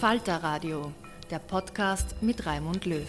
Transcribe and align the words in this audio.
Falter 0.00 0.36
Radio, 0.42 0.92
der 1.30 1.38
Podcast 1.38 2.16
mit 2.20 2.44
Raimund 2.44 2.84
Löw. 2.84 3.00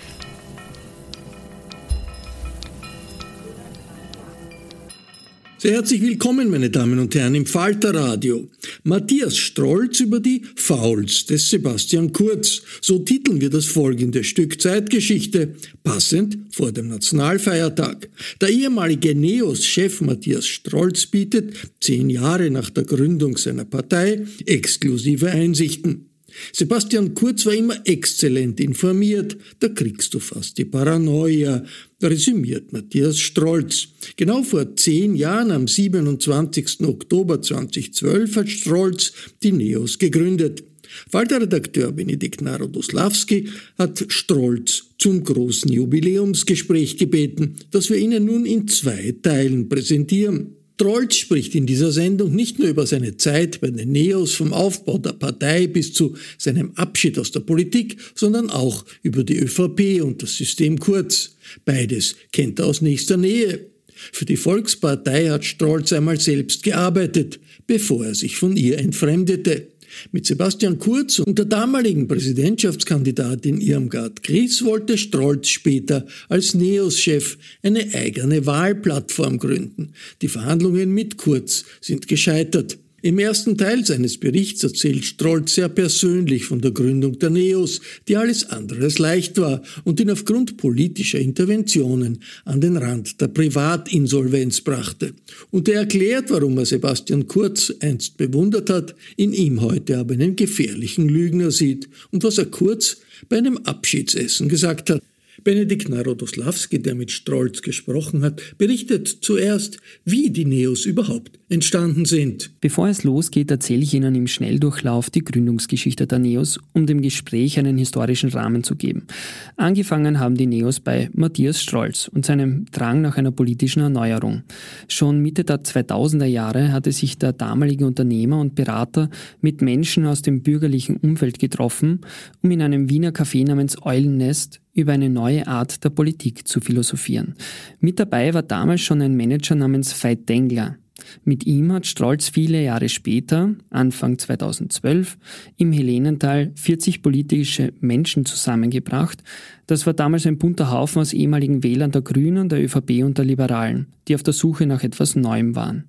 Sehr 5.57 5.73
herzlich 5.73 6.01
willkommen, 6.01 6.49
meine 6.49 6.69
Damen 6.69 6.97
und 6.99 7.13
Herren, 7.13 7.35
im 7.35 7.45
Falter 7.45 7.93
Radio. 7.93 8.47
Matthias 8.83 9.35
Strolz 9.35 9.99
über 9.99 10.21
die 10.21 10.43
Fouls 10.55 11.25
des 11.25 11.49
Sebastian 11.49 12.13
Kurz. 12.13 12.61
So 12.79 12.99
titeln 12.99 13.41
wir 13.41 13.49
das 13.49 13.65
folgende 13.65 14.23
Stück 14.23 14.61
Zeitgeschichte, 14.61 15.55
passend 15.83 16.37
vor 16.51 16.71
dem 16.71 16.87
Nationalfeiertag. 16.87 18.07
Der 18.39 18.47
ehemalige 18.47 19.13
NEOS-Chef 19.13 19.99
Matthias 19.99 20.47
Strolz 20.47 21.05
bietet, 21.05 21.53
zehn 21.81 22.09
Jahre 22.09 22.49
nach 22.49 22.69
der 22.69 22.85
Gründung 22.85 23.35
seiner 23.35 23.65
Partei, 23.65 24.25
exklusive 24.45 25.31
Einsichten. 25.31 26.06
Sebastian 26.53 27.13
Kurz 27.13 27.45
war 27.45 27.53
immer 27.53 27.79
exzellent 27.85 28.59
informiert, 28.59 29.37
da 29.59 29.69
kriegst 29.69 30.13
du 30.13 30.19
fast 30.19 30.57
die 30.57 30.65
Paranoia, 30.65 31.63
resümiert 32.01 32.73
Matthias 32.73 33.19
Strolz. 33.19 33.87
Genau 34.15 34.43
vor 34.43 34.75
zehn 34.75 35.15
Jahren, 35.15 35.51
am 35.51 35.67
27. 35.67 36.81
Oktober 36.81 37.41
2012, 37.41 38.35
hat 38.35 38.49
Strolz 38.49 39.13
die 39.43 39.51
NEOS 39.51 39.97
gegründet. 39.97 40.63
Falter-Redakteur 41.09 41.91
Benedikt 41.91 42.41
Narodoslawski 42.41 43.49
hat 43.77 44.05
Strolz 44.07 44.85
zum 44.97 45.23
großen 45.23 45.71
Jubiläumsgespräch 45.71 46.97
gebeten, 46.97 47.55
das 47.71 47.89
wir 47.89 47.97
Ihnen 47.97 48.25
nun 48.25 48.45
in 48.45 48.67
zwei 48.67 49.15
Teilen 49.21 49.69
präsentieren. 49.69 50.56
Strolz 50.79 51.15
spricht 51.15 51.55
in 51.55 51.65
dieser 51.65 51.91
Sendung 51.91 52.35
nicht 52.35 52.59
nur 52.59 52.67
über 52.67 52.85
seine 52.85 53.17
Zeit 53.17 53.61
bei 53.61 53.71
den 53.71 53.91
Neos 53.91 54.35
vom 54.35 54.53
Aufbau 54.53 54.99
der 54.99 55.13
Partei 55.13 55.65
bis 55.65 55.91
zu 55.91 56.15
seinem 56.37 56.71
Abschied 56.75 57.17
aus 57.17 57.31
der 57.31 57.39
Politik, 57.39 57.97
sondern 58.13 58.51
auch 58.51 58.85
über 59.01 59.23
die 59.23 59.39
ÖVP 59.39 60.03
und 60.03 60.21
das 60.21 60.37
System 60.37 60.77
Kurz. 60.77 61.31
Beides 61.65 62.15
kennt 62.31 62.59
er 62.59 62.67
aus 62.67 62.81
nächster 62.81 63.17
Nähe. 63.17 63.65
Für 63.87 64.25
die 64.25 64.37
Volkspartei 64.37 65.29
hat 65.29 65.45
Strolz 65.45 65.91
einmal 65.93 66.19
selbst 66.19 66.61
gearbeitet, 66.61 67.39
bevor 67.65 68.05
er 68.05 68.13
sich 68.13 68.37
von 68.37 68.55
ihr 68.55 68.77
entfremdete. 68.77 69.69
Mit 70.11 70.25
Sebastian 70.25 70.79
Kurz 70.79 71.19
und 71.19 71.37
der 71.37 71.45
damaligen 71.45 72.07
Präsidentschaftskandidatin 72.07 73.59
Irmgard 73.59 74.23
Gries 74.23 74.63
wollte 74.63 74.97
Strolz 74.97 75.49
später 75.49 76.05
als 76.29 76.53
NEOS-Chef 76.53 77.37
eine 77.63 77.87
eigene 77.93 78.45
Wahlplattform 78.45 79.37
gründen. 79.37 79.93
Die 80.21 80.27
Verhandlungen 80.27 80.93
mit 80.93 81.17
Kurz 81.17 81.65
sind 81.81 82.07
gescheitert. 82.07 82.77
Im 83.07 83.19
ersten 83.19 83.57
Teil 83.57 83.85
seines 83.85 84.17
Berichts 84.17 84.65
erzählt 84.65 85.05
Strolz 85.05 85.55
sehr 85.55 85.69
persönlich 85.69 86.43
von 86.43 86.59
der 86.59 86.71
Gründung 86.71 87.17
der 87.17 87.29
Neos, 87.29 87.79
die 88.05 88.17
alles 88.17 88.49
andere 88.49 88.83
als 88.83 88.99
leicht 88.99 89.37
war 89.37 89.61
und 89.85 90.01
ihn 90.01 90.11
aufgrund 90.11 90.57
politischer 90.57 91.17
Interventionen 91.17 92.19
an 92.43 92.59
den 92.59 92.75
Rand 92.75 93.21
der 93.21 93.29
Privatinsolvenz 93.29 94.59
brachte. 94.59 95.13
Und 95.51 95.69
er 95.69 95.79
erklärt, 95.79 96.31
warum 96.31 96.57
er 96.57 96.65
Sebastian 96.65 97.29
Kurz 97.29 97.73
einst 97.79 98.17
bewundert 98.17 98.69
hat, 98.69 98.93
in 99.15 99.31
ihm 99.31 99.61
heute 99.61 99.99
aber 99.99 100.15
einen 100.15 100.35
gefährlichen 100.35 101.07
Lügner 101.07 101.51
sieht 101.51 101.87
und 102.11 102.25
was 102.25 102.37
er 102.37 102.47
Kurz 102.47 102.97
bei 103.29 103.37
einem 103.37 103.55
Abschiedsessen 103.59 104.49
gesagt 104.49 104.89
hat. 104.89 105.01
Benedikt 105.43 105.89
Narodoslawski, 105.89 106.81
der 106.81 106.95
mit 106.95 107.11
Strolz 107.11 107.61
gesprochen 107.61 108.23
hat, 108.23 108.41
berichtet 108.57 109.07
zuerst, 109.07 109.77
wie 110.05 110.29
die 110.29 110.45
Neos 110.45 110.85
überhaupt 110.85 111.39
entstanden 111.49 112.05
sind. 112.05 112.51
Bevor 112.59 112.89
es 112.89 113.03
losgeht, 113.03 113.51
erzähle 113.51 113.83
ich 113.83 113.93
Ihnen 113.93 114.15
im 114.15 114.27
Schnelldurchlauf 114.27 115.09
die 115.09 115.23
Gründungsgeschichte 115.23 116.07
der 116.07 116.19
Neos, 116.19 116.59
um 116.73 116.85
dem 116.85 117.01
Gespräch 117.01 117.57
einen 117.57 117.77
historischen 117.77 118.29
Rahmen 118.29 118.63
zu 118.63 118.75
geben. 118.75 119.07
Angefangen 119.55 120.19
haben 120.19 120.35
die 120.35 120.47
Neos 120.47 120.79
bei 120.79 121.09
Matthias 121.13 121.61
Strolz 121.61 122.09
und 122.13 122.25
seinem 122.25 122.65
Drang 122.71 123.01
nach 123.01 123.17
einer 123.17 123.31
politischen 123.31 123.81
Erneuerung. 123.81 124.43
Schon 124.87 125.21
Mitte 125.21 125.43
der 125.43 125.63
2000er 125.63 126.25
Jahre 126.25 126.71
hatte 126.71 126.91
sich 126.91 127.17
der 127.17 127.33
damalige 127.33 127.85
Unternehmer 127.85 128.39
und 128.39 128.55
Berater 128.55 129.09
mit 129.41 129.61
Menschen 129.61 130.05
aus 130.05 130.21
dem 130.21 130.41
bürgerlichen 130.41 130.97
Umfeld 130.97 131.39
getroffen, 131.39 132.01
um 132.41 132.51
in 132.51 132.61
einem 132.61 132.89
Wiener 132.89 133.11
Café 133.11 133.45
namens 133.45 133.81
Eulennest 133.81 134.61
über 134.77 134.93
eine 134.93 135.09
neue 135.09 135.47
Art 135.47 135.83
der 135.83 135.89
Politik 135.89 136.47
zu 136.47 136.61
philosophieren. 136.61 137.35
Mit 137.79 137.99
dabei 137.99 138.33
war 138.33 138.43
damals 138.43 138.81
schon 138.81 139.01
ein 139.01 139.17
Manager 139.17 139.55
namens 139.55 139.91
Veit 140.03 140.29
Dengler. 140.29 140.77
Mit 141.23 141.45
ihm 141.45 141.71
hat 141.73 141.85
Strolz 141.85 142.29
viele 142.29 142.63
Jahre 142.63 142.89
später, 142.89 143.55
Anfang 143.69 144.17
2012, 144.17 145.17
im 145.57 145.71
Helenental 145.71 146.51
40 146.55 147.01
politische 147.01 147.73
Menschen 147.79 148.25
zusammengebracht. 148.25 149.23
Das 149.67 149.85
war 149.85 149.93
damals 149.93 150.25
ein 150.25 150.37
bunter 150.37 150.71
Haufen 150.71 151.01
aus 151.01 151.13
ehemaligen 151.13 151.63
Wählern 151.63 151.91
der 151.91 152.01
Grünen, 152.01 152.49
der 152.49 152.63
ÖVP 152.63 153.03
und 153.03 153.17
der 153.17 153.25
Liberalen, 153.25 153.87
die 154.07 154.15
auf 154.15 154.23
der 154.23 154.33
Suche 154.33 154.65
nach 154.65 154.83
etwas 154.83 155.15
Neuem 155.15 155.55
waren. 155.55 155.85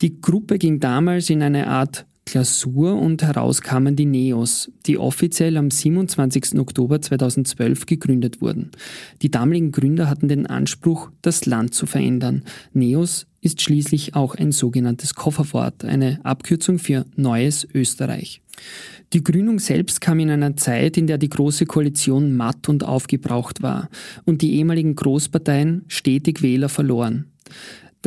Die 0.00 0.20
Gruppe 0.20 0.58
ging 0.58 0.80
damals 0.80 1.28
in 1.30 1.42
eine 1.42 1.66
Art 1.66 2.06
Klausur 2.28 3.00
und 3.00 3.22
heraus 3.22 3.62
kamen 3.62 3.96
die 3.96 4.04
Neos, 4.04 4.70
die 4.84 4.98
offiziell 4.98 5.56
am 5.56 5.70
27. 5.70 6.58
Oktober 6.58 7.00
2012 7.00 7.86
gegründet 7.86 8.42
wurden. 8.42 8.70
Die 9.22 9.30
damaligen 9.30 9.72
Gründer 9.72 10.10
hatten 10.10 10.28
den 10.28 10.46
Anspruch, 10.46 11.10
das 11.22 11.46
Land 11.46 11.72
zu 11.72 11.86
verändern. 11.86 12.42
Neos 12.74 13.26
ist 13.40 13.62
schließlich 13.62 14.14
auch 14.14 14.34
ein 14.34 14.52
sogenanntes 14.52 15.14
Kofferwort, 15.14 15.86
eine 15.86 16.22
Abkürzung 16.22 16.78
für 16.78 17.06
Neues 17.16 17.66
Österreich. 17.72 18.42
Die 19.14 19.24
Gründung 19.24 19.58
selbst 19.58 20.02
kam 20.02 20.20
in 20.20 20.28
einer 20.28 20.54
Zeit, 20.54 20.98
in 20.98 21.06
der 21.06 21.16
die 21.16 21.30
Große 21.30 21.64
Koalition 21.64 22.36
matt 22.36 22.68
und 22.68 22.84
aufgebraucht 22.84 23.62
war 23.62 23.88
und 24.26 24.42
die 24.42 24.56
ehemaligen 24.56 24.96
Großparteien 24.96 25.86
stetig 25.88 26.42
Wähler 26.42 26.68
verloren. 26.68 27.24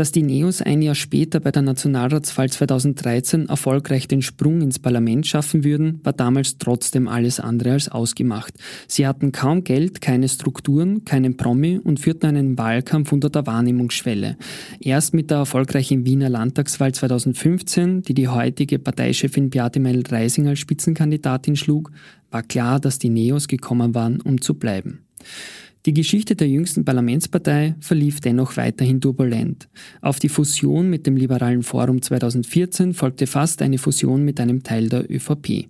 Dass 0.01 0.11
die 0.11 0.23
Neos 0.23 0.63
ein 0.63 0.81
Jahr 0.81 0.95
später 0.95 1.39
bei 1.39 1.51
der 1.51 1.61
Nationalratswahl 1.61 2.49
2013 2.49 3.49
erfolgreich 3.49 4.07
den 4.07 4.23
Sprung 4.23 4.61
ins 4.61 4.79
Parlament 4.79 5.27
schaffen 5.27 5.63
würden, 5.63 5.99
war 6.03 6.13
damals 6.13 6.57
trotzdem 6.57 7.07
alles 7.07 7.39
andere 7.39 7.73
als 7.73 7.87
ausgemacht. 7.87 8.55
Sie 8.87 9.05
hatten 9.05 9.31
kaum 9.31 9.63
Geld, 9.63 10.01
keine 10.01 10.27
Strukturen, 10.27 11.05
keinen 11.05 11.37
Promi 11.37 11.77
und 11.77 11.99
führten 11.99 12.25
einen 12.25 12.57
Wahlkampf 12.57 13.11
unter 13.11 13.29
der 13.29 13.45
Wahrnehmungsschwelle. 13.45 14.37
Erst 14.79 15.13
mit 15.13 15.29
der 15.29 15.37
erfolgreichen 15.37 16.03
Wiener 16.03 16.29
Landtagswahl 16.29 16.95
2015, 16.95 18.01
die 18.01 18.15
die 18.15 18.27
heutige 18.27 18.79
Parteichefin 18.79 19.51
Beate 19.51 19.79
Meil-Reising 19.79 20.47
als 20.47 20.57
Spitzenkandidatin 20.57 21.55
schlug, 21.55 21.91
war 22.31 22.41
klar, 22.41 22.79
dass 22.79 22.97
die 22.97 23.09
Neos 23.09 23.47
gekommen 23.47 23.93
waren, 23.93 24.19
um 24.19 24.41
zu 24.41 24.55
bleiben. 24.55 25.05
Die 25.87 25.93
Geschichte 25.93 26.35
der 26.35 26.47
jüngsten 26.47 26.85
Parlamentspartei 26.85 27.73
verlief 27.79 28.19
dennoch 28.19 28.55
weiterhin 28.55 29.01
turbulent. 29.01 29.67
Auf 30.01 30.19
die 30.19 30.29
Fusion 30.29 30.91
mit 30.91 31.07
dem 31.07 31.17
Liberalen 31.17 31.63
Forum 31.63 32.03
2014 32.03 32.93
folgte 32.93 33.25
fast 33.25 33.63
eine 33.63 33.79
Fusion 33.79 34.23
mit 34.23 34.39
einem 34.39 34.61
Teil 34.61 34.89
der 34.89 35.09
ÖVP. 35.09 35.69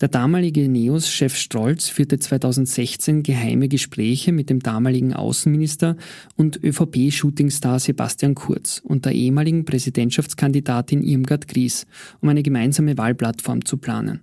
Der 0.00 0.08
damalige 0.08 0.68
NEOS-Chef 0.68 1.36
Strolz 1.36 1.88
führte 1.88 2.18
2016 2.18 3.22
geheime 3.22 3.68
Gespräche 3.68 4.32
mit 4.32 4.50
dem 4.50 4.58
damaligen 4.58 5.12
Außenminister 5.12 5.96
und 6.36 6.62
ÖVP-Shootingstar 6.62 7.78
Sebastian 7.78 8.34
Kurz 8.34 8.80
und 8.84 9.04
der 9.04 9.12
ehemaligen 9.12 9.64
Präsidentschaftskandidatin 9.64 11.02
Irmgard 11.02 11.46
Gries, 11.46 11.86
um 12.20 12.28
eine 12.28 12.42
gemeinsame 12.42 12.98
Wahlplattform 12.98 13.64
zu 13.64 13.76
planen. 13.76 14.20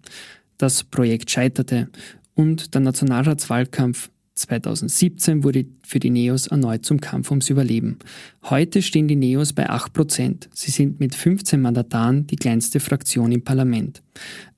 Das 0.57 0.83
Projekt 0.83 1.31
scheiterte 1.31 1.89
und 2.35 2.73
der 2.73 2.81
Nationalratswahlkampf 2.81 4.09
2017 4.35 5.43
wurde 5.43 5.65
für 5.81 5.99
die 5.99 6.09
Neos 6.09 6.47
erneut 6.47 6.85
zum 6.85 6.99
Kampf 6.99 7.31
ums 7.31 7.49
Überleben. 7.49 7.99
Heute 8.43 8.81
stehen 8.81 9.07
die 9.07 9.15
Neos 9.15 9.53
bei 9.53 9.69
8%. 9.69 10.49
Sie 10.53 10.71
sind 10.71 10.99
mit 10.99 11.15
15 11.15 11.61
Mandataren 11.61 12.27
die 12.27 12.35
kleinste 12.35 12.81
Fraktion 12.81 13.31
im 13.31 13.43
Parlament. 13.43 14.03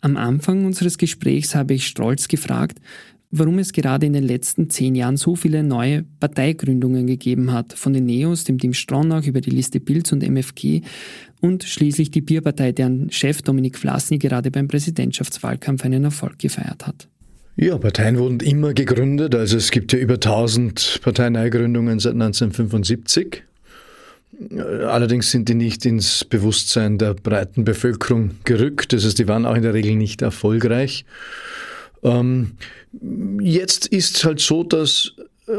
Am 0.01 0.17
Anfang 0.17 0.65
unseres 0.65 0.97
Gesprächs 0.97 1.53
habe 1.53 1.75
ich 1.75 1.85
stolz 1.85 2.27
gefragt, 2.27 2.79
warum 3.29 3.59
es 3.59 3.71
gerade 3.71 4.07
in 4.07 4.13
den 4.13 4.23
letzten 4.23 4.69
zehn 4.69 4.95
Jahren 4.95 5.17
so 5.17 5.35
viele 5.35 5.63
neue 5.63 6.03
Parteigründungen 6.19 7.05
gegeben 7.05 7.51
hat, 7.51 7.73
von 7.73 7.93
den 7.93 8.05
Neos, 8.05 8.45
dem 8.45 8.57
Team 8.57 8.73
Stronach 8.73 9.25
über 9.25 9.41
die 9.41 9.51
Liste 9.51 9.79
Pilz 9.79 10.11
und 10.11 10.23
MFG 10.23 10.81
und 11.39 11.63
schließlich 11.63 12.09
die 12.09 12.21
Bierpartei, 12.21 12.71
deren 12.71 13.11
Chef 13.11 13.41
Dominik 13.43 13.77
Vlasny 13.77 14.17
gerade 14.17 14.49
beim 14.49 14.67
Präsidentschaftswahlkampf 14.67 15.85
einen 15.85 16.03
Erfolg 16.05 16.39
gefeiert 16.39 16.87
hat. 16.87 17.07
Ja, 17.59 17.75
Parteien 17.79 18.19
wurden 18.19 18.39
immer 18.39 18.75
gegründet. 18.75 19.33
Also 19.33 19.57
es 19.57 19.71
gibt 19.71 19.91
ja 19.91 19.97
über 19.97 20.13
1000 20.15 20.99
Parteineugründungen 21.01 21.97
seit 21.97 22.13
1975. 22.13 23.41
Allerdings 24.87 25.31
sind 25.31 25.49
die 25.49 25.55
nicht 25.55 25.83
ins 25.83 26.23
Bewusstsein 26.23 26.99
der 26.99 27.15
breiten 27.15 27.65
Bevölkerung 27.65 28.31
gerückt. 28.43 28.93
Das 28.93 29.03
heißt, 29.03 29.17
die 29.17 29.27
waren 29.27 29.47
auch 29.47 29.55
in 29.55 29.63
der 29.63 29.73
Regel 29.73 29.95
nicht 29.95 30.21
erfolgreich. 30.21 31.05
Ähm, 32.03 32.51
jetzt 33.41 33.87
ist 33.87 34.17
es 34.17 34.23
halt 34.23 34.39
so, 34.39 34.63
dass 34.63 35.13
äh, 35.47 35.53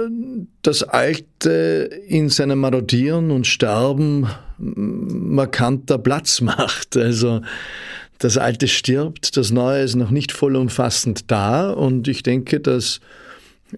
das 0.62 0.84
Alte 0.84 1.90
in 2.06 2.28
seinem 2.28 2.60
Marodieren 2.60 3.32
und 3.32 3.48
Sterben 3.48 4.28
markanter 4.58 5.98
Platz 5.98 6.40
macht. 6.42 6.96
Also 6.96 7.40
das 8.18 8.36
Alte 8.36 8.68
stirbt, 8.68 9.36
das 9.36 9.50
Neue 9.50 9.82
ist 9.82 9.94
noch 9.94 10.10
nicht 10.10 10.32
vollumfassend 10.32 11.30
da 11.30 11.70
und 11.70 12.08
ich 12.08 12.22
denke, 12.22 12.60
dass 12.60 13.00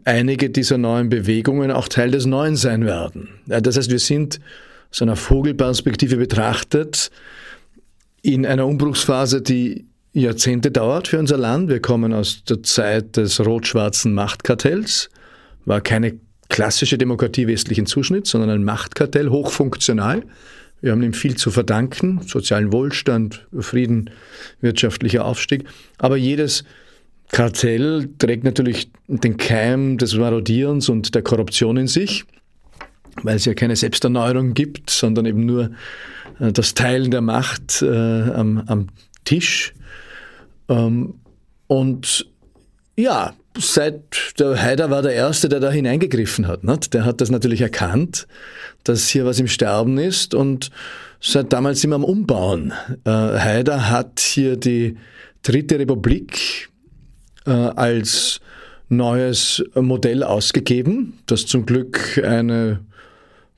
einige 0.04 0.50
dieser 0.50 0.78
neuen 0.78 1.08
Bewegungen 1.08 1.70
auch 1.70 1.88
Teil 1.88 2.10
des 2.10 2.26
Neuen 2.26 2.56
sein 2.56 2.84
werden. 2.84 3.28
Das 3.46 3.76
heißt, 3.76 3.90
wir 3.90 3.98
sind 3.98 4.40
aus 4.90 5.02
einer 5.02 5.16
Vogelperspektive 5.16 6.16
betrachtet 6.16 7.10
in 8.22 8.46
einer 8.46 8.66
Umbruchsphase, 8.66 9.42
die 9.42 9.86
Jahrzehnte 10.12 10.70
dauert 10.70 11.08
für 11.08 11.18
unser 11.18 11.38
Land. 11.38 11.68
Wir 11.68 11.80
kommen 11.80 12.12
aus 12.12 12.42
der 12.44 12.62
Zeit 12.62 13.16
des 13.16 13.40
rot-schwarzen 13.44 14.12
Machtkartells, 14.12 15.08
war 15.64 15.80
keine 15.80 16.18
klassische 16.48 16.98
Demokratie 16.98 17.46
westlichen 17.46 17.86
Zuschnitts, 17.86 18.30
sondern 18.30 18.50
ein 18.50 18.64
Machtkartell, 18.64 19.30
hochfunktional. 19.30 20.24
Wir 20.80 20.92
haben 20.92 21.02
ihm 21.02 21.12
viel 21.12 21.36
zu 21.36 21.50
verdanken, 21.50 22.20
sozialen 22.26 22.72
Wohlstand, 22.72 23.46
Frieden, 23.58 24.10
wirtschaftlicher 24.60 25.24
Aufstieg. 25.24 25.64
Aber 25.98 26.16
jedes 26.16 26.64
Kartell 27.30 28.08
trägt 28.18 28.44
natürlich 28.44 28.90
den 29.06 29.36
Keim 29.36 29.98
des 29.98 30.16
Marodierens 30.16 30.88
und 30.88 31.14
der 31.14 31.22
Korruption 31.22 31.76
in 31.76 31.86
sich, 31.86 32.24
weil 33.22 33.36
es 33.36 33.44
ja 33.44 33.54
keine 33.54 33.76
Selbsterneuerung 33.76 34.54
gibt, 34.54 34.90
sondern 34.90 35.26
eben 35.26 35.46
nur 35.46 35.70
äh, 36.40 36.52
das 36.52 36.74
Teilen 36.74 37.10
der 37.10 37.20
Macht 37.20 37.82
äh, 37.82 37.86
am, 37.86 38.62
am, 38.66 38.88
Tisch. 39.24 39.74
Ähm, 40.68 41.14
und 41.66 42.26
ja, 42.96 43.34
seit 43.58 44.38
der 44.38 44.60
Haider 44.60 44.90
war 44.90 45.02
der 45.02 45.12
Erste, 45.12 45.48
der 45.48 45.60
da 45.60 45.70
hineingegriffen 45.70 46.46
hat. 46.46 46.64
Nicht? 46.64 46.94
Der 46.94 47.04
hat 47.04 47.20
das 47.20 47.30
natürlich 47.30 47.60
erkannt, 47.60 48.26
dass 48.84 49.08
hier 49.08 49.24
was 49.24 49.40
im 49.40 49.48
Sterben 49.48 49.98
ist 49.98 50.34
und 50.34 50.70
seit 51.20 51.52
damals 51.52 51.84
wir 51.84 51.94
am 51.94 52.04
Umbauen. 52.04 52.72
Äh, 53.04 53.10
Haider 53.10 53.90
hat 53.90 54.20
hier 54.20 54.56
die 54.56 54.96
Dritte 55.42 55.78
Republik 55.78 56.68
äh, 57.46 57.50
als 57.50 58.40
neues 58.88 59.64
Modell 59.74 60.22
ausgegeben, 60.22 61.18
das 61.26 61.46
zum 61.46 61.64
Glück 61.64 62.20
eine 62.24 62.80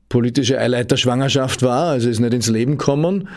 politische 0.08 0.58
Eileiterschwangerschaft 0.58 1.62
war, 1.62 1.92
also 1.92 2.10
ist 2.10 2.20
nicht 2.20 2.34
ins 2.34 2.48
Leben 2.48 2.76
gekommen. 2.76 3.28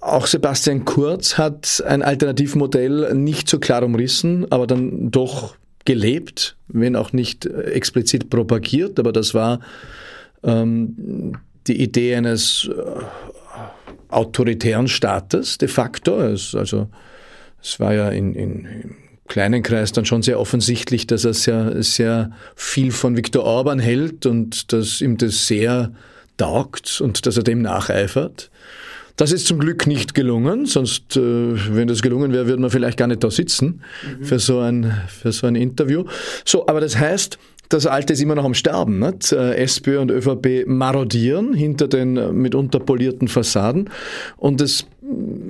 Auch 0.00 0.26
Sebastian 0.26 0.84
Kurz 0.84 1.38
hat 1.38 1.82
ein 1.86 2.02
Alternativmodell 2.02 3.14
nicht 3.14 3.48
so 3.48 3.58
klar 3.58 3.82
umrissen, 3.82 4.46
aber 4.50 4.66
dann 4.66 5.10
doch 5.10 5.56
gelebt, 5.84 6.56
wenn 6.68 6.96
auch 6.96 7.12
nicht 7.12 7.46
explizit 7.46 8.30
propagiert. 8.30 8.98
Aber 8.98 9.12
das 9.12 9.34
war 9.34 9.60
ähm, 10.44 11.36
die 11.66 11.80
Idee 11.80 12.14
eines 12.14 12.70
äh, 12.70 12.82
autoritären 14.08 14.88
Staates 14.88 15.58
de 15.58 15.68
facto. 15.68 16.20
Es, 16.20 16.54
also 16.54 16.88
es 17.62 17.80
war 17.80 17.94
ja 17.94 18.10
in, 18.10 18.34
in, 18.34 18.64
im 18.64 18.96
kleinen 19.28 19.62
Kreis 19.62 19.92
dann 19.92 20.04
schon 20.04 20.22
sehr 20.22 20.38
offensichtlich, 20.38 21.06
dass 21.06 21.24
er 21.24 21.34
sehr, 21.34 21.82
sehr 21.82 22.32
viel 22.54 22.92
von 22.92 23.16
Viktor 23.16 23.44
Orban 23.44 23.78
hält 23.78 24.26
und 24.26 24.72
dass 24.72 25.00
ihm 25.00 25.16
das 25.16 25.46
sehr 25.46 25.92
taugt 26.36 27.00
und 27.00 27.26
dass 27.26 27.36
er 27.36 27.42
dem 27.42 27.62
nacheifert. 27.62 28.50
Das 29.16 29.32
ist 29.32 29.46
zum 29.46 29.58
Glück 29.58 29.86
nicht 29.86 30.14
gelungen, 30.14 30.66
sonst, 30.66 31.16
äh, 31.16 31.20
wenn 31.20 31.88
das 31.88 32.02
gelungen 32.02 32.32
wäre, 32.32 32.46
würden 32.46 32.62
wir 32.62 32.70
vielleicht 32.70 32.98
gar 32.98 33.06
nicht 33.06 33.22
da 33.22 33.30
sitzen 33.30 33.82
mhm. 34.18 34.24
für, 34.24 34.38
so 34.38 34.60
ein, 34.60 34.92
für 35.08 35.32
so 35.32 35.46
ein 35.46 35.54
Interview. 35.54 36.04
So, 36.44 36.66
aber 36.66 36.80
das 36.80 36.98
heißt, 36.98 37.38
das 37.72 37.86
Alte 37.86 38.12
ist 38.12 38.20
immer 38.20 38.34
noch 38.34 38.44
am 38.44 38.54
Sterben. 38.54 38.98
Nicht? 38.98 39.32
Äh, 39.32 39.56
SPÖ 39.56 40.00
und 40.00 40.10
ÖVP 40.10 40.66
marodieren 40.66 41.54
hinter 41.54 41.88
den 41.88 42.16
äh, 42.16 42.32
mitunter 42.32 42.80
polierten 42.80 43.28
Fassaden 43.28 43.90
und 44.36 44.60
es, 44.60 44.86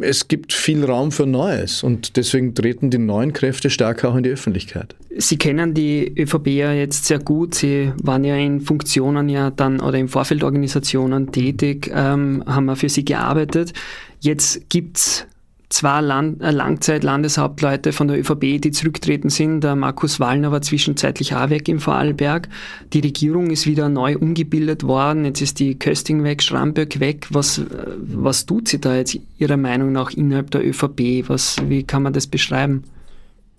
es 0.00 0.28
gibt 0.28 0.52
viel 0.52 0.84
Raum 0.84 1.12
für 1.12 1.26
Neues 1.26 1.82
und 1.82 2.16
deswegen 2.16 2.54
treten 2.54 2.90
die 2.90 2.98
neuen 2.98 3.32
Kräfte 3.32 3.70
stärker 3.70 4.10
auch 4.10 4.16
in 4.16 4.22
die 4.22 4.30
Öffentlichkeit. 4.30 4.94
Sie 5.16 5.36
kennen 5.36 5.74
die 5.74 6.12
ÖVP 6.18 6.48
ja 6.48 6.72
jetzt 6.72 7.06
sehr 7.06 7.18
gut. 7.18 7.54
Sie 7.54 7.92
waren 8.02 8.24
ja 8.24 8.36
in 8.36 8.60
Funktionen 8.60 9.28
ja 9.28 9.50
dann 9.50 9.80
oder 9.80 9.98
in 9.98 10.08
Vorfeldorganisationen 10.08 11.32
tätig, 11.32 11.90
ähm, 11.94 12.42
haben 12.46 12.68
ja 12.68 12.74
für 12.74 12.88
sie 12.88 13.04
gearbeitet. 13.04 13.72
Jetzt 14.20 14.70
gibt 14.70 14.98
es 14.98 15.26
zwei 15.72 16.00
Land 16.00 16.42
äh, 16.42 16.50
Langzeit-Landeshauptleute 16.50 17.92
von 17.92 18.08
der 18.08 18.20
ÖVP, 18.20 18.60
die 18.60 18.70
zurücktreten 18.70 19.30
sind. 19.30 19.62
Der 19.62 19.74
Markus 19.74 20.20
Wallner 20.20 20.52
war 20.52 20.62
zwischenzeitlich 20.62 21.34
auch 21.34 21.50
weg 21.50 21.68
im 21.68 21.80
Vorarlberg. 21.80 22.48
Die 22.92 23.00
Regierung 23.00 23.50
ist 23.50 23.66
wieder 23.66 23.88
neu 23.88 24.16
umgebildet 24.16 24.84
worden. 24.84 25.24
Jetzt 25.24 25.40
ist 25.40 25.58
die 25.58 25.78
Kösting 25.78 26.22
weg, 26.24 26.42
Schramböck 26.42 27.00
weg. 27.00 27.26
Was, 27.30 27.58
äh, 27.58 27.64
was 27.98 28.46
tut 28.46 28.68
sie 28.68 28.80
da 28.80 28.96
jetzt 28.96 29.18
Ihrer 29.38 29.56
Meinung 29.56 29.92
nach 29.92 30.10
innerhalb 30.10 30.50
der 30.50 30.64
ÖVP? 30.66 31.28
Was, 31.28 31.56
wie 31.68 31.82
kann 31.82 32.02
man 32.02 32.12
das 32.12 32.26
beschreiben? 32.26 32.84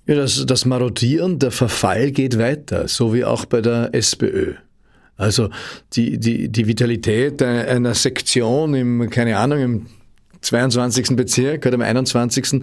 Ja, 0.06 0.16
das, 0.16 0.46
das 0.46 0.66
Marodieren, 0.66 1.40
der 1.40 1.52
Verfall 1.52 2.12
geht 2.12 2.38
weiter, 2.38 2.88
so 2.88 3.14
wie 3.14 3.24
auch 3.24 3.46
bei 3.46 3.62
der 3.62 3.94
SPÖ. 3.94 4.54
Also 5.16 5.50
die, 5.94 6.18
die, 6.18 6.50
die 6.50 6.68
Vitalität 6.68 7.42
einer 7.42 7.94
Sektion 7.94 8.74
im, 8.74 9.10
keine 9.10 9.38
Ahnung, 9.38 9.60
im 9.60 9.86
22. 10.44 11.16
Bezirk 11.16 11.66
oder 11.66 11.76
im 11.76 11.82
21. 11.82 12.62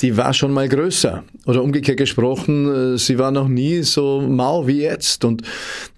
die 0.00 0.16
war 0.16 0.32
schon 0.34 0.52
mal 0.52 0.68
größer. 0.68 1.24
Oder 1.46 1.62
umgekehrt 1.62 1.98
gesprochen, 1.98 2.94
äh, 2.94 2.98
sie 2.98 3.18
war 3.18 3.30
noch 3.30 3.48
nie 3.48 3.82
so 3.82 4.20
mau 4.20 4.66
wie 4.66 4.82
jetzt. 4.82 5.24
Und 5.24 5.42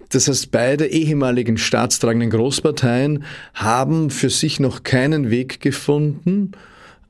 das 0.09 0.27
heißt, 0.27 0.51
beide 0.51 0.87
ehemaligen 0.87 1.57
staatstragenden 1.57 2.29
Großparteien 2.29 3.23
haben 3.53 4.09
für 4.09 4.29
sich 4.29 4.59
noch 4.59 4.83
keinen 4.83 5.29
Weg 5.29 5.59
gefunden, 5.59 6.53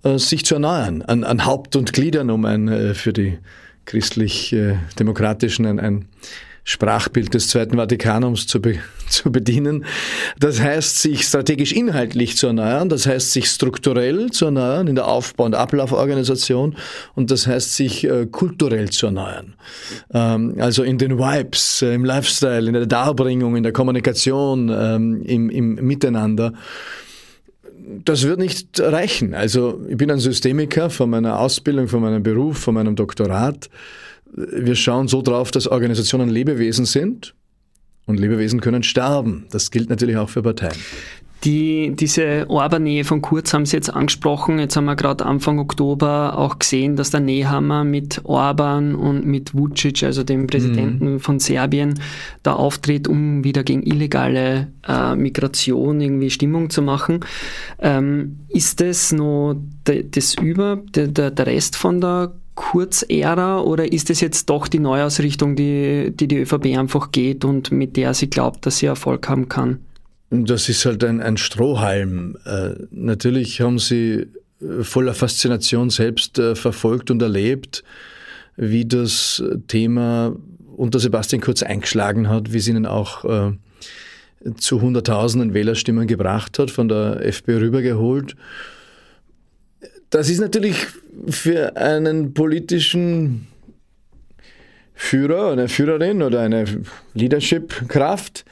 äh, 0.03 0.17
sich 0.17 0.45
zu 0.45 0.55
erneuern, 0.55 1.03
an, 1.03 1.23
an 1.23 1.45
Haupt 1.45 1.75
und 1.75 1.93
Gliedern, 1.93 2.29
um 2.29 2.45
ein 2.45 2.67
äh, 2.67 2.93
für 2.93 3.13
die 3.13 3.37
christlich-demokratischen 3.85 5.65
ein, 5.65 5.79
ein 5.79 6.05
Sprachbild 6.69 7.33
des 7.33 7.47
Zweiten 7.47 7.77
Vatikanums 7.77 8.45
zu, 8.45 8.59
be 8.59 8.79
zu 9.07 9.31
bedienen. 9.31 9.85
Das 10.37 10.59
heißt, 10.59 10.99
sich 10.99 11.21
strategisch 11.21 11.71
inhaltlich 11.71 12.35
zu 12.35 12.47
erneuern, 12.47 12.89
das 12.89 13.07
heißt, 13.07 13.31
sich 13.31 13.47
strukturell 13.47 14.31
zu 14.31 14.45
erneuern 14.45 14.87
in 14.87 14.95
der 14.95 15.07
Aufbau- 15.07 15.45
und 15.45 15.55
Ablauforganisation 15.55 16.75
und 17.15 17.31
das 17.31 17.47
heißt, 17.47 17.73
sich 17.73 18.03
äh, 18.03 18.25
kulturell 18.25 18.89
zu 18.89 19.05
erneuern. 19.05 19.55
Ähm, 20.13 20.55
also 20.59 20.83
in 20.83 20.97
den 20.97 21.17
Vibes, 21.17 21.81
äh, 21.83 21.93
im 21.93 22.03
Lifestyle, 22.03 22.67
in 22.67 22.73
der 22.73 22.85
Darbringung, 22.85 23.55
in 23.55 23.63
der 23.63 23.71
Kommunikation, 23.71 24.69
ähm, 24.69 25.21
im, 25.23 25.49
im 25.49 25.75
Miteinander 25.75 26.51
das 28.03 28.23
wird 28.23 28.39
nicht 28.39 28.81
reichen. 28.81 29.33
Also 29.33 29.79
ich 29.87 29.95
bin 29.95 30.11
ein 30.11 30.19
Systemiker 30.19 30.89
von 30.89 31.09
meiner 31.09 31.39
Ausbildung, 31.39 31.87
von 31.87 32.01
meinem 32.01 32.21
Beruf, 32.21 32.57
von 32.57 32.73
meinem 32.73 32.97
Doktorat. 32.97 33.69
Wir 34.33 34.75
schauen 34.75 35.07
so 35.07 35.21
drauf, 35.21 35.51
dass 35.51 35.67
Organisationen 35.67 36.29
Lebewesen 36.29 36.85
sind 36.85 37.35
und 38.05 38.19
Lebewesen 38.19 38.61
können 38.61 38.83
sterben. 38.83 39.45
Das 39.51 39.71
gilt 39.71 39.89
natürlich 39.89 40.17
auch 40.17 40.29
für 40.29 40.41
Parteien. 40.41 40.77
Die, 41.43 41.93
diese 41.95 42.49
Orban-Nähe 42.49 43.03
von 43.03 43.21
Kurz 43.21 43.53
haben 43.53 43.65
Sie 43.65 43.75
jetzt 43.75 43.93
angesprochen. 43.93 44.57
Jetzt 44.57 44.75
haben 44.75 44.85
wir 44.85 44.95
gerade 44.95 45.25
Anfang 45.25 45.59
Oktober 45.59 46.35
auch 46.35 46.57
gesehen, 46.57 46.95
dass 46.95 47.11
der 47.11 47.19
Nehammer 47.19 47.83
mit 47.83 48.21
Orban 48.23 48.95
und 48.95 49.25
mit 49.25 49.53
Vucic, 49.53 50.03
also 50.03 50.23
dem 50.23 50.47
Präsidenten 50.47 51.13
mhm. 51.13 51.19
von 51.19 51.39
Serbien, 51.39 51.99
da 52.41 52.53
auftritt, 52.53 53.07
um 53.07 53.43
wieder 53.43 53.63
gegen 53.63 53.83
illegale 53.83 54.67
äh, 54.87 55.15
Migration 55.15 56.01
irgendwie 56.01 56.31
Stimmung 56.31 56.71
zu 56.71 56.81
machen. 56.81 57.19
Ähm, 57.79 58.39
ist 58.49 58.81
das 58.81 59.11
nur 59.11 59.61
das 59.83 60.33
Über, 60.41 60.81
der, 60.95 61.07
der 61.29 61.45
Rest 61.45 61.75
von 61.75 62.01
der 62.01 62.33
Kurz-Ära 62.57 63.61
oder 63.61 63.91
ist 63.93 64.09
es 64.09 64.19
jetzt 64.19 64.49
doch 64.49 64.67
die 64.67 64.79
Neuausrichtung, 64.79 65.55
die, 65.55 66.11
die 66.11 66.27
die 66.27 66.39
ÖVP 66.39 66.77
einfach 66.77 67.11
geht 67.11 67.45
und 67.45 67.71
mit 67.71 67.95
der 67.95 68.15
sie 68.15 68.29
glaubt, 68.29 68.65
dass 68.65 68.79
sie 68.79 68.87
Erfolg 68.87 69.29
haben 69.29 69.47
kann? 69.47 69.79
Das 70.31 70.67
ist 70.67 70.83
halt 70.83 71.03
ein, 71.03 71.21
ein 71.21 71.37
Strohhalm. 71.37 72.35
Äh, 72.45 72.71
natürlich 72.89 73.61
haben 73.61 73.77
sie 73.77 74.27
äh, 74.59 74.83
voller 74.83 75.13
Faszination 75.13 75.91
selbst 75.91 76.39
äh, 76.39 76.55
verfolgt 76.55 77.11
und 77.11 77.21
erlebt, 77.21 77.83
wie 78.55 78.85
das 78.85 79.41
Thema 79.67 80.35
unter 80.75 80.99
Sebastian 80.99 81.41
Kurz 81.41 81.61
eingeschlagen 81.61 82.27
hat, 82.27 82.51
wie 82.51 82.57
es 82.57 82.67
ihnen 82.67 82.87
auch 82.87 83.23
äh, 83.23 83.51
zu 84.57 84.81
Hunderttausenden 84.81 85.53
Wählerstimmen 85.53 86.07
gebracht 86.07 86.57
hat, 86.57 86.71
von 86.71 86.89
der 86.89 87.23
FPÖ 87.23 87.59
rübergeholt. 87.59 88.35
Das 90.09 90.27
ist 90.27 90.39
natürlich 90.39 90.87
für 91.29 91.75
einen 91.77 92.33
politischen 92.33 93.47
Führer, 94.93 95.51
eine 95.51 95.67
Führerin 95.67 96.23
oder 96.23 96.41
eine 96.41 96.65
Leadership-Kraft, 97.13 98.45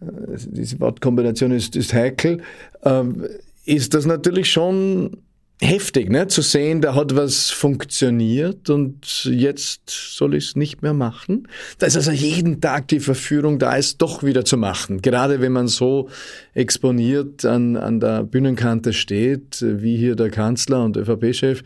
äh, 0.00 0.06
diese 0.36 0.78
Wortkombination 0.80 1.52
ist, 1.52 1.76
ist 1.76 1.94
heikel, 1.94 2.42
ähm, 2.84 3.26
ist 3.64 3.94
das 3.94 4.06
natürlich 4.06 4.50
schon 4.50 5.18
heftig, 5.60 6.10
ne? 6.10 6.26
zu 6.26 6.42
sehen, 6.42 6.80
da 6.80 6.94
hat 6.94 7.14
was 7.14 7.50
funktioniert 7.50 8.70
und 8.70 9.24
jetzt 9.24 9.90
soll 9.90 10.34
ich 10.34 10.48
es 10.48 10.56
nicht 10.56 10.82
mehr 10.82 10.94
machen. 10.94 11.48
Da 11.78 11.86
ist 11.86 11.96
also 11.96 12.10
jeden 12.10 12.60
Tag 12.60 12.88
die 12.88 13.00
Verführung 13.00 13.58
da 13.58 13.76
ist, 13.76 14.00
doch 14.00 14.22
wieder 14.22 14.44
zu 14.44 14.56
machen. 14.56 15.02
Gerade 15.02 15.40
wenn 15.40 15.52
man 15.52 15.68
so 15.68 16.08
exponiert 16.54 17.44
an, 17.44 17.76
an 17.76 18.00
der 18.00 18.24
Bühnenkante 18.24 18.92
steht, 18.92 19.58
wie 19.60 19.96
hier 19.96 20.16
der 20.16 20.30
Kanzler 20.30 20.82
und 20.84 20.96
ÖVP-Chef 20.96 21.62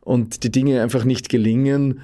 und 0.00 0.44
die 0.44 0.52
Dinge 0.52 0.82
einfach 0.82 1.04
nicht 1.04 1.28
gelingen, 1.28 2.00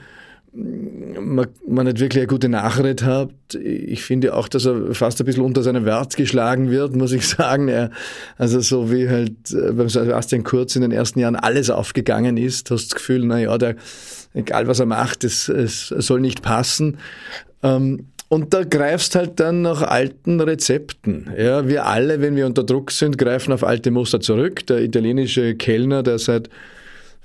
man, 0.52 1.46
man 1.66 1.86
nicht 1.86 2.00
wirklich 2.00 2.22
eine 2.22 2.26
gute 2.26 2.48
Nachricht 2.48 3.02
hat. 3.02 3.30
Ich 3.54 4.02
finde 4.02 4.34
auch, 4.34 4.48
dass 4.48 4.66
er 4.66 4.94
fast 4.94 5.20
ein 5.20 5.26
bisschen 5.26 5.42
unter 5.42 5.62
seinem 5.62 5.84
Wert 5.84 6.16
geschlagen 6.16 6.70
wird, 6.70 6.96
muss 6.96 7.12
ich 7.12 7.26
sagen. 7.28 7.68
Er, 7.68 7.90
also 8.36 8.60
so 8.60 8.90
wie 8.90 9.08
halt 9.08 9.50
äh, 9.50 9.72
beim 9.72 9.88
Sebastian 9.88 10.44
Kurz 10.44 10.76
in 10.76 10.82
den 10.82 10.92
ersten 10.92 11.20
Jahren 11.20 11.36
alles 11.36 11.70
aufgegangen 11.70 12.36
ist, 12.36 12.70
hast 12.70 12.90
das 12.90 12.94
Gefühl, 12.94 13.24
na 13.24 13.38
ja, 13.38 13.58
der, 13.58 13.76
egal 14.34 14.66
was 14.66 14.80
er 14.80 14.86
macht, 14.86 15.24
es, 15.24 15.48
es 15.48 15.88
soll 15.88 16.20
nicht 16.20 16.42
passen. 16.42 16.98
Ähm, 17.62 18.06
und 18.28 18.52
da 18.52 18.62
greifst 18.62 19.14
halt 19.14 19.40
dann 19.40 19.62
nach 19.62 19.80
alten 19.80 20.40
Rezepten. 20.40 21.30
Ja, 21.38 21.66
wir 21.66 21.86
alle, 21.86 22.20
wenn 22.20 22.36
wir 22.36 22.44
unter 22.44 22.62
Druck 22.62 22.90
sind, 22.90 23.16
greifen 23.16 23.52
auf 23.52 23.64
alte 23.64 23.90
Muster 23.90 24.20
zurück. 24.20 24.66
Der 24.66 24.82
italienische 24.82 25.54
Kellner, 25.54 26.02
der 26.02 26.18
seit 26.18 26.50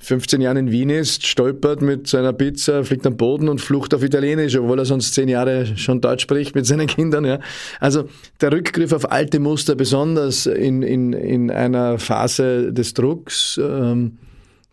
15 0.03 0.41
Jahren 0.41 0.57
in 0.57 0.71
Wien 0.71 0.89
ist, 0.89 1.25
stolpert 1.25 1.81
mit 1.81 2.07
seiner 2.07 2.33
Pizza, 2.33 2.83
fliegt 2.83 3.07
am 3.07 3.15
Boden 3.15 3.47
und 3.47 3.61
flucht 3.61 3.93
auf 3.93 4.03
Italienisch, 4.03 4.57
obwohl 4.57 4.77
er 4.77 4.85
sonst 4.85 5.13
zehn 5.13 5.29
Jahre 5.29 5.77
schon 5.77 6.01
Deutsch 6.01 6.23
spricht 6.23 6.55
mit 6.55 6.65
seinen 6.65 6.87
Kindern. 6.93 7.23
Ja. 7.23 7.39
Also 7.79 8.09
der 8.41 8.51
Rückgriff 8.51 8.91
auf 8.91 9.11
alte 9.11 9.39
Muster, 9.39 9.75
besonders 9.75 10.45
in, 10.45 10.83
in, 10.83 11.13
in 11.13 11.49
einer 11.49 11.99
Phase 11.99 12.73
des 12.73 12.93
Drucks, 12.93 13.57
ähm, 13.63 14.17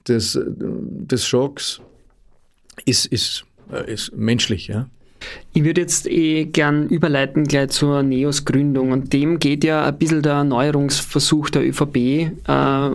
des, 0.09 0.39
des 0.43 1.27
Schocks, 1.27 1.81
ist, 2.85 3.07
ist, 3.07 3.45
äh, 3.73 3.93
ist 3.93 4.17
menschlich. 4.17 4.67
Ja. 4.67 4.89
Ich 5.53 5.65
würde 5.65 5.81
jetzt 5.81 6.09
eh 6.09 6.45
gern 6.45 6.89
überleiten 6.89 7.45
gleich 7.45 7.71
zur 7.71 8.03
NEOS 8.03 8.45
Gründung 8.45 8.93
und 8.93 9.13
dem 9.13 9.39
geht 9.39 9.65
ja 9.65 9.85
ein 9.85 9.99
bisschen 9.99 10.23
der 10.23 10.35
Erneuerungsversuch 10.35 11.51
der 11.51 11.67
ÖVP 11.69 11.97
äh, 11.97 12.31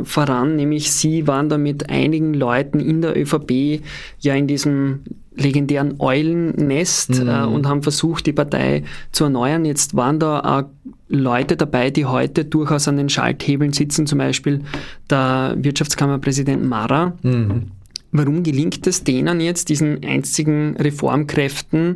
voran, 0.04 0.56
nämlich 0.56 0.92
Sie 0.92 1.28
waren 1.28 1.50
da 1.50 1.58
mit 1.58 1.90
einigen 1.90 2.34
Leuten 2.34 2.80
in 2.80 3.02
der 3.02 3.18
ÖVP 3.18 3.82
ja 4.20 4.36
in 4.36 4.48
diesem 4.48 5.02
legendären 5.36 5.96
Eulennest 6.00 7.22
mhm. 7.22 7.28
äh, 7.28 7.44
und 7.44 7.68
haben 7.68 7.84
versucht, 7.84 8.26
die 8.26 8.34
Partei 8.34 8.84
zu 9.12 9.26
erneuern. 9.26 9.66
Jetzt 9.66 9.96
waren 9.96 10.20
da 10.20 10.40
auch 10.40 10.70
Leute 11.10 11.58
dabei, 11.58 11.92
die 11.92 12.06
heute 12.06 12.46
durchaus 12.46 12.88
an 12.88 12.98
den 12.98 13.10
Schalthebeln 13.10 13.74
sitzen, 13.74 14.08
zum 14.08 14.18
Beispiel 14.20 14.62
der 15.10 15.56
Wirtschaftskammerpräsident 15.58 16.64
Mara. 16.64 17.14
Mhm 17.22 17.72
Warum 18.18 18.44
gelingt 18.44 18.88
es 18.88 19.04
denen 19.04 19.42
jetzt, 19.42 19.68
diesen 19.68 20.02
einzigen 20.06 20.78
Reformkräften, 20.78 21.96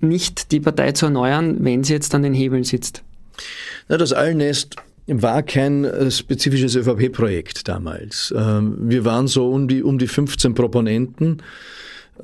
nicht 0.00 0.50
die 0.50 0.58
Partei 0.58 0.90
zu 0.90 1.06
erneuern, 1.06 1.58
wenn 1.60 1.84
sie 1.84 1.92
jetzt 1.92 2.14
an 2.16 2.24
den 2.24 2.34
Hebeln 2.34 2.64
sitzt? 2.64 3.04
Na, 3.88 3.96
das 3.96 4.12
Allnest 4.12 4.74
war 5.06 5.44
kein 5.44 5.84
äh, 5.84 6.10
spezifisches 6.10 6.74
ÖVP-Projekt 6.74 7.68
damals. 7.68 8.34
Ähm, 8.36 8.76
wir 8.80 9.04
waren 9.04 9.28
so 9.28 9.48
um 9.48 9.68
die, 9.68 9.84
um 9.84 9.98
die 9.98 10.08
15 10.08 10.54
Proponenten. 10.54 11.40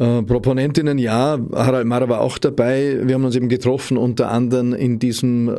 Äh, 0.00 0.22
Proponentinnen, 0.22 0.98
ja, 0.98 1.38
Harald 1.52 1.86
Mara 1.86 2.08
war 2.08 2.22
auch 2.22 2.38
dabei. 2.38 2.98
Wir 3.04 3.14
haben 3.14 3.24
uns 3.24 3.36
eben 3.36 3.48
getroffen, 3.48 3.96
unter 3.96 4.32
anderem 4.32 4.74
in 4.74 4.98
diesem 4.98 5.48
äh, 5.48 5.52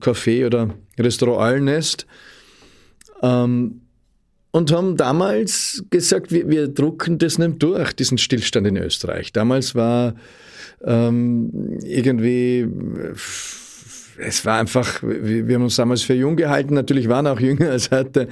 Café 0.00 0.46
oder 0.46 0.70
Restaurant 0.98 1.42
Allnest. 1.42 2.06
Ähm, 3.22 3.82
und 4.56 4.72
haben 4.72 4.96
damals 4.96 5.84
gesagt, 5.90 6.32
wir, 6.32 6.48
wir 6.48 6.68
drucken 6.68 7.18
das 7.18 7.36
nicht 7.36 7.62
durch, 7.62 7.92
diesen 7.92 8.16
Stillstand 8.16 8.66
in 8.66 8.78
Österreich. 8.78 9.30
Damals 9.30 9.74
war 9.74 10.14
ähm, 10.82 11.78
irgendwie 11.84 12.66
es 14.18 14.44
war 14.44 14.58
einfach, 14.58 15.02
wir, 15.02 15.54
haben 15.54 15.62
uns 15.62 15.76
damals 15.76 16.02
für 16.02 16.14
jung 16.14 16.36
gehalten, 16.36 16.74
natürlich 16.74 17.08
waren 17.08 17.26
auch 17.26 17.40
jünger 17.40 17.70
als 17.70 17.90
heute. 17.90 18.28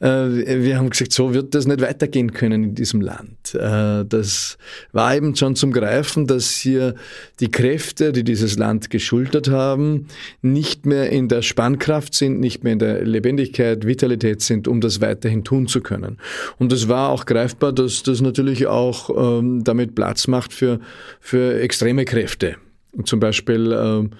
Äh, 0.00 0.08
wir 0.08 0.78
haben 0.78 0.90
gesagt, 0.90 1.12
so 1.12 1.34
wird 1.34 1.54
das 1.54 1.66
nicht 1.66 1.80
weitergehen 1.80 2.32
können 2.32 2.64
in 2.64 2.74
diesem 2.74 3.00
Land. 3.00 3.54
Äh, 3.54 4.04
das 4.04 4.58
war 4.92 5.14
eben 5.14 5.34
schon 5.36 5.56
zum 5.56 5.72
Greifen, 5.72 6.26
dass 6.26 6.50
hier 6.50 6.94
die 7.40 7.50
Kräfte, 7.50 8.12
die 8.12 8.24
dieses 8.24 8.58
Land 8.58 8.90
geschultert 8.90 9.48
haben, 9.48 10.06
nicht 10.42 10.86
mehr 10.86 11.10
in 11.10 11.28
der 11.28 11.42
Spannkraft 11.42 12.14
sind, 12.14 12.40
nicht 12.40 12.64
mehr 12.64 12.74
in 12.74 12.78
der 12.78 13.04
Lebendigkeit, 13.04 13.86
Vitalität 13.86 14.42
sind, 14.42 14.68
um 14.68 14.80
das 14.80 15.00
weiterhin 15.00 15.44
tun 15.44 15.66
zu 15.66 15.80
können. 15.80 16.18
Und 16.58 16.72
es 16.72 16.88
war 16.88 17.10
auch 17.10 17.26
greifbar, 17.26 17.72
dass 17.72 18.02
das 18.02 18.20
natürlich 18.20 18.66
auch 18.66 19.38
ähm, 19.38 19.64
damit 19.64 19.94
Platz 19.94 20.26
macht 20.26 20.52
für, 20.52 20.80
für 21.20 21.60
extreme 21.60 22.04
Kräfte. 22.04 22.56
Zum 23.04 23.20
Beispiel, 23.20 23.72
ähm, 23.72 24.10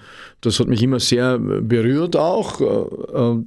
das 0.41 0.59
hat 0.59 0.67
mich 0.67 0.81
immer 0.81 0.99
sehr 0.99 1.37
berührt 1.37 2.15
auch, 2.15 2.59
äh, 2.59 2.65
äh, 2.65 3.43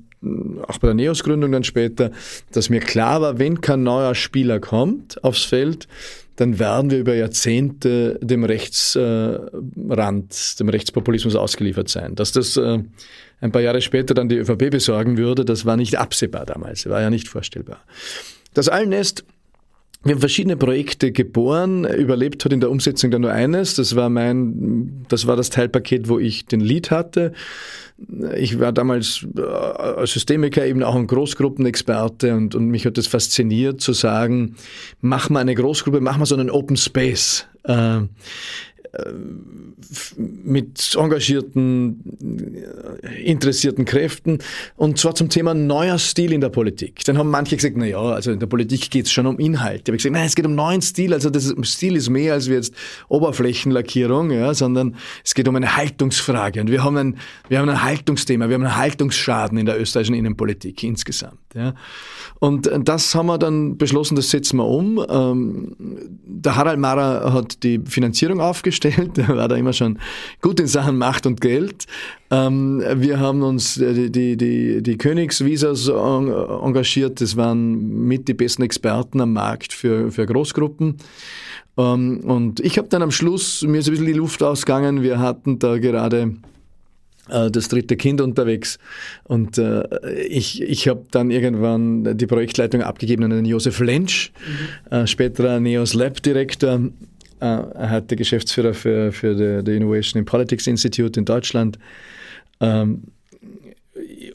auch 0.67 0.79
bei 0.79 0.89
der 0.89 0.95
Neos-Gründung 0.95 1.53
dann 1.53 1.65
später, 1.65 2.11
dass 2.53 2.71
mir 2.71 2.81
klar 2.81 3.21
war, 3.21 3.39
wenn 3.39 3.61
kein 3.61 3.83
neuer 3.83 4.15
Spieler 4.15 4.61
kommt 4.61 5.23
aufs 5.25 5.45
Feld, 5.45 5.89
dann 6.37 6.59
werden 6.59 6.91
wir 6.91 6.99
über 6.99 7.15
Jahrzehnte 7.15 8.19
dem 8.23 8.45
Rechtsrand, 8.45 10.61
dem 10.61 10.69
Rechtspopulismus 10.69 11.35
ausgeliefert 11.35 11.89
sein. 11.89 12.15
Dass 12.15 12.33
das 12.33 12.57
äh, 12.57 12.79
ein 13.41 13.53
paar 13.53 13.63
Jahre 13.63 13.81
später 13.81 14.15
dann 14.15 14.29
die 14.29 14.37
ÖVP 14.37 14.71
besorgen 14.71 15.17
würde, 15.17 15.45
das 15.45 15.65
war 15.65 15.77
nicht 15.77 15.99
absehbar 15.99 16.47
damals, 16.47 16.89
war 16.89 17.01
ja 17.01 17.11
nicht 17.11 17.29
vorstellbar. 17.29 17.83
Das 18.55 18.69
Allnest 18.69 19.25
wir 20.07 20.15
haben 20.15 20.21
verschiedene 20.21 20.57
Projekte 20.57 21.11
geboren. 21.11 21.85
Überlebt 21.85 22.45
hat 22.45 22.53
in 22.53 22.61
der 22.61 22.71
Umsetzung 22.71 23.11
dann 23.11 23.23
nur 23.23 23.33
eines. 23.33 23.75
Das 23.75 23.97
war 23.97 24.09
mein, 24.09 25.05
das 25.09 25.27
war 25.27 25.37
das 25.37 25.51
Teilpaket, 25.51 26.09
wo 26.09 26.19
ich 26.19 26.47
den 26.47 26.61
Lead 26.61 26.91
hatte. 26.91 27.33
Ich 28.37 28.61
war 28.61 28.73
damals 28.73 29.27
äh, 29.37 29.41
als 29.41 30.13
Systemiker 30.13 30.65
eben 30.65 30.83
auch 30.83 30.95
ein 30.95 31.07
Großgruppenexperte 31.07 32.35
und, 32.35 32.55
und 32.55 32.69
mich 32.69 32.87
hat 32.87 32.99
das 32.99 33.07
fasziniert 33.07 33.81
zu 33.81 33.95
sagen, 33.95 34.57
mach 35.01 35.31
mal 35.31 35.41
eine 35.41 35.55
Großgruppe, 35.55 36.01
mach 36.01 36.19
mal 36.19 36.27
so 36.27 36.37
einen 36.37 36.51
Open 36.51 36.77
Space. 36.77 37.47
Äh, 37.65 38.03
mit 40.17 40.97
engagierten, 40.99 42.51
interessierten 43.25 43.85
Kräften 43.85 44.39
und 44.77 44.99
zwar 44.99 45.15
zum 45.15 45.29
Thema 45.29 45.55
neuer 45.55 45.99
Stil 45.99 46.33
in 46.33 46.41
der 46.41 46.49
Politik. 46.49 47.05
Dann 47.05 47.19
haben 47.19 47.31
manche 47.31 47.57
gesagt, 47.57 47.77
na 47.77 47.87
ja, 47.87 48.01
also 48.01 48.33
in 48.33 48.41
der 48.41 48.47
Politik 48.47 48.91
geht 48.91 49.07
es 49.07 49.13
schon 49.13 49.27
um 49.27 49.39
Inhalt. 49.39 49.83
Ich 49.83 49.89
habe 49.89 49.97
gesagt, 49.97 50.13
nein, 50.13 50.27
es 50.27 50.35
geht 50.35 50.47
um 50.47 50.55
neuen 50.55 50.83
Stil, 50.83 51.13
also 51.13 51.31
das 51.31 51.55
Stil 51.63 51.97
ist 51.97 52.09
mehr 52.09 52.35
als 52.35 52.47
jetzt 52.47 52.75
Oberflächenlackierung, 53.09 54.31
ja, 54.31 54.55
sondern 54.55 54.97
es 55.25 55.35
geht 55.35 55.49
um 55.49 55.57
eine 55.57 55.77
Haltungsfrage 55.77 56.61
und 56.61 56.71
wir 56.71 56.83
haben 56.83 56.97
ein, 56.97 57.19
wir 57.49 57.59
haben 57.59 57.69
ein 57.69 57.83
Haltungsthema, 57.83 58.49
wir 58.49 58.55
haben 58.55 58.65
einen 58.65 58.77
Haltungsschaden 58.77 59.59
in 59.59 59.67
der 59.67 59.81
österreichischen 59.81 60.15
Innenpolitik 60.15 60.83
insgesamt. 60.83 61.46
Ja. 61.57 61.75
Und 62.39 62.71
das 62.85 63.15
haben 63.15 63.27
wir 63.27 63.39
dann 63.39 63.79
beschlossen, 63.79 64.15
das 64.15 64.29
setzen 64.29 64.59
wir 64.59 64.67
um. 64.67 65.03
Ähm, 65.09 65.75
der 65.79 66.55
Harald 66.55 66.79
Mara 66.79 67.33
hat 67.33 67.63
die 67.63 67.81
Finanzierung 67.87 68.41
aufgestellt, 68.41 69.17
der 69.17 69.29
war 69.37 69.49
da 69.49 69.57
immer 69.57 69.73
schon 69.73 69.99
gut 70.43 70.61
in 70.61 70.67
Sachen 70.67 70.99
Macht 70.99 71.27
und 71.27 71.41
Geld. 71.41 71.87
Ähm, 72.31 72.83
wir 72.97 73.19
haben 73.19 73.43
uns 73.43 73.77
die, 73.77 74.13
die, 74.13 74.37
die, 74.37 74.83
die 74.83 74.99
Königsvisas 74.99 75.89
engagiert, 75.89 77.23
das 77.23 77.37
waren 77.37 78.07
mit 78.07 78.29
die 78.29 78.35
besten 78.35 78.63
Experten 78.63 79.23
am 79.23 79.33
Markt 79.33 79.73
für, 79.73 80.13
für 80.13 80.27
Großgruppen. 80.27 80.97
Ähm, 81.79 82.21
und 82.21 82.61
ich 82.61 82.77
habe 82.77 82.89
dann 82.89 83.03
am 83.03 83.11
Schluss, 83.11 83.63
mir 83.63 83.79
ist 83.79 83.89
ein 83.89 83.93
bisschen 83.93 84.07
die 84.07 84.13
Luft 84.13 84.43
ausgegangen, 84.43 85.03
wir 85.03 85.21
hatten 85.21 85.59
da 85.59 85.79
gerade 85.79 86.21
äh, 86.21 86.56
das 87.29 87.69
dritte 87.69 87.97
Kind 87.97 88.21
unterwegs. 88.21 88.79
Und 89.25 89.59
äh, 89.59 89.83
ich, 90.29 90.63
ich 90.63 90.89
habe 90.89 91.05
dann 91.11 91.31
irgendwann 91.31 92.17
die 92.17 92.27
Projektleitung 92.27 92.83
abgegeben 92.83 93.25
an 93.25 93.31
den 93.31 93.45
Josef 93.45 93.81
Lensch, 93.81 94.33
mhm. 94.91 94.97
äh, 94.97 95.07
späterer 95.07 95.61
Neos 95.61 95.95
Lab 95.95 96.23
Direktor. 96.23 96.81
Äh, 97.41 97.45
er 97.45 97.91
hat 97.91 98.11
der 98.11 98.17
Geschäftsführer 98.17 98.75
für, 98.75 99.13
für 99.13 99.37
the, 99.37 99.65
the 99.65 99.77
Innovation 99.77 100.21
in 100.21 100.25
Politics 100.25 100.67
Institute 100.67 101.19
in 101.19 101.25
Deutschland. 101.25 101.79
Ähm, 102.61 103.03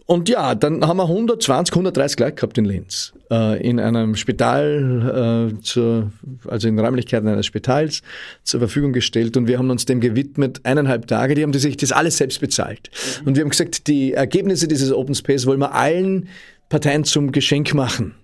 und 0.05 0.29
ja, 0.29 0.55
dann 0.55 0.85
haben 0.85 0.97
wir 0.97 1.07
120, 1.07 1.73
130 1.73 2.19
Leute 2.19 2.35
gehabt 2.35 2.57
in 2.57 2.65
Linz. 2.65 3.13
Äh, 3.31 3.65
in 3.65 3.79
einem 3.79 4.17
Spital, 4.17 5.53
äh, 5.55 5.61
zur, 5.61 6.11
also 6.49 6.67
in 6.67 6.77
Räumlichkeiten 6.77 7.29
eines 7.29 7.45
Spitals 7.45 8.01
zur 8.43 8.59
Verfügung 8.59 8.91
gestellt 8.91 9.37
und 9.37 9.47
wir 9.47 9.57
haben 9.57 9.69
uns 9.69 9.85
dem 9.85 10.01
gewidmet, 10.01 10.59
eineinhalb 10.63 11.07
Tage, 11.07 11.33
die 11.33 11.43
haben 11.43 11.53
sich 11.53 11.77
das 11.77 11.93
alles 11.93 12.17
selbst 12.17 12.41
bezahlt. 12.41 12.89
Mhm. 13.21 13.27
Und 13.27 13.35
wir 13.37 13.43
haben 13.43 13.49
gesagt, 13.49 13.87
die 13.87 14.11
Ergebnisse 14.11 14.67
dieses 14.67 14.91
Open 14.91 15.15
Space 15.15 15.45
wollen 15.45 15.61
wir 15.61 15.73
allen 15.73 16.27
Parteien 16.67 17.05
zum 17.05 17.31
Geschenk 17.31 17.73
machen. 17.73 18.15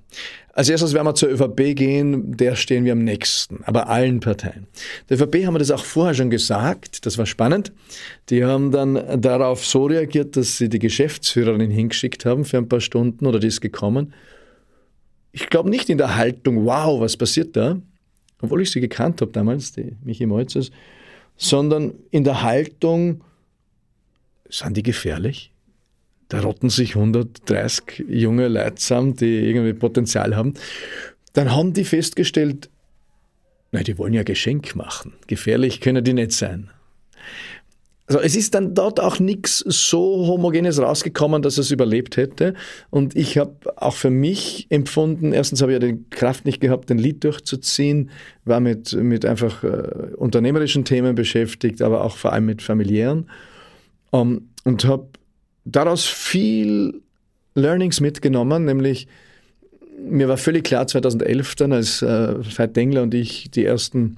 Als 0.51 0.67
erstes 0.67 0.93
werden 0.93 1.07
wir 1.07 1.15
zur 1.15 1.29
ÖVP 1.29 1.75
gehen, 1.75 2.35
der 2.35 2.57
stehen 2.57 2.83
wir 2.83 2.91
am 2.91 3.03
nächsten, 3.05 3.63
aber 3.63 3.87
allen 3.87 4.19
Parteien. 4.19 4.67
Der 5.09 5.21
ÖVP 5.21 5.45
haben 5.45 5.53
wir 5.53 5.59
das 5.59 5.71
auch 5.71 5.85
vorher 5.85 6.15
schon 6.15 6.29
gesagt, 6.29 7.05
das 7.05 7.17
war 7.17 7.25
spannend. 7.25 7.71
Die 8.29 8.43
haben 8.43 8.71
dann 8.71 9.21
darauf 9.21 9.65
so 9.65 9.85
reagiert, 9.85 10.35
dass 10.35 10.57
sie 10.57 10.67
die 10.67 10.79
Geschäftsführerin 10.79 11.71
hingeschickt 11.71 12.25
haben 12.25 12.43
für 12.43 12.57
ein 12.57 12.67
paar 12.67 12.81
Stunden 12.81 13.25
oder 13.25 13.39
die 13.39 13.47
ist 13.47 13.61
gekommen. 13.61 14.13
Ich 15.31 15.49
glaube 15.49 15.69
nicht 15.69 15.89
in 15.89 15.97
der 15.97 16.15
Haltung, 16.15 16.65
wow, 16.65 16.99
was 16.99 17.17
passiert 17.17 17.55
da, 17.55 17.79
obwohl 18.41 18.61
ich 18.61 18.71
sie 18.71 18.81
gekannt 18.81 19.21
habe 19.21 19.31
damals, 19.31 19.71
die 19.71 19.95
Michi 20.03 20.25
Molzes, 20.25 20.71
sondern 21.35 21.93
in 22.11 22.23
der 22.23 22.41
Haltung, 22.41 23.23
sind 24.49 24.77
die 24.77 24.83
gefährlich? 24.83 25.51
da 26.29 26.41
rotten 26.41 26.69
sich 26.69 26.95
130 26.95 28.05
junge 28.09 28.47
Leute 28.47 28.75
zusammen, 28.75 29.15
die 29.15 29.47
irgendwie 29.47 29.73
Potenzial 29.73 30.35
haben. 30.35 30.53
Dann 31.33 31.51
haben 31.51 31.73
die 31.73 31.85
festgestellt, 31.85 32.69
na, 33.71 33.83
die 33.83 33.97
wollen 33.97 34.13
ja 34.13 34.23
Geschenk 34.23 34.75
machen. 34.75 35.13
Gefährlich 35.27 35.81
können 35.81 36.03
die 36.03 36.13
nicht 36.13 36.31
sein. 36.31 36.69
Also 38.07 38.21
es 38.21 38.37
ist 38.37 38.55
dann 38.55 38.73
dort 38.73 39.01
auch 39.01 39.19
nichts 39.19 39.59
so 39.59 40.27
Homogenes 40.27 40.81
rausgekommen, 40.81 41.41
dass 41.41 41.57
es 41.57 41.71
überlebt 41.71 42.15
hätte. 42.15 42.53
Und 42.89 43.17
ich 43.17 43.37
habe 43.37 43.57
auch 43.75 43.95
für 43.95 44.09
mich 44.09 44.67
empfunden, 44.69 45.33
erstens 45.33 45.61
habe 45.61 45.73
ich 45.73 45.81
ja 45.81 45.87
die 45.91 46.03
Kraft 46.09 46.45
nicht 46.45 46.61
gehabt, 46.61 46.89
den 46.89 46.99
Lied 46.99 47.25
durchzuziehen, 47.25 48.09
war 48.45 48.61
mit, 48.61 48.93
mit 48.93 49.25
einfach 49.25 49.61
äh, 49.65 50.13
unternehmerischen 50.15 50.85
Themen 50.85 51.15
beschäftigt, 51.15 51.81
aber 51.81 52.05
auch 52.05 52.15
vor 52.15 52.31
allem 52.31 52.45
mit 52.45 52.61
familiären. 52.61 53.29
Um, 54.11 54.31
ähm, 54.31 54.49
und 54.63 54.85
habe 54.85 55.07
daraus 55.65 56.05
viel 56.05 57.01
Learnings 57.55 57.99
mitgenommen, 57.99 58.63
nämlich 58.63 59.07
mir 59.99 60.27
war 60.27 60.37
völlig 60.37 60.63
klar 60.63 60.87
2011 60.87 61.55
dann, 61.55 61.73
als 61.73 62.01
äh, 62.01 62.35
Veit 62.57 62.75
Dengler 62.75 63.03
und 63.03 63.13
ich 63.13 63.49
die 63.51 63.65
ersten 63.65 64.17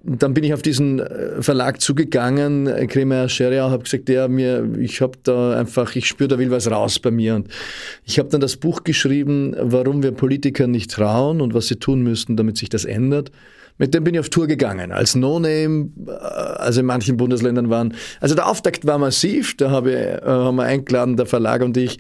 dann 0.09 0.35
bin 0.35 0.45
ich 0.45 0.55
auf 0.55 0.63
diesen 0.63 1.03
Verlag 1.41 1.81
zugegangen, 1.81 2.67
Kremer 2.87 3.29
Scheria, 3.29 3.69
habe 3.71 3.83
gesagt, 3.83 4.09
ja, 4.09 4.29
mir, 4.29 4.65
ich 4.79 5.01
habe 5.01 5.19
da 5.25 5.59
einfach, 5.59 5.97
ich 5.97 6.07
spüre, 6.07 6.29
da 6.29 6.39
will 6.39 6.53
was 6.53 6.71
raus 6.71 7.01
bei 7.01 7.11
mir. 7.11 7.35
Und 7.35 7.49
ich 8.05 8.21
habe 8.21 8.29
dann 8.29 8.41
das 8.41 8.57
Buch 8.57 8.85
geschrieben, 8.85 9.57
warum 9.59 10.05
wir 10.05 10.13
Politiker 10.13 10.69
nicht 10.69 10.93
trauen 10.93 11.41
und 11.41 11.55
was 11.55 11.67
sie 11.67 11.77
tun 11.77 12.03
müssten, 12.03 12.37
damit 12.37 12.57
sich 12.57 12.69
das 12.69 12.85
ändert. 12.85 13.33
Mit 13.79 13.93
dem 13.93 14.05
bin 14.05 14.15
ich 14.15 14.21
auf 14.21 14.31
Tour 14.31 14.47
gegangen, 14.47 14.91
als 14.93 15.15
No-Name, 15.15 15.91
äh, 16.07 16.11
also 16.11 16.81
in 16.81 16.87
manchen 16.87 17.17
Bundesländern 17.17 17.71
waren. 17.71 17.95
Also 18.21 18.35
der 18.35 18.49
Auftakt 18.49 18.87
war 18.87 18.99
massiv, 18.99 19.57
da 19.57 19.71
habe 19.71 19.93
äh, 19.95 20.21
haben 20.25 20.57
wir 20.57 20.65
eingeladen, 20.65 21.17
der 21.17 21.27
Verlag 21.27 21.63
und 21.63 21.77
ich. 21.77 21.99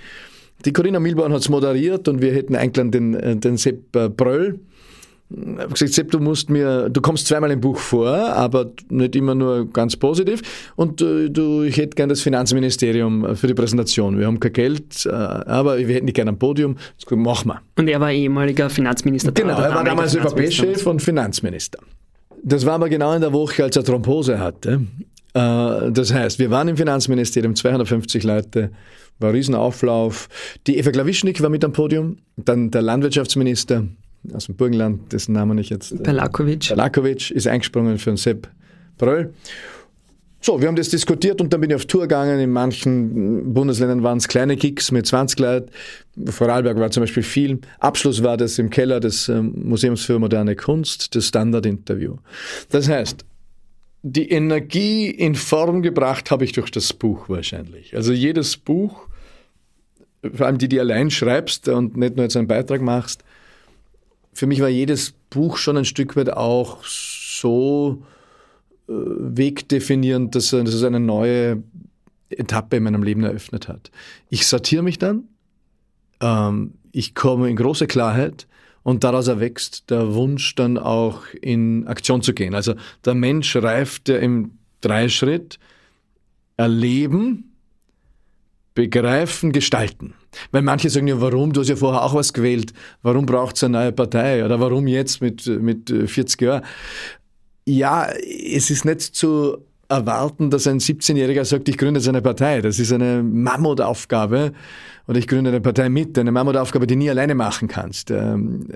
Die 0.64 0.72
Corinna 0.72 1.00
Milborn 1.00 1.32
hat 1.32 1.40
es 1.40 1.48
moderiert 1.48 2.08
und 2.08 2.22
wir 2.22 2.32
hätten 2.32 2.56
eingeladen 2.56 2.90
den, 2.90 3.14
äh, 3.14 3.36
den 3.36 3.56
Sepp 3.56 3.92
Bröll. 4.16 4.58
Ich 5.28 5.58
habe 5.58 5.72
gesagt, 5.72 5.92
Sepp, 5.92 6.10
du 6.12 6.20
musst 6.20 6.50
mir, 6.50 6.88
du 6.88 7.00
kommst 7.00 7.26
zweimal 7.26 7.50
im 7.50 7.60
Buch 7.60 7.78
vor, 7.78 8.08
aber 8.08 8.70
nicht 8.90 9.16
immer 9.16 9.34
nur 9.34 9.68
ganz 9.70 9.96
positiv. 9.96 10.40
Und 10.76 11.02
äh, 11.02 11.28
du, 11.28 11.62
ich 11.62 11.76
hätte 11.76 11.96
gern 11.96 12.08
das 12.08 12.20
Finanzministerium 12.20 13.34
für 13.34 13.48
die 13.48 13.54
Präsentation. 13.54 14.18
Wir 14.18 14.26
haben 14.26 14.38
kein 14.38 14.52
Geld, 14.52 15.04
äh, 15.04 15.10
aber 15.10 15.78
wir 15.78 15.94
hätten 15.94 16.04
nicht 16.04 16.14
gerne 16.14 16.32
ein 16.32 16.38
Podium. 16.38 16.76
Das 17.00 17.18
machen 17.18 17.48
wir. 17.48 17.60
Und 17.76 17.88
er 17.88 18.00
war 18.00 18.12
ehemaliger 18.12 18.70
Finanzminister. 18.70 19.32
Genau, 19.32 19.58
er 19.60 19.74
war 19.74 19.84
damals 19.84 20.14
ÖVP-Chef 20.14 20.86
und 20.86 21.02
Finanzminister. 21.02 21.80
Das 22.44 22.64
war 22.64 22.74
aber 22.74 22.88
genau 22.88 23.12
in 23.12 23.20
der 23.20 23.32
Woche, 23.32 23.64
als 23.64 23.76
er 23.76 23.82
Thrombose 23.82 24.38
hatte. 24.38 24.82
Äh, 25.34 25.90
das 25.90 26.14
heißt, 26.14 26.38
wir 26.38 26.50
waren 26.50 26.68
im 26.68 26.76
Finanzministerium, 26.76 27.56
250 27.56 28.22
Leute, 28.22 28.70
war 29.18 29.30
ein 29.30 29.34
Riesenauflauf. 29.34 30.28
Die 30.66 30.78
Eva 30.78 30.90
Klawischnik 30.90 31.42
war 31.42 31.50
mit 31.50 31.64
am 31.64 31.72
Podium, 31.72 32.18
dann 32.36 32.70
der 32.70 32.82
Landwirtschaftsminister, 32.82 33.84
aus 34.34 34.46
dem 34.46 34.56
Burgenland, 34.56 35.12
dessen 35.12 35.32
Namen 35.32 35.58
ich 35.58 35.70
jetzt. 35.70 36.02
Pelakovic. 36.02 36.68
Pelakovic 36.68 37.30
ist 37.30 37.46
eingesprungen 37.46 37.98
für 37.98 38.10
den 38.10 38.16
Sepp 38.16 38.48
Bröll. 38.98 39.32
So, 40.40 40.60
wir 40.60 40.68
haben 40.68 40.76
das 40.76 40.90
diskutiert 40.90 41.40
und 41.40 41.52
dann 41.52 41.60
bin 41.60 41.70
ich 41.70 41.76
auf 41.76 41.86
Tour 41.86 42.02
gegangen. 42.02 42.38
In 42.38 42.50
manchen 42.50 43.52
Bundesländern 43.52 44.04
waren 44.04 44.18
es 44.18 44.28
kleine 44.28 44.56
Gigs 44.56 44.92
mit 44.92 45.04
20 45.04 45.40
Leuten. 45.40 45.70
Vorarlberg 46.30 46.78
war 46.78 46.90
zum 46.90 47.02
Beispiel 47.02 47.24
viel. 47.24 47.58
Abschluss 47.80 48.22
war 48.22 48.36
das 48.36 48.58
im 48.58 48.70
Keller 48.70 49.00
des 49.00 49.28
ähm, 49.28 49.54
Museums 49.56 50.04
für 50.04 50.18
moderne 50.18 50.54
Kunst, 50.54 51.16
das 51.16 51.26
Standard-Interview. 51.26 52.16
Das 52.68 52.88
heißt, 52.88 53.24
die 54.02 54.30
Energie 54.30 55.10
in 55.10 55.34
Form 55.34 55.82
gebracht 55.82 56.30
habe 56.30 56.44
ich 56.44 56.52
durch 56.52 56.70
das 56.70 56.92
Buch 56.92 57.28
wahrscheinlich. 57.28 57.96
Also 57.96 58.12
jedes 58.12 58.56
Buch, 58.56 59.08
vor 60.32 60.46
allem 60.46 60.58
die, 60.58 60.68
die 60.68 60.78
allein 60.78 61.10
schreibst 61.10 61.66
und 61.68 61.96
nicht 61.96 62.14
nur 62.14 62.24
jetzt 62.24 62.36
einen 62.36 62.46
Beitrag 62.46 62.82
machst, 62.82 63.24
für 64.36 64.46
mich 64.46 64.60
war 64.60 64.68
jedes 64.68 65.12
Buch 65.30 65.56
schon 65.56 65.78
ein 65.78 65.86
Stück 65.86 66.14
weit 66.14 66.30
auch 66.30 66.84
so 66.84 68.02
äh, 68.86 68.92
wegdefinierend, 68.92 70.34
dass, 70.34 70.50
dass 70.50 70.74
es 70.74 70.82
eine 70.82 71.00
neue 71.00 71.62
Etappe 72.28 72.76
in 72.76 72.82
meinem 72.82 73.02
Leben 73.02 73.24
eröffnet 73.24 73.66
hat. 73.66 73.90
Ich 74.28 74.46
sortiere 74.46 74.82
mich 74.82 74.98
dann, 74.98 75.24
ähm, 76.20 76.74
ich 76.92 77.14
komme 77.14 77.48
in 77.48 77.56
große 77.56 77.86
Klarheit 77.86 78.46
und 78.82 79.04
daraus 79.04 79.26
erwächst 79.26 79.88
der 79.90 80.12
Wunsch 80.12 80.54
dann 80.54 80.76
auch 80.76 81.22
in 81.40 81.86
Aktion 81.86 82.20
zu 82.20 82.34
gehen. 82.34 82.54
Also 82.54 82.74
der 83.06 83.14
Mensch 83.14 83.56
reift 83.56 84.10
ja 84.10 84.18
im 84.18 84.58
Dreischritt 84.82 85.58
erleben, 86.58 87.55
begreifen, 88.76 89.50
gestalten. 89.50 90.14
Weil 90.52 90.62
manche 90.62 90.90
sagen 90.90 91.08
ja, 91.08 91.20
warum? 91.20 91.52
Du 91.52 91.62
hast 91.62 91.68
ja 91.68 91.74
vorher 91.74 92.04
auch 92.04 92.14
was 92.14 92.32
gewählt. 92.32 92.72
Warum 93.02 93.26
braucht 93.26 93.56
es 93.56 93.64
eine 93.64 93.78
neue 93.78 93.92
Partei? 93.92 94.44
Oder 94.44 94.60
warum 94.60 94.86
jetzt 94.86 95.20
mit, 95.20 95.46
mit 95.46 95.90
40 95.90 96.40
Jahren? 96.40 96.62
Ja, 97.64 98.06
es 98.06 98.70
ist 98.70 98.84
nicht 98.84 99.00
zu 99.00 99.56
erwarten, 99.88 100.50
dass 100.50 100.66
ein 100.66 100.78
17-Jähriger 100.78 101.44
sagt, 101.44 101.68
ich 101.68 101.78
gründe 101.78 101.98
jetzt 101.98 102.08
eine 102.08 102.22
Partei. 102.22 102.60
Das 102.60 102.78
ist 102.78 102.92
eine 102.92 103.22
Mammutaufgabe. 103.22 104.52
Oder 105.08 105.18
ich 105.18 105.26
gründe 105.26 105.50
eine 105.50 105.60
Partei 105.60 105.88
mit, 105.88 106.18
eine 106.18 106.30
Mammutaufgabe, 106.30 106.86
die 106.86 106.96
nie 106.96 107.10
alleine 107.10 107.34
machen 107.34 107.68
kannst. 107.68 108.10
Ähm, 108.10 108.66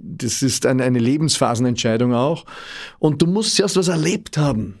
das 0.00 0.42
ist 0.42 0.66
eine 0.66 0.90
Lebensphasenentscheidung 0.90 2.14
auch. 2.14 2.44
Und 2.98 3.22
du 3.22 3.26
musst 3.26 3.58
erst 3.58 3.76
was 3.76 3.88
erlebt 3.88 4.36
haben. 4.36 4.80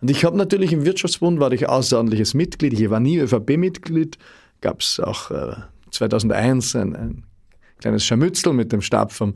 Und 0.00 0.10
ich 0.10 0.24
habe 0.24 0.36
natürlich 0.36 0.72
im 0.72 0.84
Wirtschaftsbund, 0.84 1.40
war 1.40 1.52
ich 1.52 1.68
außerordentliches 1.68 2.34
Mitglied. 2.34 2.78
Ich 2.78 2.90
war 2.90 3.00
nie 3.00 3.18
ÖVP-Mitglied. 3.18 4.16
Gab 4.60 4.80
es 4.80 5.00
auch 5.00 5.30
äh, 5.30 5.56
2001 5.90 6.76
ein, 6.76 6.96
ein, 6.96 7.24
kleines 7.80 8.04
Scharmützel 8.04 8.52
mit 8.52 8.72
dem 8.72 8.82
Stab 8.82 9.12
vom, 9.12 9.34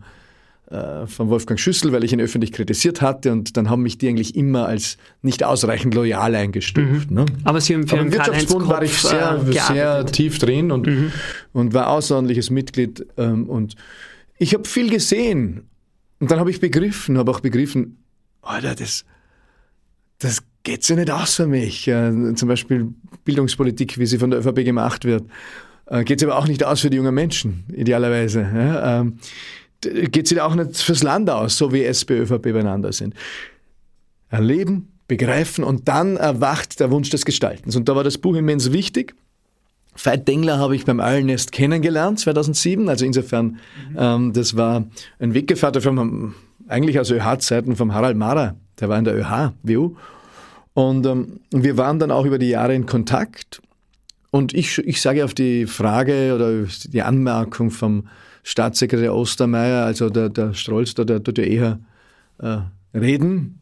äh, 0.70 1.06
von 1.06 1.28
Wolfgang 1.28 1.58
Schüssel, 1.58 1.92
weil 1.92 2.04
ich 2.04 2.12
ihn 2.12 2.20
öffentlich 2.20 2.52
kritisiert 2.52 3.00
hatte. 3.00 3.32
Und 3.32 3.56
dann 3.56 3.70
haben 3.70 3.82
mich 3.82 3.98
die 3.98 4.08
eigentlich 4.08 4.36
immer 4.36 4.66
als 4.66 4.98
nicht 5.20 5.44
ausreichend 5.44 5.94
loyal 5.94 6.34
eingestuft. 6.34 7.10
Mhm. 7.10 7.16
Ne? 7.16 7.26
Aber 7.44 7.60
Sie 7.60 7.74
haben 7.74 7.86
für 7.86 7.96
Aber 7.96 8.04
im 8.04 8.12
Wirtschaftsbund 8.12 8.68
war 8.68 8.82
ich 8.82 8.96
sehr, 8.96 9.44
äh, 9.46 9.52
sehr 9.52 10.06
tief 10.06 10.38
drin 10.38 10.70
und, 10.70 10.86
mhm. 10.86 11.12
und 11.52 11.74
war 11.74 11.88
außerordentliches 11.88 12.50
Mitglied. 12.50 13.04
Ähm, 13.16 13.48
und 13.48 13.74
ich 14.38 14.54
habe 14.54 14.64
viel 14.64 14.90
gesehen. 14.90 15.68
Und 16.20 16.30
dann 16.30 16.38
habe 16.38 16.50
ich 16.50 16.60
begriffen, 16.60 17.18
habe 17.18 17.32
auch 17.32 17.40
begriffen, 17.40 17.98
Alter, 18.42 18.74
das, 18.74 19.04
das 20.18 20.42
geht 20.62 20.88
ja 20.88 20.96
nicht 20.96 21.10
aus 21.10 21.36
für 21.36 21.46
mich. 21.46 21.88
Äh, 21.88 22.34
zum 22.34 22.48
Beispiel 22.48 22.88
Bildungspolitik, 23.24 23.98
wie 23.98 24.06
sie 24.06 24.18
von 24.18 24.30
der 24.30 24.40
ÖVP 24.40 24.64
gemacht 24.64 25.04
wird, 25.04 25.24
äh, 25.86 26.04
geht 26.04 26.20
es 26.20 26.28
aber 26.28 26.38
auch 26.38 26.46
nicht 26.46 26.64
aus 26.64 26.80
für 26.80 26.90
die 26.90 26.96
jungen 26.96 27.14
Menschen, 27.14 27.64
idealerweise. 27.72 28.40
Ja? 28.42 29.00
Ähm, 29.00 29.18
geht 29.80 30.28
sie 30.28 30.40
auch 30.40 30.54
nicht 30.54 30.76
fürs 30.76 31.02
Land 31.02 31.28
aus, 31.28 31.56
so 31.56 31.72
wie 31.72 31.82
SP, 31.84 32.18
ÖVP 32.18 32.52
beieinander 32.52 32.92
sind. 32.92 33.14
Erleben, 34.30 34.88
begreifen 35.08 35.64
und 35.64 35.88
dann 35.88 36.16
erwacht 36.16 36.80
der 36.80 36.90
Wunsch 36.90 37.10
des 37.10 37.24
Gestaltens. 37.24 37.76
Und 37.76 37.88
da 37.88 37.96
war 37.96 38.04
das 38.04 38.18
Buch 38.18 38.36
immens 38.36 38.72
wichtig. 38.72 39.14
Veit 39.94 40.26
Dengler 40.26 40.58
habe 40.58 40.74
ich 40.74 40.86
beim 40.86 41.00
Allnest 41.00 41.52
kennengelernt, 41.52 42.20
2007. 42.20 42.88
Also 42.88 43.04
insofern, 43.04 43.58
mhm. 43.90 43.96
ähm, 43.96 44.32
das 44.32 44.56
war 44.56 44.86
ein 45.18 45.34
Weggefährte 45.34 45.82
vom, 45.82 46.34
eigentlich 46.66 46.98
aus 46.98 47.10
ÖH-Zeiten 47.10 47.76
vom 47.76 47.92
Harald 47.92 48.16
Mara. 48.16 48.54
Der 48.80 48.88
war 48.88 48.98
in 48.98 49.04
der 49.04 49.16
ÖH-WU. 49.16 49.96
Und 50.74 51.06
ähm, 51.06 51.40
wir 51.50 51.76
waren 51.76 51.98
dann 51.98 52.10
auch 52.10 52.24
über 52.24 52.38
die 52.38 52.48
Jahre 52.48 52.74
in 52.74 52.86
Kontakt. 52.86 53.60
Und 54.30 54.54
ich, 54.54 54.78
ich 54.78 55.00
sage 55.02 55.24
auf 55.24 55.34
die 55.34 55.66
Frage 55.66 56.34
oder 56.34 56.64
die 56.64 57.02
Anmerkung 57.02 57.70
vom 57.70 58.08
Staatssekretär 58.42 59.14
Ostermeier, 59.14 59.84
also 59.84 60.08
der, 60.08 60.28
der 60.28 60.54
Strolz, 60.54 60.94
der, 60.94 61.04
der 61.04 61.22
tut 61.22 61.38
ja 61.38 61.44
eher 61.44 61.80
äh, 62.38 62.58
reden, 62.94 63.60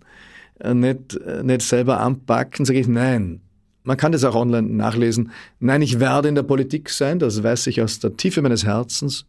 äh, 0.61 0.73
nicht, 0.73 1.17
äh, 1.17 1.43
nicht 1.43 1.63
selber 1.63 2.01
anpacken, 2.01 2.65
sage 2.65 2.79
ich 2.79 2.89
nein. 2.89 3.41
Man 3.83 3.97
kann 3.97 4.13
das 4.13 4.25
auch 4.25 4.35
online 4.35 4.69
nachlesen. 4.69 5.33
Nein, 5.59 5.83
ich 5.83 6.01
werde 6.01 6.29
in 6.29 6.35
der 6.35 6.43
Politik 6.43 6.91
sein, 6.91 7.19
das 7.19 7.43
weiß 7.43 7.67
ich 7.67 7.83
aus 7.83 7.99
der 7.99 8.17
Tiefe 8.17 8.43
meines 8.43 8.65
Herzens, 8.65 9.27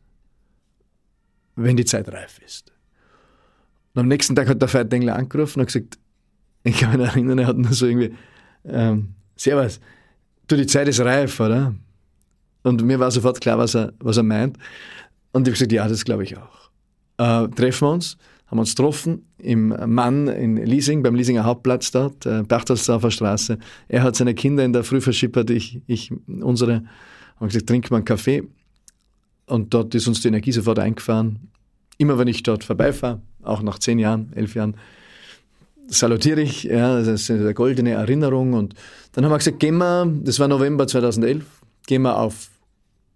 wenn 1.55 1.77
die 1.77 1.85
Zeit 1.85 2.07
reif 2.09 2.39
ist. 2.45 2.71
Und 3.93 4.01
am 4.01 4.07
nächsten 4.07 4.35
Tag 4.35 4.47
hat 4.47 4.61
der 4.61 4.73
Veit 4.73 4.91
Dengler 4.91 5.15
angerufen 5.15 5.59
und 5.59 5.65
gesagt, 5.65 5.97
ich 6.63 6.77
kann 6.77 6.97
mich 6.97 7.07
erinnern, 7.07 7.39
er 7.39 7.47
hat 7.47 7.57
nur 7.57 7.73
so 7.73 7.85
irgendwie, 7.85 8.13
ähm, 8.65 9.09
Servus, 9.35 9.79
du, 10.47 10.55
die 10.55 10.67
Zeit 10.67 10.87
ist 10.87 10.99
reif, 10.99 11.39
oder? 11.39 11.73
Und 12.63 12.83
mir 12.83 12.99
war 12.99 13.09
sofort 13.09 13.41
klar, 13.41 13.57
was 13.57 13.75
er, 13.75 13.93
was 13.99 14.17
er 14.17 14.23
meint. 14.23 14.57
Und 15.31 15.47
ich 15.47 15.51
habe 15.51 15.53
gesagt, 15.53 15.71
ja, 15.71 15.87
das 15.87 16.05
glaube 16.05 16.23
ich 16.23 16.37
auch. 16.37 16.69
Äh, 17.17 17.47
treffen 17.49 17.87
wir 17.87 17.91
uns, 17.91 18.17
haben 18.47 18.59
uns 18.59 18.75
getroffen 18.75 19.25
im 19.37 19.69
Mann 19.87 20.27
in 20.27 20.57
Leasing, 20.57 21.01
beim 21.01 21.15
Leasinger 21.15 21.43
Hauptplatz 21.43 21.91
dort, 21.91 22.25
äh, 22.25 22.43
Berchtesgadener 22.43 23.11
Straße. 23.11 23.57
Er 23.87 24.03
hat 24.03 24.15
seine 24.15 24.35
Kinder 24.35 24.63
in 24.63 24.73
der 24.73 24.83
Früh 24.83 25.01
verschippert, 25.01 25.49
ich, 25.49 25.81
ich 25.87 26.11
unsere. 26.27 26.83
Haben 27.37 27.47
gesagt, 27.47 27.67
trinken 27.67 27.89
wir 27.89 27.95
einen 27.95 28.05
Kaffee. 28.05 28.43
Und 29.47 29.73
dort 29.73 29.95
ist 29.95 30.07
uns 30.07 30.21
die 30.21 30.27
Energie 30.27 30.51
sofort 30.51 30.77
eingefahren. 30.77 31.49
Immer 31.97 32.19
wenn 32.19 32.27
ich 32.27 32.43
dort 32.43 32.63
vorbeifahre, 32.63 33.21
auch 33.41 33.63
nach 33.63 33.79
zehn 33.79 33.97
Jahren, 33.97 34.31
elf 34.33 34.53
Jahren, 34.53 34.75
salutiere 35.91 36.41
ich, 36.41 36.63
ja, 36.63 36.97
das 36.97 37.07
ist 37.07 37.31
eine 37.31 37.53
goldene 37.53 37.91
Erinnerung. 37.91 38.53
Und 38.53 38.73
dann 39.13 39.25
haben 39.25 39.31
wir 39.31 39.37
gesagt, 39.37 39.59
gehen 39.59 39.77
wir, 39.77 40.11
das 40.23 40.39
war 40.39 40.47
November 40.47 40.87
2011, 40.87 41.43
gehen 41.85 42.01
wir 42.01 42.17
auf 42.17 42.49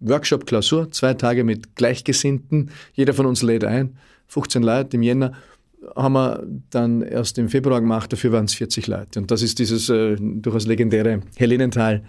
Workshop-Klausur, 0.00 0.90
zwei 0.92 1.14
Tage 1.14 1.42
mit 1.42 1.74
Gleichgesinnten, 1.74 2.70
jeder 2.92 3.14
von 3.14 3.26
uns 3.26 3.42
lädt 3.42 3.64
ein, 3.64 3.96
15 4.28 4.62
Leute 4.62 4.96
im 4.96 5.02
Jänner, 5.02 5.32
haben 5.94 6.12
wir 6.12 6.46
dann 6.70 7.02
erst 7.02 7.38
im 7.38 7.48
Februar 7.48 7.80
gemacht, 7.80 8.12
dafür 8.12 8.32
waren 8.32 8.44
es 8.44 8.54
40 8.54 8.86
Leute. 8.86 9.20
Und 9.20 9.30
das 9.30 9.42
ist 9.42 9.58
dieses 9.58 9.88
äh, 9.88 10.16
durchaus 10.18 10.66
legendäre 10.66 11.20
Helenenthal. 11.36 12.02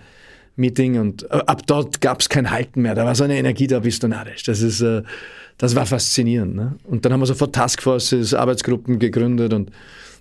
Meeting 0.60 0.99
und 0.99 1.23
äh, 1.23 1.27
ab 1.45 1.62
dort 1.67 2.01
gab 2.01 2.19
es 2.19 2.30
kein 2.30 2.49
Halten 2.49 2.82
mehr. 2.82 2.95
Da 2.95 3.06
war 3.06 3.13
so 3.13 3.23
eine 3.23 3.38
Energie 3.38 3.67
da 3.67 3.80
bist 3.80 4.01
du 4.01 4.08
narrisch. 4.08 4.41
Das 4.41 4.62
ist, 4.62 4.82
äh, 4.82 5.03
das 5.58 5.75
war 5.75 5.86
faszinierend. 5.86 6.56
Ne? 6.56 6.75
Und 6.84 7.06
dann 7.06 7.13
haben 7.13 7.19
wir 7.19 7.27
sofort 7.27 7.53
Taskforces, 7.53 8.34
Arbeitsgruppen 8.34 8.97
gegründet 8.97 9.53
und 9.53 9.71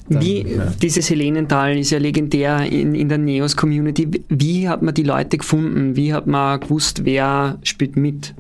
Dann, 0.08 0.22
wie, 0.22 0.42
ja. 0.42 0.72
dieses 0.80 1.10
Helenental 1.10 1.76
ist 1.76 1.90
ja 1.90 1.98
legendär 1.98 2.60
in, 2.70 2.94
in 2.94 3.08
der 3.08 3.18
Neos-Community. 3.18 4.22
Wie 4.28 4.68
hat 4.68 4.82
man 4.82 4.94
die 4.94 5.02
Leute 5.02 5.38
gefunden? 5.38 5.96
Wie 5.96 6.12
hat 6.12 6.26
man 6.26 6.60
gewusst, 6.60 7.04
wer 7.04 7.58
spielt 7.62 7.96
mit? 7.96 8.34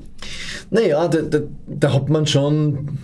Naja, 0.70 1.08
da, 1.08 1.22
da, 1.22 1.40
da 1.66 1.92
hat 1.92 2.08
man 2.08 2.26
schon. 2.26 2.98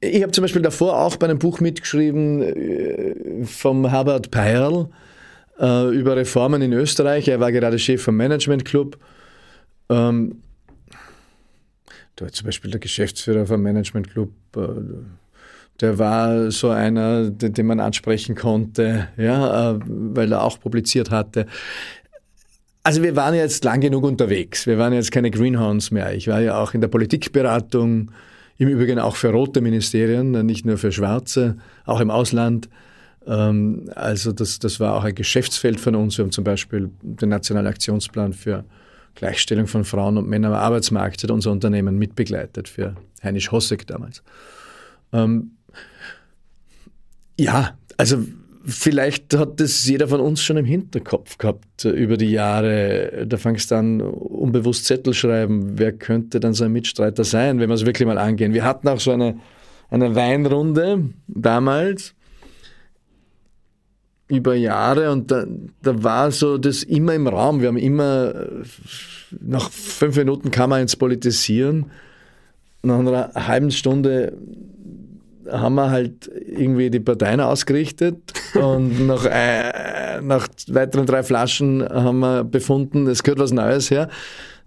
Ich 0.00 0.22
habe 0.22 0.32
zum 0.32 0.42
Beispiel 0.42 0.62
davor 0.62 0.98
auch 1.00 1.16
bei 1.16 1.26
einem 1.26 1.38
Buch 1.38 1.60
mitgeschrieben 1.60 2.42
äh, 2.42 3.44
vom 3.44 3.88
Herbert 3.88 4.30
Peierl 4.30 4.88
äh, 5.58 5.94
über 5.94 6.16
Reformen 6.16 6.62
in 6.62 6.72
Österreich. 6.72 7.28
Er 7.28 7.40
war 7.40 7.52
gerade 7.52 7.78
Chef 7.78 8.02
vom 8.02 8.16
Management 8.16 8.64
Club. 8.64 8.98
Ähm, 9.88 10.42
da 12.16 12.28
zum 12.28 12.46
Beispiel 12.46 12.70
der 12.70 12.80
Geschäftsführer 12.80 13.46
vom 13.46 13.62
Management 13.62 14.10
Club. 14.10 14.30
Äh, 14.56 14.60
der 15.80 15.98
war 15.98 16.50
so 16.50 16.70
einer, 16.70 17.30
den, 17.30 17.66
man 17.66 17.80
ansprechen 17.80 18.34
konnte, 18.34 19.08
ja, 19.16 19.72
äh, 19.72 19.80
weil 19.86 20.32
er 20.32 20.42
auch 20.42 20.60
publiziert 20.60 21.10
hatte. 21.10 21.46
Also 22.82 23.02
wir 23.02 23.16
waren 23.16 23.34
jetzt 23.34 23.64
lang 23.64 23.80
genug 23.80 24.04
unterwegs. 24.04 24.66
Wir 24.66 24.78
waren 24.78 24.92
jetzt 24.92 25.10
keine 25.10 25.30
Greenhounds 25.30 25.90
mehr. 25.90 26.14
Ich 26.14 26.28
war 26.28 26.40
ja 26.40 26.58
auch 26.58 26.74
in 26.74 26.80
der 26.80 26.88
Politikberatung, 26.88 28.10
im 28.58 28.68
Übrigen 28.68 28.98
auch 28.98 29.16
für 29.16 29.30
rote 29.30 29.60
Ministerien, 29.60 30.30
nicht 30.46 30.64
nur 30.64 30.78
für 30.78 30.92
schwarze, 30.92 31.56
auch 31.86 32.00
im 32.00 32.10
Ausland. 32.10 32.68
Ähm, 33.26 33.90
also 33.94 34.32
das, 34.32 34.58
das 34.58 34.78
war 34.80 34.94
auch 34.96 35.04
ein 35.04 35.14
Geschäftsfeld 35.14 35.80
von 35.80 35.96
uns. 35.96 36.18
Wir 36.18 36.24
haben 36.24 36.32
zum 36.32 36.44
Beispiel 36.44 36.90
den 37.02 37.30
Nationalen 37.30 37.66
Aktionsplan 37.66 38.32
für 38.32 38.64
Gleichstellung 39.14 39.66
von 39.66 39.84
Frauen 39.84 40.18
und 40.18 40.28
Männern 40.28 40.52
am 40.52 40.58
Arbeitsmarkt, 40.58 41.22
hat 41.22 41.30
unser 41.30 41.52
Unternehmen 41.52 41.98
mitbegleitet 41.98 42.68
für 42.68 42.94
Heinisch 43.22 43.50
Hossek 43.50 43.86
damals. 43.86 44.22
Ähm, 45.12 45.52
ja, 47.38 47.76
also 47.96 48.18
vielleicht 48.64 49.34
hat 49.34 49.60
das 49.60 49.86
jeder 49.86 50.08
von 50.08 50.20
uns 50.20 50.42
schon 50.42 50.56
im 50.56 50.64
Hinterkopf 50.64 51.38
gehabt 51.38 51.84
äh, 51.84 51.90
über 51.90 52.16
die 52.16 52.30
Jahre. 52.30 53.26
Da 53.26 53.36
fangst 53.36 53.70
du 53.70 53.76
an, 53.76 54.00
unbewusst 54.00 54.86
Zettel 54.86 55.14
schreiben, 55.14 55.78
wer 55.78 55.92
könnte 55.92 56.40
dann 56.40 56.54
so 56.54 56.64
ein 56.64 56.72
Mitstreiter 56.72 57.24
sein, 57.24 57.60
wenn 57.60 57.68
wir 57.68 57.74
es 57.74 57.86
wirklich 57.86 58.06
mal 58.06 58.18
angehen. 58.18 58.54
Wir 58.54 58.64
hatten 58.64 58.88
auch 58.88 59.00
so 59.00 59.12
eine, 59.12 59.38
eine 59.90 60.14
Weinrunde 60.14 61.10
damals 61.26 62.14
über 64.28 64.54
Jahre 64.54 65.12
und 65.12 65.30
da, 65.30 65.44
da 65.82 66.02
war 66.02 66.30
so 66.30 66.56
das 66.56 66.82
immer 66.82 67.14
im 67.14 67.26
Raum. 67.26 67.60
Wir 67.60 67.68
haben 67.68 67.76
immer, 67.76 68.34
äh, 68.34 68.64
nach 69.40 69.70
fünf 69.70 70.16
Minuten 70.16 70.50
kam 70.50 70.70
man 70.70 70.82
ins 70.82 70.96
Politisieren, 70.96 71.90
nach 72.82 72.98
einer 72.98 73.32
halben 73.34 73.70
Stunde 73.70 74.36
haben 75.50 75.74
wir 75.74 75.90
halt 75.90 76.30
irgendwie 76.46 76.90
die 76.90 77.00
Parteien 77.00 77.40
ausgerichtet 77.40 78.32
und 78.54 79.06
nach, 79.06 79.24
äh, 79.26 80.20
nach 80.22 80.48
weiteren 80.68 81.06
drei 81.06 81.22
Flaschen 81.22 81.86
haben 81.88 82.20
wir 82.20 82.44
befunden, 82.44 83.06
es 83.06 83.22
gehört 83.22 83.38
was 83.38 83.52
Neues 83.52 83.90
her. 83.90 84.08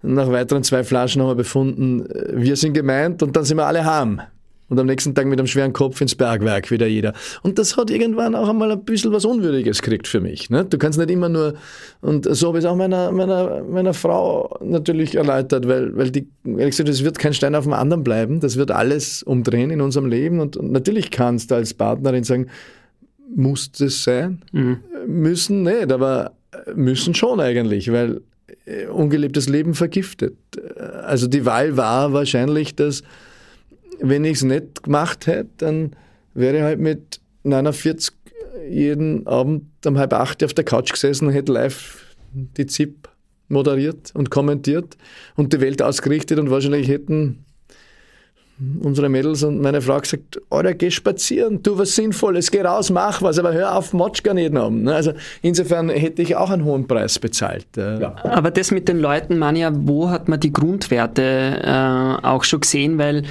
Nach 0.02 0.30
weiteren 0.30 0.62
zwei 0.62 0.84
Flaschen 0.84 1.22
haben 1.22 1.30
wir 1.30 1.34
befunden, 1.34 2.06
wir 2.32 2.56
sind 2.56 2.74
gemeint 2.74 3.22
und 3.22 3.34
dann 3.36 3.44
sind 3.44 3.56
wir 3.56 3.66
alle 3.66 3.84
harm. 3.84 4.20
Und 4.68 4.78
am 4.78 4.86
nächsten 4.86 5.14
Tag 5.14 5.26
mit 5.26 5.38
einem 5.38 5.46
schweren 5.46 5.72
Kopf 5.72 6.00
ins 6.00 6.14
Bergwerk, 6.14 6.70
wieder 6.70 6.86
jeder. 6.86 7.14
Und 7.42 7.58
das 7.58 7.76
hat 7.76 7.90
irgendwann 7.90 8.34
auch 8.34 8.48
einmal 8.48 8.70
ein 8.70 8.84
bisschen 8.84 9.12
was 9.12 9.24
Unwürdiges 9.24 9.80
gekriegt 9.80 10.06
für 10.06 10.20
mich. 10.20 10.50
Ne? 10.50 10.64
Du 10.64 10.76
kannst 10.76 10.98
nicht 10.98 11.10
immer 11.10 11.28
nur, 11.28 11.54
und 12.02 12.26
so 12.30 12.48
habe 12.48 12.58
ich 12.58 12.64
es 12.64 12.70
auch 12.70 12.76
meiner, 12.76 13.10
meiner, 13.10 13.62
meiner 13.64 13.94
Frau 13.94 14.58
natürlich 14.62 15.14
erläutert, 15.14 15.66
weil, 15.66 15.96
weil 15.96 16.10
die, 16.10 16.28
ehrlich 16.44 16.76
gesagt, 16.76 16.88
es 16.88 17.02
wird 17.02 17.18
kein 17.18 17.32
Stein 17.32 17.54
auf 17.54 17.64
dem 17.64 17.72
anderen 17.72 18.04
bleiben, 18.04 18.40
das 18.40 18.56
wird 18.56 18.70
alles 18.70 19.22
umdrehen 19.22 19.70
in 19.70 19.80
unserem 19.80 20.06
Leben. 20.06 20.40
Und, 20.40 20.56
und 20.56 20.70
natürlich 20.70 21.10
kannst 21.10 21.50
du 21.50 21.54
als 21.54 21.72
Partnerin 21.72 22.24
sagen, 22.24 22.48
muss 23.34 23.72
das 23.72 24.04
sein? 24.04 24.42
Mhm. 24.52 24.78
Müssen 25.06 25.62
nicht, 25.62 25.92
aber 25.92 26.32
müssen 26.74 27.14
schon 27.14 27.40
eigentlich, 27.40 27.90
weil 27.92 28.20
äh, 28.64 28.86
ungelebtes 28.86 29.48
Leben 29.48 29.74
vergiftet. 29.74 30.36
Also 31.02 31.26
die 31.26 31.44
Wahl 31.44 31.76
war 31.76 32.12
wahrscheinlich, 32.12 32.74
dass 32.74 33.02
wenn 34.00 34.24
ich 34.24 34.38
es 34.38 34.42
nicht 34.44 34.82
gemacht 34.82 35.26
hätte, 35.26 35.50
dann 35.58 35.96
wäre 36.34 36.56
ich 36.56 36.62
halt 36.62 36.80
mit 36.80 37.20
49 37.44 38.14
jeden 38.68 39.26
Abend 39.26 39.64
um 39.86 39.98
halb 39.98 40.12
acht 40.12 40.42
auf 40.44 40.54
der 40.54 40.64
Couch 40.64 40.92
gesessen 40.92 41.28
und 41.28 41.32
hätte 41.32 41.52
live 41.52 42.04
die 42.32 42.66
ZIP 42.66 43.08
moderiert 43.48 44.12
und 44.14 44.30
kommentiert 44.30 44.96
und 45.36 45.52
die 45.52 45.60
Welt 45.60 45.80
ausgerichtet 45.80 46.38
und 46.38 46.50
wahrscheinlich 46.50 46.88
hätten 46.88 47.44
unsere 48.80 49.08
Mädels 49.08 49.44
und 49.44 49.60
meine 49.60 49.80
Frau 49.80 50.00
gesagt, 50.00 50.40
Alter, 50.50 50.74
geh 50.74 50.90
spazieren, 50.90 51.62
tu 51.62 51.78
was 51.78 51.94
Sinnvolles, 51.94 52.50
geh 52.50 52.60
raus, 52.60 52.90
mach 52.90 53.22
was, 53.22 53.38
aber 53.38 53.52
hör 53.52 53.76
auf, 53.76 53.92
Motschka 53.92 54.34
nicht 54.34 54.52
haben. 54.54 54.82
Ne? 54.82 54.94
Also 54.94 55.12
insofern 55.42 55.88
hätte 55.90 56.22
ich 56.22 56.34
auch 56.34 56.50
einen 56.50 56.64
hohen 56.64 56.86
Preis 56.86 57.18
bezahlt. 57.18 57.66
Ja. 57.76 58.16
Aber 58.24 58.50
das 58.50 58.70
mit 58.72 58.88
den 58.88 58.98
Leuten, 58.98 59.38
Manja, 59.38 59.70
wo 59.72 60.10
hat 60.10 60.28
man 60.28 60.40
die 60.40 60.52
Grundwerte 60.52 61.60
äh, 61.62 62.26
auch 62.26 62.42
schon 62.42 62.60
gesehen, 62.60 62.98
weil 62.98 63.22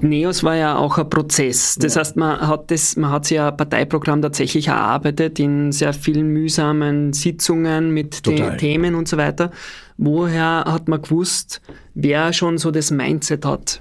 NEOS 0.00 0.42
war 0.42 0.56
ja 0.56 0.76
auch 0.76 0.98
ein 0.98 1.08
Prozess. 1.08 1.76
Das 1.76 1.94
ja. 1.94 2.00
heißt, 2.00 2.16
man 2.16 2.40
hat, 2.40 2.70
das, 2.70 2.96
man 2.96 3.10
hat 3.10 3.26
sich 3.26 3.36
ja 3.36 3.48
ein 3.48 3.56
Parteiprogramm 3.56 4.20
tatsächlich 4.20 4.68
erarbeitet 4.68 5.38
in 5.38 5.72
sehr 5.72 5.92
vielen 5.92 6.28
mühsamen 6.28 7.12
Sitzungen 7.12 7.90
mit 7.90 8.26
den 8.26 8.58
Themen 8.58 8.94
und 8.94 9.08
so 9.08 9.16
weiter. 9.16 9.50
Woher 9.96 10.64
hat 10.66 10.88
man 10.88 11.02
gewusst, 11.02 11.60
wer 11.94 12.32
schon 12.32 12.58
so 12.58 12.70
das 12.70 12.90
Mindset 12.90 13.44
hat? 13.44 13.80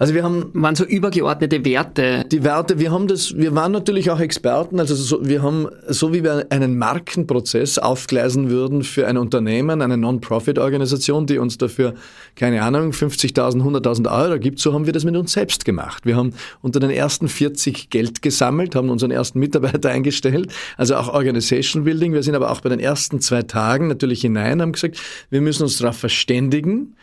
Also 0.00 0.14
wir 0.14 0.24
haben 0.24 0.50
waren 0.54 0.74
so 0.74 0.84
übergeordnete 0.86 1.62
Werte. 1.66 2.24
Die 2.32 2.42
Werte, 2.42 2.78
wir 2.78 2.90
haben 2.90 3.06
das, 3.06 3.36
wir 3.36 3.54
waren 3.54 3.70
natürlich 3.70 4.10
auch 4.10 4.18
Experten. 4.18 4.80
Also 4.80 4.94
so, 4.94 5.28
wir 5.28 5.42
haben 5.42 5.68
so 5.88 6.14
wie 6.14 6.24
wir 6.24 6.46
einen 6.48 6.78
Markenprozess 6.78 7.76
aufgleisen 7.76 8.48
würden 8.48 8.82
für 8.82 9.06
ein 9.06 9.18
Unternehmen, 9.18 9.82
eine 9.82 9.98
Non-Profit-Organisation, 9.98 11.26
die 11.26 11.36
uns 11.36 11.58
dafür 11.58 11.92
keine 12.34 12.62
Ahnung 12.62 12.92
50.000, 12.92 13.62
100.000 13.62 14.10
Euro 14.10 14.38
gibt, 14.38 14.58
so 14.58 14.72
haben 14.72 14.86
wir 14.86 14.94
das 14.94 15.04
mit 15.04 15.16
uns 15.16 15.32
selbst 15.32 15.66
gemacht. 15.66 16.06
Wir 16.06 16.16
haben 16.16 16.32
unter 16.62 16.80
den 16.80 16.90
ersten 16.90 17.28
40 17.28 17.90
Geld 17.90 18.22
gesammelt, 18.22 18.74
haben 18.74 18.88
unseren 18.88 19.10
ersten 19.10 19.38
Mitarbeiter 19.38 19.90
eingestellt, 19.90 20.50
also 20.78 20.96
auch 20.96 21.12
Organization 21.12 21.84
Building. 21.84 22.14
Wir 22.14 22.22
sind 22.22 22.34
aber 22.34 22.50
auch 22.50 22.62
bei 22.62 22.70
den 22.70 22.80
ersten 22.80 23.20
zwei 23.20 23.42
Tagen 23.42 23.88
natürlich 23.88 24.22
hinein, 24.22 24.62
haben 24.62 24.72
gesagt, 24.72 24.98
wir 25.28 25.42
müssen 25.42 25.64
uns 25.64 25.76
darauf 25.76 25.98
verständigen 25.98 26.94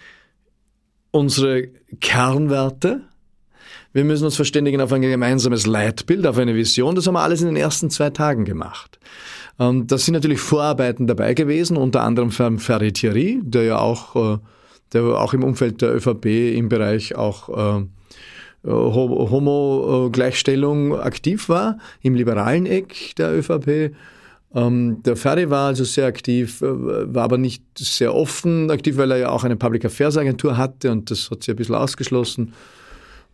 unsere 1.11 1.69
Kernwerte. 1.99 3.01
Wir 3.93 4.03
müssen 4.03 4.25
uns 4.25 4.35
verständigen 4.35 4.81
auf 4.81 4.91
ein 4.91 5.01
gemeinsames 5.01 5.65
Leitbild, 5.65 6.27
auf 6.27 6.37
eine 6.37 6.55
Vision. 6.55 6.95
Das 6.95 7.07
haben 7.07 7.15
wir 7.15 7.21
alles 7.21 7.41
in 7.41 7.47
den 7.47 7.55
ersten 7.55 7.89
zwei 7.89 8.09
Tagen 8.09 8.43
gemacht. 8.45 8.99
Und 9.57 9.91
da 9.91 9.97
sind 9.97 10.13
natürlich 10.13 10.39
Vorarbeiten 10.39 11.07
dabei 11.07 11.33
gewesen, 11.33 11.77
unter 11.77 12.03
anderem 12.03 12.31
von 12.31 12.59
Ferry 12.59 12.93
Thierry, 12.93 13.41
der 13.43 13.63
ja 13.63 13.79
auch, 13.79 14.35
äh, 14.35 14.37
der 14.93 15.03
auch 15.03 15.33
im 15.33 15.43
Umfeld 15.43 15.81
der 15.81 15.93
ÖVP 15.95 16.55
im 16.55 16.69
Bereich 16.69 17.15
auch 17.15 17.49
äh, 17.49 17.81
Homo-Gleichstellung 18.65 20.99
aktiv 20.99 21.49
war, 21.49 21.77
im 22.01 22.15
liberalen 22.15 22.65
Eck 22.65 23.13
der 23.17 23.37
ÖVP. 23.37 23.93
Ähm, 24.55 25.03
der 25.03 25.15
Ferry 25.17 25.49
war 25.49 25.67
also 25.67 25.83
sehr 25.83 26.05
aktiv, 26.05 26.61
äh, 26.61 27.13
war 27.13 27.23
aber 27.23 27.37
nicht 27.37 27.63
sehr 27.77 28.15
offen 28.15 28.71
aktiv, 28.71 28.97
weil 28.97 29.11
er 29.11 29.17
ja 29.17 29.29
auch 29.29 29.43
eine 29.43 29.55
Public 29.57 29.85
Affairs 29.85 30.17
Agentur 30.17 30.57
hatte 30.57 30.91
und 30.91 31.11
das 31.11 31.29
hat 31.29 31.43
sich 31.43 31.53
ein 31.53 31.57
bisschen 31.57 31.75
ausgeschlossen. 31.75 32.53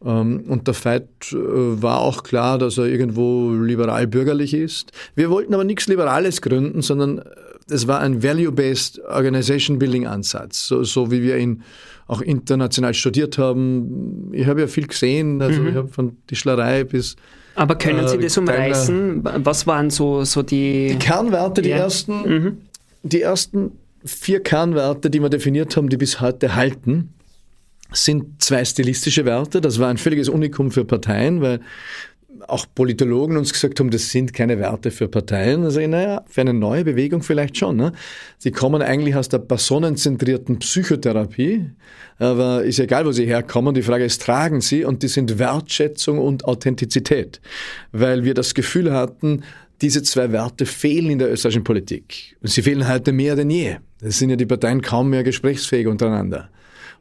Ähm, 0.03 0.43
und 0.47 0.67
der 0.67 0.73
Veit 0.73 1.07
äh, 1.31 1.35
war 1.35 1.99
auch 1.99 2.23
klar, 2.23 2.57
dass 2.57 2.77
er 2.77 2.85
irgendwo 2.85 3.51
liberal-bürgerlich 3.53 4.53
ist. 4.53 4.91
Wir 5.15 5.29
wollten 5.29 5.53
aber 5.53 5.63
nichts 5.63 5.87
Liberales 5.87 6.41
gründen, 6.41 6.81
sondern 6.81 7.19
äh, 7.19 7.23
es 7.69 7.87
war 7.87 7.99
ein 7.99 8.21
Value-Based 8.23 8.99
Organization 9.07 9.79
Building 9.79 10.07
Ansatz, 10.07 10.67
so, 10.67 10.83
so, 10.83 11.11
wie 11.11 11.21
wir 11.21 11.37
ihn 11.37 11.63
auch 12.07 12.21
international 12.21 12.93
studiert 12.93 13.37
haben. 13.37 14.29
Ich 14.33 14.47
habe 14.47 14.61
ja 14.61 14.67
viel 14.67 14.87
gesehen, 14.87 15.41
also 15.41 15.61
mhm. 15.61 15.67
ich 15.69 15.75
habe 15.75 15.87
von 15.87 16.17
Tischlerei 16.27 16.83
bis 16.83 17.15
aber 17.55 17.75
können 17.75 18.07
Sie 18.07 18.17
äh, 18.17 18.21
das 18.21 18.37
umreißen? 18.37 19.21
Was 19.23 19.67
waren 19.67 19.89
so, 19.89 20.23
so 20.23 20.41
die... 20.41 20.89
Die 20.89 20.99
Kernwerte, 20.99 21.61
die, 21.61 21.69
ja. 21.69 21.77
ersten, 21.77 22.21
mhm. 22.21 22.57
die 23.03 23.21
ersten 23.21 23.71
vier 24.05 24.41
Kernwerte, 24.41 25.09
die 25.09 25.21
wir 25.21 25.29
definiert 25.29 25.75
haben, 25.77 25.89
die 25.89 25.97
bis 25.97 26.19
heute 26.19 26.55
halten, 26.55 27.13
sind 27.91 28.41
zwei 28.41 28.65
stilistische 28.65 29.25
Werte. 29.25 29.61
Das 29.61 29.79
war 29.79 29.89
ein 29.89 29.97
völliges 29.97 30.29
Unikum 30.29 30.71
für 30.71 30.83
Parteien, 30.83 31.41
weil 31.41 31.59
auch 32.47 32.65
Politologen 32.73 33.37
uns 33.37 33.53
gesagt 33.53 33.79
haben, 33.79 33.89
das 33.89 34.09
sind 34.09 34.33
keine 34.33 34.59
Werte 34.59 34.91
für 34.91 35.07
Parteien. 35.07 35.63
Also, 35.63 35.79
naja, 35.87 36.23
für 36.27 36.41
eine 36.41 36.53
neue 36.53 36.83
Bewegung 36.83 37.23
vielleicht 37.23 37.57
schon. 37.57 37.77
Ne? 37.77 37.93
Sie 38.37 38.51
kommen 38.51 38.81
eigentlich 38.81 39.15
aus 39.15 39.29
der 39.29 39.39
personenzentrierten 39.39 40.59
Psychotherapie, 40.59 41.65
aber 42.19 42.63
ist 42.63 42.79
egal, 42.79 43.05
wo 43.05 43.11
sie 43.11 43.25
herkommen. 43.25 43.73
Die 43.73 43.81
Frage 43.81 44.05
ist, 44.05 44.21
tragen 44.21 44.61
sie? 44.61 44.85
Und 44.85 45.03
die 45.03 45.07
sind 45.07 45.39
Wertschätzung 45.39 46.19
und 46.19 46.45
Authentizität, 46.45 47.41
weil 47.91 48.23
wir 48.23 48.33
das 48.33 48.53
Gefühl 48.53 48.91
hatten, 48.93 49.43
diese 49.81 50.03
zwei 50.03 50.31
Werte 50.31 50.65
fehlen 50.65 51.09
in 51.09 51.19
der 51.19 51.31
österreichischen 51.31 51.63
Politik. 51.63 52.37
Und 52.41 52.49
sie 52.49 52.61
fehlen 52.61 52.87
heute 52.87 53.11
mehr 53.11 53.35
denn 53.35 53.49
je. 53.49 53.77
Es 54.01 54.19
sind 54.19 54.29
ja 54.29 54.35
die 54.35 54.45
Parteien 54.45 54.81
kaum 54.81 55.09
mehr 55.09 55.23
gesprächsfähig 55.23 55.87
untereinander. 55.87 56.49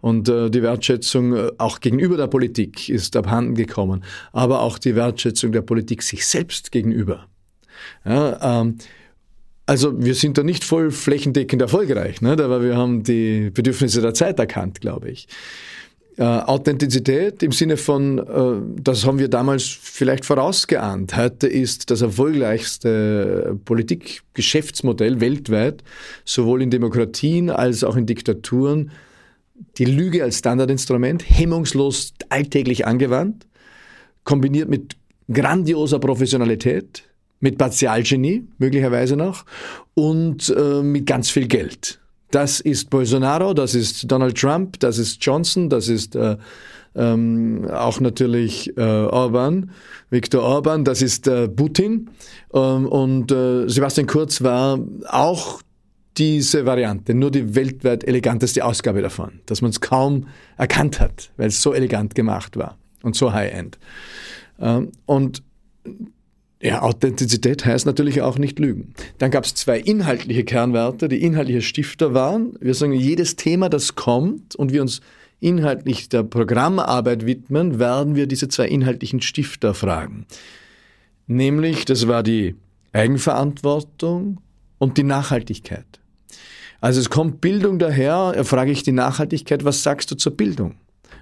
Und 0.02 0.28
äh, 0.28 0.50
die 0.50 0.62
Wertschätzung 0.62 1.34
äh, 1.34 1.52
auch 1.58 1.80
gegenüber 1.80 2.16
der 2.16 2.26
Politik 2.26 2.88
ist 2.88 3.16
abhanden 3.16 3.54
gekommen, 3.54 4.04
aber 4.32 4.60
auch 4.60 4.78
die 4.78 4.96
Wertschätzung 4.96 5.52
der 5.52 5.62
Politik 5.62 6.02
sich 6.02 6.26
selbst 6.26 6.72
gegenüber. 6.72 7.28
Ja, 8.04 8.60
ähm, 8.60 8.78
also 9.64 10.04
wir 10.04 10.16
sind 10.16 10.36
da 10.36 10.42
nicht 10.42 10.64
voll 10.64 10.90
flächendeckend 10.90 11.62
erfolgreich, 11.62 12.20
ne? 12.20 12.32
aber 12.32 12.62
wir 12.62 12.76
haben 12.76 13.04
die 13.04 13.50
Bedürfnisse 13.50 14.02
der 14.02 14.12
Zeit 14.12 14.40
erkannt, 14.40 14.80
glaube 14.80 15.08
ich. 15.08 15.28
Äh, 16.16 16.24
Authentizität 16.24 17.42
im 17.44 17.52
Sinne 17.52 17.76
von, 17.76 18.18
äh, 18.18 18.82
das 18.82 19.06
haben 19.06 19.20
wir 19.20 19.28
damals 19.28 19.64
vielleicht 19.64 20.24
vorausgeahnt. 20.24 21.16
Heute 21.16 21.46
ist 21.46 21.92
das 21.92 22.02
erfolgreichste 22.02 23.56
Politikgeschäftsmodell 23.64 25.20
weltweit, 25.20 25.84
sowohl 26.24 26.60
in 26.60 26.70
Demokratien 26.70 27.48
als 27.48 27.84
auch 27.84 27.96
in 27.96 28.04
Diktaturen, 28.04 28.90
die 29.78 29.84
Lüge 29.84 30.22
als 30.22 30.38
Standardinstrument, 30.38 31.24
hemmungslos 31.26 32.14
alltäglich 32.28 32.86
angewandt, 32.86 33.46
kombiniert 34.24 34.68
mit 34.68 34.96
grandioser 35.30 35.98
Professionalität, 35.98 37.04
mit 37.40 37.58
Partialgenie 37.58 38.46
möglicherweise 38.58 39.16
noch 39.16 39.44
und 39.94 40.54
äh, 40.56 40.82
mit 40.82 41.06
ganz 41.06 41.30
viel 41.30 41.48
Geld. 41.48 42.00
Das 42.30 42.60
ist 42.60 42.88
Bolsonaro, 42.88 43.52
das 43.52 43.74
ist 43.74 44.10
Donald 44.10 44.38
Trump, 44.38 44.80
das 44.80 44.98
ist 44.98 45.24
Johnson, 45.24 45.68
das 45.68 45.88
ist 45.88 46.16
äh, 46.16 46.36
ähm, 46.94 47.68
auch 47.70 48.00
natürlich 48.00 48.76
äh, 48.76 48.80
Orban, 48.80 49.70
Viktor 50.10 50.42
Orban, 50.42 50.84
das 50.84 51.02
ist 51.02 51.26
äh, 51.26 51.48
Putin 51.48 52.10
ähm, 52.54 52.86
und 52.86 53.32
äh, 53.32 53.68
Sebastian 53.68 54.06
Kurz 54.06 54.42
war 54.42 54.78
auch 55.08 55.60
diese 56.22 56.64
Variante, 56.64 57.14
nur 57.14 57.32
die 57.32 57.56
weltweit 57.56 58.04
eleganteste 58.04 58.64
Ausgabe 58.64 59.02
davon, 59.02 59.40
dass 59.46 59.60
man 59.60 59.72
es 59.72 59.80
kaum 59.80 60.28
erkannt 60.56 61.00
hat, 61.00 61.32
weil 61.36 61.48
es 61.48 61.60
so 61.60 61.74
elegant 61.74 62.14
gemacht 62.14 62.56
war 62.56 62.78
und 63.02 63.16
so 63.16 63.32
high-end. 63.32 63.76
Ähm, 64.60 64.92
und 65.04 65.42
ja, 66.62 66.80
Authentizität 66.82 67.66
heißt 67.66 67.86
natürlich 67.86 68.22
auch 68.22 68.38
nicht 68.38 68.60
lügen. 68.60 68.94
Dann 69.18 69.32
gab 69.32 69.42
es 69.42 69.56
zwei 69.56 69.80
inhaltliche 69.80 70.44
Kernwerte, 70.44 71.08
die 71.08 71.24
inhaltliche 71.24 71.60
Stifter 71.60 72.14
waren. 72.14 72.54
Wir 72.60 72.74
sagen, 72.74 72.92
jedes 72.92 73.34
Thema, 73.34 73.68
das 73.68 73.96
kommt 73.96 74.54
und 74.54 74.72
wir 74.72 74.80
uns 74.80 75.00
inhaltlich 75.40 76.08
der 76.08 76.22
Programmarbeit 76.22 77.26
widmen, 77.26 77.80
werden 77.80 78.14
wir 78.14 78.28
diese 78.28 78.46
zwei 78.46 78.68
inhaltlichen 78.68 79.20
Stifter 79.22 79.74
fragen. 79.74 80.26
Nämlich, 81.26 81.84
das 81.84 82.06
war 82.06 82.22
die 82.22 82.54
Eigenverantwortung 82.92 84.40
und 84.78 84.98
die 84.98 85.02
Nachhaltigkeit. 85.02 85.98
Also 86.82 87.00
es 87.00 87.08
kommt 87.08 87.40
Bildung 87.40 87.78
daher, 87.78 88.44
frage 88.44 88.72
ich 88.72 88.82
die 88.82 88.92
Nachhaltigkeit, 88.92 89.64
was 89.64 89.82
sagst 89.82 90.10
du 90.10 90.16
zur 90.16 90.36
Bildung? 90.36 90.74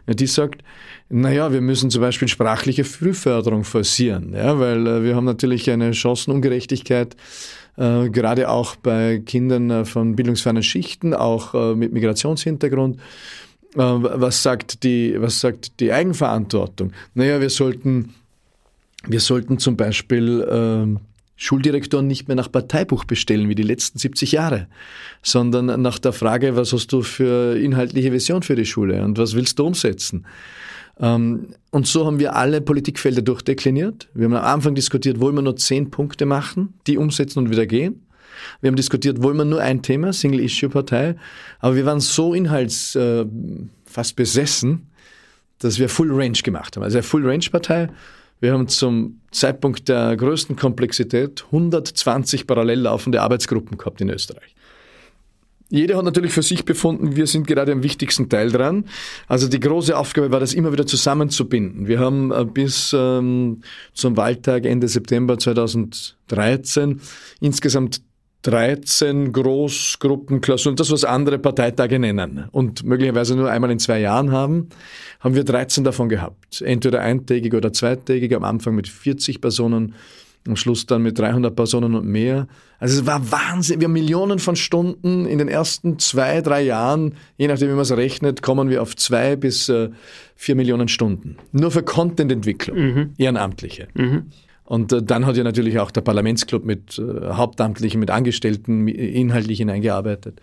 die 0.07 0.27
sagt, 0.27 0.63
naja, 1.09 1.53
wir 1.53 1.61
müssen 1.61 1.91
zum 1.91 2.01
Beispiel 2.01 2.27
sprachliche 2.27 2.85
Frühförderung 2.85 3.65
forcieren, 3.65 4.33
ja, 4.35 4.59
weil 4.59 4.87
äh, 4.87 5.05
wir 5.05 5.15
haben 5.15 5.25
natürlich 5.25 5.71
eine 5.71 5.95
Chancenungerechtigkeit, 5.95 7.17
äh, 7.77 8.09
gerade 8.09 8.49
auch 8.49 8.77
bei 8.77 9.23
Kindern 9.25 9.71
äh, 9.71 9.85
von 9.85 10.17
bildungsfernen 10.17 10.63
Schichten, 10.63 11.15
auch 11.15 11.55
äh, 11.55 11.75
mit 11.75 11.93
Migrationshintergrund. 11.93 12.97
Äh, 12.97 13.79
was 13.79 14.43
sagt 14.43 14.83
die, 14.83 15.15
was 15.21 15.41
sagt 15.41 15.79
die 15.81 15.93
Eigenverantwortung? 15.93 16.93
Naja, 17.15 17.41
wir 17.41 17.51
sollten, 17.51 18.15
wir 19.07 19.21
sollten 19.21 19.59
zum 19.59 19.77
Beispiel 19.77 20.47
ähm, 20.51 21.01
Schuldirektoren 21.43 22.07
nicht 22.07 22.29
mehr 22.29 22.37
nach 22.37 22.53
Parteibuch 22.53 23.05
bestellen 23.05 23.49
wie 23.49 23.55
die 23.55 23.63
letzten 23.63 23.99
70 23.99 24.33
Jahre, 24.33 24.69
sondern 25.23 25.81
nach 25.81 25.99
der 25.99 26.13
Frage, 26.13 26.55
was 26.55 26.75
hast 26.75 26.93
du 26.93 27.01
für 27.01 27.57
inhaltliche 27.59 28.13
Vision 28.13 28.43
für 28.43 28.57
die 28.57 28.67
Schule 28.67 29.03
und 29.03 29.17
was 29.17 29.35
willst 29.35 29.59
du 29.59 29.67
umsetzen? 29.67 30.27
Ähm, 30.99 31.55
und 31.71 31.87
so 31.87 32.05
haben 32.05 32.19
wir 32.19 32.37
alle 32.37 32.61
Politikfelder 32.61 33.23
durchdekliniert. 33.23 34.11
Wir 34.13 34.27
haben 34.27 34.35
am 34.35 34.45
Anfang 34.45 34.75
diskutiert, 34.75 35.19
wollen 35.19 35.35
wir 35.35 35.41
nur 35.41 35.57
zehn 35.57 35.91
Punkte 35.91 36.27
machen, 36.27 36.75
die 36.87 36.99
umsetzen 36.99 37.39
und 37.39 37.51
wieder 37.51 37.65
gehen. 37.65 38.07
Wir 38.61 38.69
haben 38.69 38.77
diskutiert, 38.77 39.23
wollen 39.23 39.39
wir 39.39 39.47
nur 39.47 39.63
ein 39.63 39.81
Thema, 39.81 40.13
Single-Issue-Partei. 40.13 41.17
Aber 41.61 41.75
wir 41.75 41.87
waren 41.87 42.01
so 42.01 42.35
inhalts 42.35 42.95
äh, 42.97 43.25
fast 43.87 44.15
besessen, 44.15 44.91
dass 45.59 45.79
wir 45.79 45.89
Full 45.89 46.13
Range 46.13 46.39
gemacht 46.43 46.77
haben. 46.77 46.85
Also 46.85 46.99
eine 46.99 47.03
Full 47.03 47.27
Range 47.27 47.47
Partei 47.51 47.89
wir 48.41 48.53
haben 48.53 48.69
zum 48.69 49.21
Zeitpunkt 49.31 49.89
der 49.89 50.17
größten 50.17 50.57
Komplexität 50.57 51.45
120 51.47 52.47
parallel 52.47 52.81
laufende 52.81 53.23
Arbeitsgruppen 53.23 53.79
gehabt 53.79 54.01
in 54.01 54.11
Österreich. 54.11 54.55
Jeder 55.73 55.99
hat 55.99 56.05
natürlich 56.05 56.33
für 56.33 56.43
sich 56.43 56.65
befunden, 56.65 57.15
wir 57.15 57.29
sind 57.29 57.47
gerade 57.47 57.71
am 57.71 57.85
wichtigsten 57.85 58.29
Teil 58.29 58.51
dran. 58.51 58.87
Also 59.29 59.47
die 59.47 59.61
große 59.61 59.97
Aufgabe 59.97 60.33
war, 60.33 60.41
das 60.41 60.53
immer 60.53 60.73
wieder 60.73 60.85
zusammenzubinden. 60.85 61.87
Wir 61.87 62.01
haben 62.01 62.33
äh, 62.33 62.45
bis 62.45 62.93
ähm, 62.93 63.63
zum 63.95 64.17
Wahltag 64.17 64.67
Ende 64.67 64.89
September 64.89 65.39
2013 65.39 67.01
insgesamt 67.41 68.03
13 68.43 69.33
Großgruppenklausuren, 69.33 70.77
das 70.77 70.91
was 70.91 71.05
andere 71.05 71.39
Parteitage 71.39 71.99
nennen 71.99 72.47
und 72.53 72.85
möglicherweise 72.85 73.37
nur 73.37 73.51
einmal 73.51 73.71
in 73.71 73.79
zwei 73.79 74.01
Jahren 74.01 74.33
haben, 74.33 74.69
haben 75.21 75.35
wir 75.35 75.45
13 75.45 75.85
davon 75.85 76.09
gehabt. 76.09 76.63
Entweder 76.63 77.01
eintägig 77.01 77.55
oder 77.55 77.73
zweitägig, 77.73 78.35
am 78.35 78.45
Anfang 78.45 78.75
mit 78.75 78.89
40 78.89 79.41
Personen, 79.41 79.95
am 80.49 80.57
Schluss 80.57 80.87
dann 80.87 81.03
mit 81.03 81.19
300 81.19 81.55
Personen 81.55 81.95
und 81.95 82.07
mehr. 82.07 82.49
Also 82.79 83.01
es 83.01 83.07
war 83.07 83.31
Wahnsinn. 83.31 83.81
Wir 83.81 83.87
haben 83.87 83.93
Millionen 83.93 84.39
von 84.39 84.57
Stunden 84.57 85.27
in 85.27 85.39
den 85.39 85.49
ersten 85.49 85.99
zwei, 85.99 86.41
drei 86.41 86.63
Jahren, 86.63 87.15
je 87.37 87.47
nachdem 87.47 87.69
wie 87.69 87.75
man 87.75 87.83
es 87.83 87.95
rechnet, 87.95 88.41
kommen 88.41 88.71
wir 88.71 88.81
auf 88.81 88.97
zwei 88.97 89.37
bis 89.37 89.69
äh, 89.69 89.91
vier 90.35 90.55
Millionen 90.55 90.89
Stunden. 90.89 91.37
Nur 91.53 91.71
für 91.71 91.83
Contententwicklung, 91.83 92.79
mhm. 92.79 93.15
Ehrenamtliche. 93.19 93.89
Mhm. 93.95 94.31
Und 94.71 94.93
äh, 94.93 95.03
dann 95.03 95.27
hat 95.27 95.37
ja 95.37 95.43
natürlich 95.43 95.81
auch 95.81 95.91
der 95.91 96.01
Parlamentsclub 96.01 96.65
mit 96.65 96.97
äh, 96.97 97.33
Hauptamtlichen, 97.33 97.99
mit 97.99 98.09
Angestellten 98.09 98.87
inhaltlich 98.87 99.59
hineingearbeitet 99.59 100.41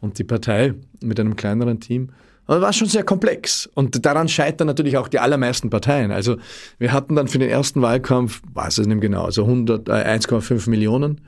und 0.00 0.18
die 0.18 0.24
Partei 0.24 0.72
mit 1.02 1.20
einem 1.20 1.36
kleineren 1.36 1.78
Team. 1.78 2.08
Aber 2.46 2.62
war 2.62 2.72
schon 2.72 2.88
sehr 2.88 3.02
komplex. 3.02 3.68
Und 3.74 4.06
daran 4.06 4.26
scheitern 4.26 4.68
natürlich 4.68 4.96
auch 4.96 5.06
die 5.06 5.18
allermeisten 5.18 5.68
Parteien. 5.68 6.12
Also 6.12 6.38
wir 6.78 6.94
hatten 6.94 7.14
dann 7.14 7.28
für 7.28 7.38
den 7.38 7.50
ersten 7.50 7.82
Wahlkampf, 7.82 8.40
weiß 8.54 8.78
es 8.78 8.86
nicht 8.86 9.02
genau, 9.02 9.26
also 9.26 9.44
1,5 9.44 10.66
äh, 10.66 10.70
Millionen. 10.70 11.20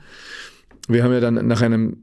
Wir 0.87 1.03
haben 1.03 1.13
ja 1.13 1.19
dann 1.19 1.47
nach 1.47 1.61
einem 1.61 1.97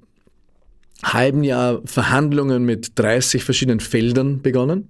halben 1.03 1.43
Jahr 1.43 1.81
Verhandlungen 1.85 2.65
mit 2.65 2.97
30 2.97 3.43
verschiedenen 3.43 3.81
Feldern 3.81 4.41
begonnen. 4.41 4.87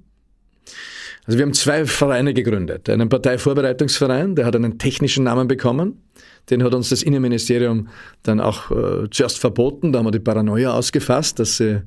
Also 1.29 1.38
wir 1.38 1.45
haben 1.45 1.53
zwei 1.53 1.85
Vereine 1.85 2.33
gegründet. 2.33 2.88
Einen 2.88 3.11
Parteivorbereitungsverein, 3.11 4.35
der 4.35 4.47
hat 4.47 4.57
einen 4.57 4.79
technischen 4.79 5.25
Namen 5.25 5.47
bekommen. 5.47 6.01
Den 6.49 6.62
hat 6.62 6.75
uns 6.75 6.88
das 6.88 7.03
Innenministerium 7.03 7.88
dann 8.23 8.41
auch 8.41 8.71
äh, 8.71 9.11
zuerst 9.11 9.38
verboten. 9.38 9.93
Da 9.93 9.99
haben 9.99 10.07
wir 10.07 10.11
die 10.11 10.21
Paranoia 10.21 10.73
ausgefasst, 10.73 11.38
dass 11.38 11.59
sie 11.59 11.83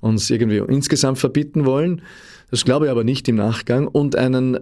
uns 0.00 0.28
irgendwie 0.28 0.56
insgesamt 0.56 1.20
verbieten 1.20 1.66
wollen. 1.66 2.02
Das 2.50 2.64
glaube 2.64 2.86
ich 2.86 2.90
aber 2.90 3.04
nicht 3.04 3.28
im 3.28 3.36
Nachgang. 3.36 3.86
Und 3.86 4.16
einen, 4.16 4.56
äh, 4.56 4.60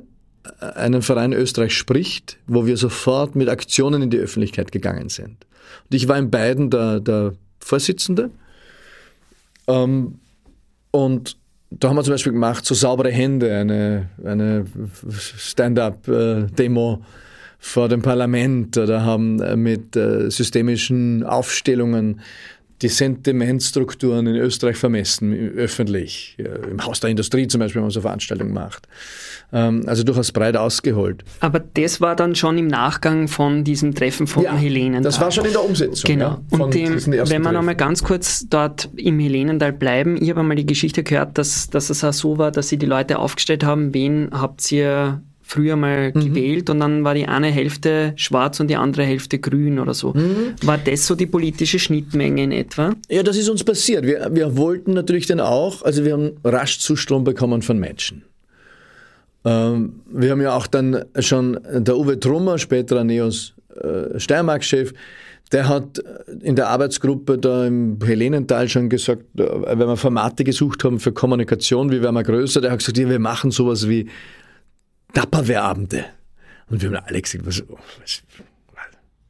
einen 0.74 1.00
Verein 1.00 1.32
Österreich 1.32 1.72
spricht, 1.72 2.36
wo 2.46 2.66
wir 2.66 2.76
sofort 2.76 3.34
mit 3.34 3.48
Aktionen 3.48 4.02
in 4.02 4.10
die 4.10 4.18
Öffentlichkeit 4.18 4.72
gegangen 4.72 5.08
sind. 5.08 5.46
Und 5.88 5.94
ich 5.94 6.06
war 6.06 6.18
in 6.18 6.30
beiden 6.30 6.68
der, 6.68 7.00
der 7.00 7.32
Vorsitzende. 7.60 8.28
Ähm, 9.68 10.18
und 10.90 11.38
da 11.70 11.88
haben 11.88 11.96
wir 11.96 12.04
zum 12.04 12.14
Beispiel 12.14 12.32
gemacht, 12.32 12.64
so 12.64 12.74
saubere 12.74 13.10
Hände, 13.10 13.54
eine, 13.54 14.08
eine 14.24 14.64
Stand-up-Demo 15.10 17.02
vor 17.58 17.88
dem 17.88 18.02
Parlament 18.02 18.78
oder 18.78 19.04
haben 19.04 19.36
mit 19.62 19.96
äh, 19.96 20.30
systemischen 20.30 21.24
Aufstellungen 21.24 22.20
die 22.82 22.88
Sentimentstrukturen 22.88 24.26
in 24.26 24.36
Österreich 24.36 24.76
vermessen, 24.76 25.32
öffentlich. 25.56 26.36
Im 26.38 26.84
Haus 26.84 27.00
der 27.00 27.10
Industrie 27.10 27.48
zum 27.48 27.60
Beispiel 27.60 27.80
haben 27.80 27.88
wir 27.88 27.92
so 27.92 28.00
Veranstaltungen 28.00 28.54
gemacht. 28.54 28.86
Ähm, 29.52 29.84
also 29.86 30.04
durchaus 30.04 30.30
breit 30.30 30.56
ausgeholt. 30.56 31.24
Aber 31.40 31.58
das 31.60 32.00
war 32.00 32.14
dann 32.14 32.34
schon 32.34 32.58
im 32.58 32.66
Nachgang 32.66 33.28
von 33.28 33.64
diesem 33.64 33.94
Treffen 33.94 34.26
von 34.26 34.44
ja, 34.44 34.54
Helenenthal. 34.54 35.02
Das 35.02 35.20
war 35.20 35.30
schon 35.30 35.46
in 35.46 35.52
der 35.52 35.64
Umsetzung. 35.64 36.06
Genau. 36.06 36.40
Ja, 36.52 36.58
Und 36.58 36.74
dem, 36.74 36.94
wenn 37.06 37.42
wir 37.42 37.52
nochmal 37.52 37.74
ganz 37.74 38.04
kurz 38.04 38.46
dort 38.48 38.90
im 38.96 39.18
Helenenthal 39.18 39.72
bleiben, 39.72 40.20
ich 40.20 40.30
habe 40.30 40.40
einmal 40.40 40.56
die 40.56 40.66
Geschichte 40.66 41.02
gehört, 41.02 41.38
dass, 41.38 41.70
dass 41.70 41.90
es 41.90 42.04
auch 42.04 42.12
so 42.12 42.38
war, 42.38 42.52
dass 42.52 42.68
sie 42.68 42.76
die 42.76 42.86
Leute 42.86 43.18
aufgestellt 43.18 43.64
haben, 43.64 43.94
wen 43.94 44.28
habt 44.32 44.70
ihr 44.70 45.22
früher 45.48 45.76
mal 45.76 46.12
mhm. 46.14 46.20
gewählt 46.20 46.68
und 46.68 46.80
dann 46.80 47.04
war 47.04 47.14
die 47.14 47.26
eine 47.26 47.46
Hälfte 47.46 48.12
schwarz 48.16 48.60
und 48.60 48.68
die 48.68 48.76
andere 48.76 49.04
Hälfte 49.04 49.38
grün 49.38 49.78
oder 49.78 49.94
so. 49.94 50.12
Mhm. 50.12 50.54
War 50.62 50.76
das 50.76 51.06
so 51.06 51.14
die 51.14 51.26
politische 51.26 51.78
Schnittmenge 51.78 52.42
in 52.42 52.52
etwa? 52.52 52.94
Ja, 53.08 53.22
das 53.22 53.38
ist 53.38 53.48
uns 53.48 53.64
passiert. 53.64 54.04
Wir, 54.04 54.28
wir 54.30 54.58
wollten 54.58 54.92
natürlich 54.92 55.26
dann 55.26 55.40
auch, 55.40 55.82
also 55.82 56.04
wir 56.04 56.12
haben 56.12 56.32
rasch 56.44 56.78
Zustrom 56.80 57.24
bekommen 57.24 57.62
von 57.62 57.78
Menschen. 57.78 58.24
Ähm, 59.46 60.00
wir 60.12 60.32
haben 60.32 60.42
ja 60.42 60.54
auch 60.54 60.66
dann 60.66 61.04
schon 61.18 61.58
der 61.72 61.96
Uwe 61.96 62.20
Trummer, 62.20 62.58
späterer 62.58 63.04
Neos 63.04 63.54
äh, 63.74 64.20
Steiermark-Chef, 64.20 64.92
der 65.50 65.66
hat 65.66 66.02
in 66.42 66.56
der 66.56 66.68
Arbeitsgruppe 66.68 67.38
da 67.38 67.66
im 67.66 67.98
Helenental 68.04 68.68
schon 68.68 68.90
gesagt, 68.90 69.24
wenn 69.32 69.78
wir 69.78 69.96
Formate 69.96 70.44
gesucht 70.44 70.84
haben 70.84 71.00
für 71.00 71.12
Kommunikation, 71.12 71.90
wie 71.90 72.02
werden 72.02 72.16
wir 72.16 72.22
größer, 72.22 72.60
der 72.60 72.72
hat 72.72 72.80
gesagt, 72.80 72.98
ja, 72.98 73.08
wir 73.08 73.18
machen 73.18 73.50
sowas 73.50 73.88
wie 73.88 74.10
Tupperware-Abende. 75.14 76.04
Und 76.70 76.82
wir 76.82 76.90
haben 76.90 77.04
alle 77.06 77.22
gesagt, 77.22 77.46
was, 77.46 77.62
was, 78.00 78.22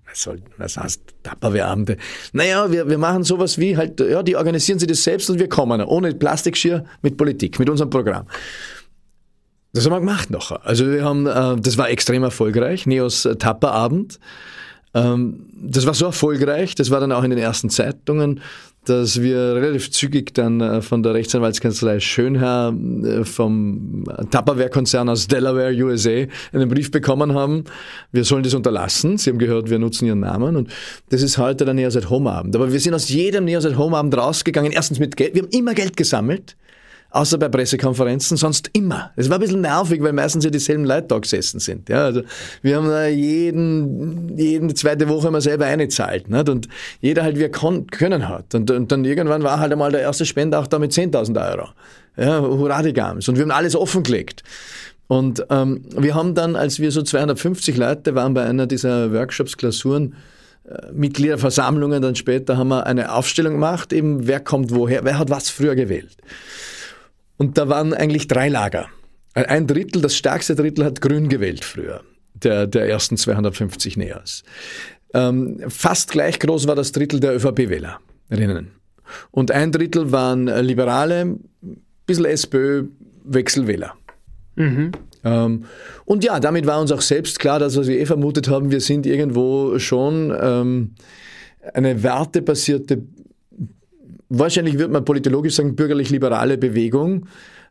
was, 0.06 0.22
soll, 0.22 0.42
was 0.56 0.76
heißt 0.76 1.02
Tupperware-Abende? 1.22 1.96
Naja, 2.32 2.70
wir, 2.70 2.88
wir 2.88 2.98
machen 2.98 3.22
sowas 3.22 3.58
wie 3.58 3.76
halt, 3.76 4.00
ja, 4.00 4.22
die 4.22 4.36
organisieren 4.36 4.78
sich 4.78 4.88
das 4.88 5.04
selbst 5.04 5.30
und 5.30 5.38
wir 5.38 5.48
kommen, 5.48 5.80
ohne 5.80 6.14
Plastikschirr, 6.14 6.84
mit 7.02 7.16
Politik, 7.16 7.58
mit 7.58 7.70
unserem 7.70 7.90
Programm. 7.90 8.26
Das 9.72 9.84
haben 9.84 9.92
wir 9.92 10.00
gemacht 10.00 10.30
noch. 10.30 10.50
Also 10.64 10.90
wir 10.90 11.04
haben, 11.04 11.26
äh, 11.26 11.60
das 11.60 11.76
war 11.78 11.90
extrem 11.90 12.22
erfolgreich, 12.22 12.86
Neos 12.86 13.28
Tapperabend. 13.38 14.18
Ähm, 14.94 15.46
das 15.52 15.86
war 15.86 15.94
so 15.94 16.06
erfolgreich, 16.06 16.74
das 16.74 16.90
war 16.90 17.00
dann 17.00 17.12
auch 17.12 17.22
in 17.22 17.30
den 17.30 17.38
ersten 17.38 17.70
Zeitungen, 17.70 18.40
dass 18.88 19.20
wir 19.20 19.54
relativ 19.56 19.90
zügig 19.90 20.34
dann 20.34 20.60
äh, 20.60 20.82
von 20.82 21.02
der 21.02 21.14
Rechtsanwaltskanzlei 21.14 22.00
Schönherr 22.00 22.74
äh, 23.04 23.24
vom 23.24 24.04
Tupperware-Konzern 24.30 25.08
aus 25.08 25.26
Delaware, 25.26 25.72
USA, 25.72 26.24
einen 26.52 26.68
Brief 26.68 26.90
bekommen 26.90 27.34
haben, 27.34 27.64
wir 28.12 28.24
sollen 28.24 28.42
das 28.42 28.54
unterlassen. 28.54 29.18
Sie 29.18 29.30
haben 29.30 29.38
gehört, 29.38 29.70
wir 29.70 29.78
nutzen 29.78 30.06
ihren 30.06 30.20
Namen. 30.20 30.56
Und 30.56 30.70
das 31.10 31.22
ist 31.22 31.38
heute 31.38 31.64
der 31.64 31.74
Neos 31.74 31.96
at 31.96 32.10
Home 32.10 32.30
Abend. 32.30 32.54
Aber 32.56 32.72
wir 32.72 32.80
sind 32.80 32.94
aus 32.94 33.08
jedem 33.08 33.44
Neos 33.44 33.66
at 33.66 33.76
Home 33.76 33.96
Abend 33.96 34.16
rausgegangen, 34.16 34.72
erstens 34.72 34.98
mit 34.98 35.16
Geld, 35.16 35.34
wir 35.34 35.42
haben 35.42 35.50
immer 35.50 35.74
Geld 35.74 35.96
gesammelt, 35.96 36.56
außer 37.10 37.38
bei 37.38 37.48
Pressekonferenzen, 37.48 38.36
sonst 38.36 38.70
immer. 38.72 39.12
Es 39.16 39.30
war 39.30 39.38
ein 39.38 39.40
bisschen 39.40 39.62
nervig, 39.62 40.02
weil 40.02 40.12
meistens 40.12 40.44
ja 40.44 40.50
dieselben 40.50 40.84
Leute 40.84 41.08
da 41.08 41.18
gesessen 41.18 41.58
sind. 41.58 41.88
Ja, 41.88 42.04
also 42.04 42.22
wir 42.62 42.76
haben 42.76 42.88
da 42.88 43.06
jeden, 43.06 44.36
jeden 44.36 44.74
zweite 44.76 45.08
Woche 45.08 45.28
immer 45.28 45.40
selber 45.40 45.66
eingezahlt. 45.66 46.28
Nicht? 46.28 46.48
Und 46.48 46.68
jeder 47.00 47.22
halt, 47.22 47.38
wie 47.38 47.44
er 47.44 47.50
können 47.50 48.28
hat. 48.28 48.54
Und, 48.54 48.70
und 48.70 48.92
dann 48.92 49.04
irgendwann 49.04 49.42
war 49.42 49.58
halt 49.58 49.72
einmal 49.72 49.90
der 49.90 50.02
erste 50.02 50.26
Spender 50.26 50.60
auch 50.60 50.66
da 50.66 50.78
mit 50.78 50.92
10.000 50.92 51.50
Euro. 51.50 51.68
Ja, 52.16 52.40
hurra 52.40 52.82
die 52.82 52.92
Gams. 52.92 53.28
Und 53.28 53.36
wir 53.36 53.42
haben 53.42 53.52
alles 53.52 53.74
offengelegt. 53.74 54.42
Und 55.06 55.46
ähm, 55.48 55.82
wir 55.96 56.14
haben 56.14 56.34
dann, 56.34 56.54
als 56.54 56.80
wir 56.80 56.92
so 56.92 57.02
250 57.02 57.76
Leute 57.76 58.14
waren 58.14 58.34
bei 58.34 58.44
einer 58.44 58.66
dieser 58.66 59.12
Workshops, 59.12 59.56
Klausuren, 59.56 60.14
äh, 60.68 60.92
Mitgliederversammlungen, 60.92 62.02
dann 62.02 62.14
später 62.14 62.58
haben 62.58 62.68
wir 62.68 62.86
eine 62.86 63.12
Aufstellung 63.14 63.54
gemacht, 63.54 63.94
eben 63.94 64.26
wer 64.26 64.40
kommt 64.40 64.70
woher, 64.70 65.04
wer 65.04 65.18
hat 65.18 65.30
was 65.30 65.48
früher 65.48 65.74
gewählt. 65.74 66.18
Und 67.38 67.56
da 67.56 67.68
waren 67.68 67.94
eigentlich 67.94 68.28
drei 68.28 68.48
Lager. 68.48 68.88
Ein 69.32 69.66
Drittel, 69.66 70.02
das 70.02 70.16
stärkste 70.16 70.54
Drittel 70.54 70.84
hat 70.84 71.00
Grün 71.00 71.28
gewählt 71.28 71.64
früher, 71.64 72.02
der, 72.34 72.66
der 72.66 72.88
ersten 72.88 73.16
250 73.16 73.96
Neos. 73.96 74.42
Ähm, 75.14 75.60
fast 75.68 76.10
gleich 76.10 76.38
groß 76.38 76.66
war 76.66 76.74
das 76.74 76.92
Drittel 76.92 77.20
der 77.20 77.36
ÖVP-Wählerinnen. 77.36 78.72
Und 79.30 79.50
ein 79.52 79.72
Drittel 79.72 80.12
waren 80.12 80.46
Liberale, 80.46 81.22
ein 81.22 81.40
bisschen 82.06 82.26
SPÖ, 82.26 82.84
Wechselwähler. 83.24 83.94
Mhm. 84.56 84.92
Ähm, 85.24 85.64
und 86.04 86.24
ja, 86.24 86.40
damit 86.40 86.66
war 86.66 86.80
uns 86.80 86.92
auch 86.92 87.00
selbst 87.00 87.38
klar, 87.38 87.58
dass 87.58 87.76
was 87.76 87.86
wir 87.86 87.98
eh 87.98 88.06
vermutet 88.06 88.48
haben, 88.48 88.70
wir 88.70 88.80
sind 88.80 89.06
irgendwo 89.06 89.78
schon 89.78 90.36
ähm, 90.40 90.94
eine 91.74 92.02
wertebasierte 92.02 93.02
wahrscheinlich 94.28 94.78
wird 94.78 94.90
man 94.90 95.04
politologisch 95.04 95.54
sagen, 95.54 95.76
bürgerlich-liberale 95.76 96.58
Bewegung 96.58 97.26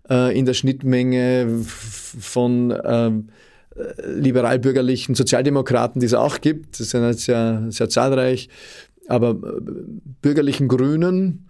äh, 0.10 0.38
in 0.38 0.46
der 0.46 0.54
Schnittmenge 0.54 1.48
von 1.64 2.72
äh, 2.72 3.12
liberal-bürgerlichen 4.06 5.16
Sozialdemokraten, 5.16 6.00
die 6.00 6.08
es 6.08 6.14
auch 6.14 6.42
gibt, 6.42 6.80
das 6.80 6.92
sind 6.92 7.04
jetzt 7.04 7.26
sehr, 7.26 7.66
sehr 7.70 7.90
zahlreich, 7.90 8.50
aber 9.08 9.32
äh, 9.32 9.36
bürgerlichen 10.22 10.68
Grünen 10.68 11.50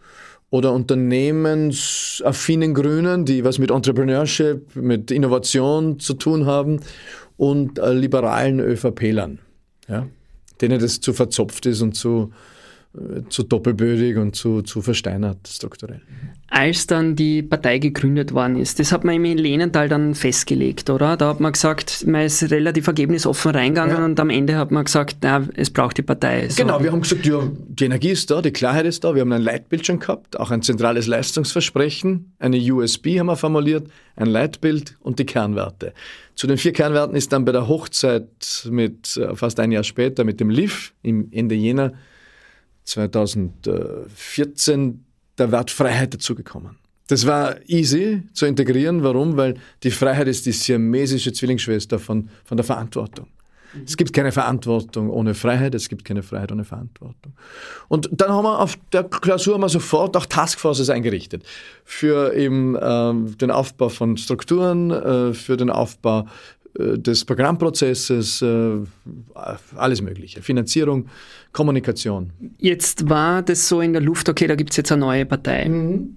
oder 0.49 0.71
unternehmensaffinen 0.73 2.73
Grünen, 2.73 3.25
die 3.25 3.43
was 3.43 3.59
mit 3.59 3.69
Entrepreneurship, 3.71 4.73
mit 4.75 5.11
Innovation 5.11 5.99
zu 5.99 6.13
tun 6.13 6.45
haben 6.45 6.79
und 7.37 7.79
äh, 7.79 7.93
liberalen 7.93 8.59
ÖVP-Lern, 8.59 9.39
ja, 9.87 10.07
denen 10.61 10.79
das 10.79 11.01
zu 11.01 11.13
verzopft 11.13 11.65
ist 11.65 11.81
und 11.81 11.95
zu 11.95 12.31
zu 13.29 13.43
doppelbödig 13.43 14.17
und 14.17 14.35
zu, 14.35 14.61
zu 14.61 14.81
versteinert 14.81 15.47
strukturell. 15.47 16.01
Als 16.49 16.87
dann 16.87 17.15
die 17.15 17.43
Partei 17.43 17.77
gegründet 17.77 18.33
worden 18.33 18.55
ist, 18.57 18.79
das 18.79 18.93
hat 18.93 19.03
man 19.03 19.15
im 19.15 19.23
Lehnental 19.23 19.89
dann 19.89 20.15
festgelegt, 20.15 20.89
oder? 20.89 21.17
Da 21.17 21.29
hat 21.29 21.39
man 21.41 21.51
gesagt, 21.51 22.07
man 22.07 22.21
ist 22.21 22.49
relativ 22.49 22.87
ergebnisoffen 22.87 23.51
reingegangen 23.51 23.97
ja. 23.97 24.05
und 24.05 24.19
am 24.19 24.29
Ende 24.29 24.55
hat 24.55 24.71
man 24.71 24.85
gesagt, 24.85 25.17
na, 25.21 25.45
es 25.55 25.69
braucht 25.69 25.97
die 25.97 26.03
Partei. 26.03 26.47
So. 26.47 26.63
Genau, 26.63 26.81
wir 26.81 26.91
haben 26.91 27.01
gesagt, 27.01 27.25
ja, 27.25 27.41
die 27.67 27.85
Energie 27.85 28.11
ist 28.11 28.31
da, 28.31 28.41
die 28.41 28.51
Klarheit 28.51 28.85
ist 28.85 29.03
da, 29.03 29.13
wir 29.13 29.21
haben 29.21 29.33
ein 29.33 29.41
Leitbild 29.41 29.85
schon 29.85 29.99
gehabt, 29.99 30.39
auch 30.39 30.51
ein 30.51 30.61
zentrales 30.61 31.07
Leistungsversprechen, 31.07 32.33
eine 32.39 32.57
USB 32.73 33.19
haben 33.19 33.27
wir 33.27 33.35
formuliert, 33.35 33.87
ein 34.15 34.27
Leitbild 34.27 34.97
und 35.01 35.19
die 35.19 35.25
Kernwerte. 35.25 35.93
Zu 36.35 36.47
den 36.47 36.57
vier 36.57 36.71
Kernwerten 36.71 37.15
ist 37.15 37.33
dann 37.33 37.43
bei 37.43 37.51
der 37.51 37.67
Hochzeit 37.67 38.67
mit 38.69 39.17
äh, 39.17 39.35
fast 39.35 39.59
ein 39.59 39.71
Jahr 39.71 39.83
später 39.83 40.23
mit 40.23 40.39
dem 40.39 40.49
LIF 40.49 40.93
im 41.01 41.27
Ende 41.31 41.55
Jänner 41.55 41.93
2014 42.87 45.03
der 45.37 45.51
Wert 45.51 45.69
Freiheit 45.71 46.13
dazugekommen. 46.13 46.77
Das 47.07 47.25
war 47.25 47.55
easy 47.67 48.23
zu 48.33 48.45
integrieren. 48.45 49.03
Warum? 49.03 49.37
Weil 49.37 49.55
die 49.83 49.91
Freiheit 49.91 50.27
ist 50.27 50.45
die 50.45 50.51
siamesische 50.51 51.31
Zwillingsschwester 51.31 51.99
von, 51.99 52.29
von 52.43 52.57
der 52.57 52.65
Verantwortung. 52.65 53.27
Es 53.85 53.97
gibt 53.97 54.13
keine 54.13 54.31
Verantwortung 54.31 55.09
ohne 55.09 55.33
Freiheit, 55.33 55.75
es 55.75 55.89
gibt 55.89 56.05
keine 56.05 56.23
Freiheit 56.23 56.51
ohne 56.51 56.63
Verantwortung. 56.63 57.33
Und 57.89 58.09
dann 58.11 58.31
haben 58.31 58.45
wir 58.45 58.59
auf 58.59 58.77
der 58.93 59.03
Klausur 59.03 59.55
haben 59.55 59.67
sofort 59.67 60.15
auch 60.15 60.25
Taskforces 60.25 60.89
eingerichtet 60.89 61.43
für 61.83 62.33
eben 62.33 62.75
äh, 62.75 63.35
den 63.35 63.51
Aufbau 63.51 63.89
von 63.89 64.17
Strukturen, 64.17 64.91
äh, 64.91 65.33
für 65.33 65.57
den 65.57 65.69
Aufbau 65.69 66.27
des 66.77 67.25
Programmprozesses, 67.25 68.41
äh, 68.41 68.79
alles 69.75 70.01
Mögliche. 70.01 70.41
Finanzierung, 70.41 71.07
Kommunikation. 71.51 72.31
Jetzt 72.59 73.09
war 73.09 73.41
das 73.41 73.67
so 73.67 73.81
in 73.81 73.93
der 73.93 74.01
Luft, 74.01 74.29
okay, 74.29 74.47
da 74.47 74.55
gibt 74.55 74.71
es 74.71 74.77
jetzt 74.77 74.91
eine 74.91 75.01
neue 75.01 75.25
Partei. 75.25 75.67
Mhm. 75.67 76.15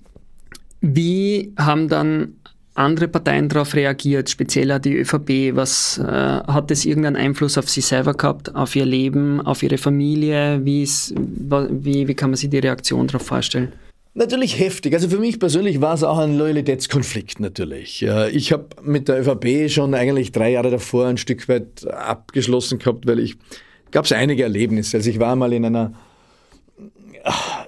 Wie 0.81 1.53
haben 1.59 1.89
dann 1.89 2.35
andere 2.75 3.09
Parteien 3.09 3.49
darauf 3.49 3.75
reagiert, 3.75 4.31
speziell 4.31 4.79
die 4.81 4.97
ÖVP? 4.97 5.55
Was 5.55 5.99
äh, 5.99 6.03
hat 6.03 6.71
das 6.71 6.85
irgendeinen 6.85 7.17
Einfluss 7.17 7.59
auf 7.59 7.69
sie 7.69 7.81
selber 7.81 8.15
gehabt, 8.15 8.55
auf 8.55 8.75
ihr 8.77 8.87
Leben, 8.87 9.41
auf 9.41 9.63
ihre 9.63 9.79
Familie? 9.79 10.61
Wie, 10.65 10.83
ist, 10.83 11.15
wie, 11.17 12.09
wie 12.09 12.15
kann 12.15 12.31
man 12.31 12.37
sich 12.37 12.51
die 12.51 12.59
Reaktion 12.59 13.07
darauf 13.07 13.27
vorstellen? 13.27 13.73
Natürlich 14.13 14.59
heftig. 14.59 14.93
Also 14.95 15.09
für 15.09 15.19
mich 15.19 15.39
persönlich 15.39 15.81
war 15.81 15.95
es 15.95 16.03
auch 16.03 16.19
ein 16.19 16.37
Loyalitätskonflikt 16.37 17.39
natürlich. 17.39 18.05
Ich 18.33 18.53
habe 18.53 18.67
mit 18.83 19.07
der 19.07 19.21
ÖVP 19.21 19.71
schon 19.71 19.95
eigentlich 19.95 20.33
drei 20.33 20.51
Jahre 20.51 20.71
davor 20.71 21.07
ein 21.07 21.17
Stück 21.17 21.49
weit 21.49 21.87
abgeschlossen 21.87 22.81
gehabt, 22.81 23.07
weil 23.07 23.21
ich 23.21 23.37
gab 23.93 24.07
es 24.07 24.13
einige 24.13 24.43
Erlebnisse. 24.43 24.97
Also 24.97 25.11
ich 25.11 25.21
war 25.21 25.37
mal 25.37 25.53
in 25.53 25.65
einer 25.65 25.93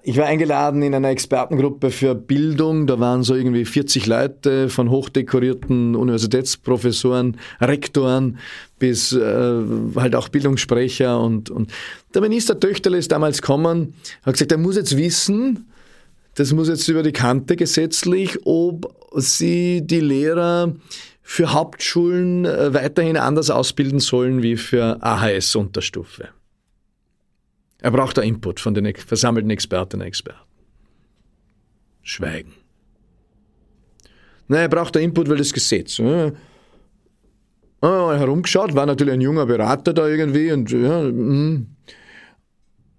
ich 0.03 0.17
war 0.17 0.27
eingeladen 0.27 0.83
in 0.83 0.95
einer 0.95 1.11
Expertengruppe 1.11 1.91
für 1.91 2.15
Bildung. 2.15 2.87
Da 2.87 2.99
waren 2.99 3.23
so 3.23 3.35
irgendwie 3.35 3.65
40 3.65 4.07
Leute 4.07 4.69
von 4.69 4.91
hochdekorierten 4.91 5.95
Universitätsprofessoren, 5.95 7.37
Rektoren 7.61 8.39
bis 8.79 9.13
äh, 9.13 9.63
halt 9.95 10.17
auch 10.17 10.29
Bildungssprecher. 10.29 11.21
Und, 11.21 11.51
und 11.51 11.71
der 12.15 12.23
Minister 12.23 12.59
Töchterle 12.59 12.99
ist 12.99 13.13
damals 13.13 13.43
gekommen, 13.43 13.95
hat 14.23 14.35
gesagt, 14.35 14.53
er 14.53 14.59
muss 14.59 14.77
jetzt 14.77 14.97
wissen, 14.97 15.67
das 16.35 16.53
muss 16.53 16.69
jetzt 16.69 16.89
über 16.89 17.03
die 17.03 17.13
Kante 17.13 17.57
gesetzlich, 17.57 18.39
ob 18.47 18.95
sie 19.15 19.83
die 19.85 20.01
Lehrer 20.01 20.75
für 21.23 21.53
Hauptschulen 21.53 22.45
äh, 22.45 22.75
weiterhin 22.75 23.17
anders 23.17 23.51
ausbilden 23.51 24.01
sollen 24.01 24.43
wie 24.43 24.57
für 24.57 25.03
AHS-Unterstufe. 25.03 26.29
Er 27.81 27.91
braucht 27.91 28.17
da 28.17 28.23
Input 28.23 28.61
von 28.61 28.75
den 28.75 28.95
versammelten 28.95 29.51
Expertinnen 29.51 30.03
und 30.03 30.09
Experten. 30.09 30.41
Schweigen. 32.03 32.53
Nein, 34.49 34.63
er 34.63 34.69
braucht 34.69 34.97
da 34.97 35.01
Input, 35.01 35.29
weil 35.29 35.37
das 35.37 35.53
Gesetz. 35.53 35.99
Ja. 35.99 36.33
Ah, 37.81 38.15
herumgeschaut, 38.17 38.75
war 38.75 38.87
natürlich 38.87 39.15
ein 39.15 39.21
junger 39.21 39.47
Berater 39.47 39.93
da 39.93 40.07
irgendwie 40.07 40.53
und 40.53 40.71
ja, 40.71 41.03
mh. 41.03 41.63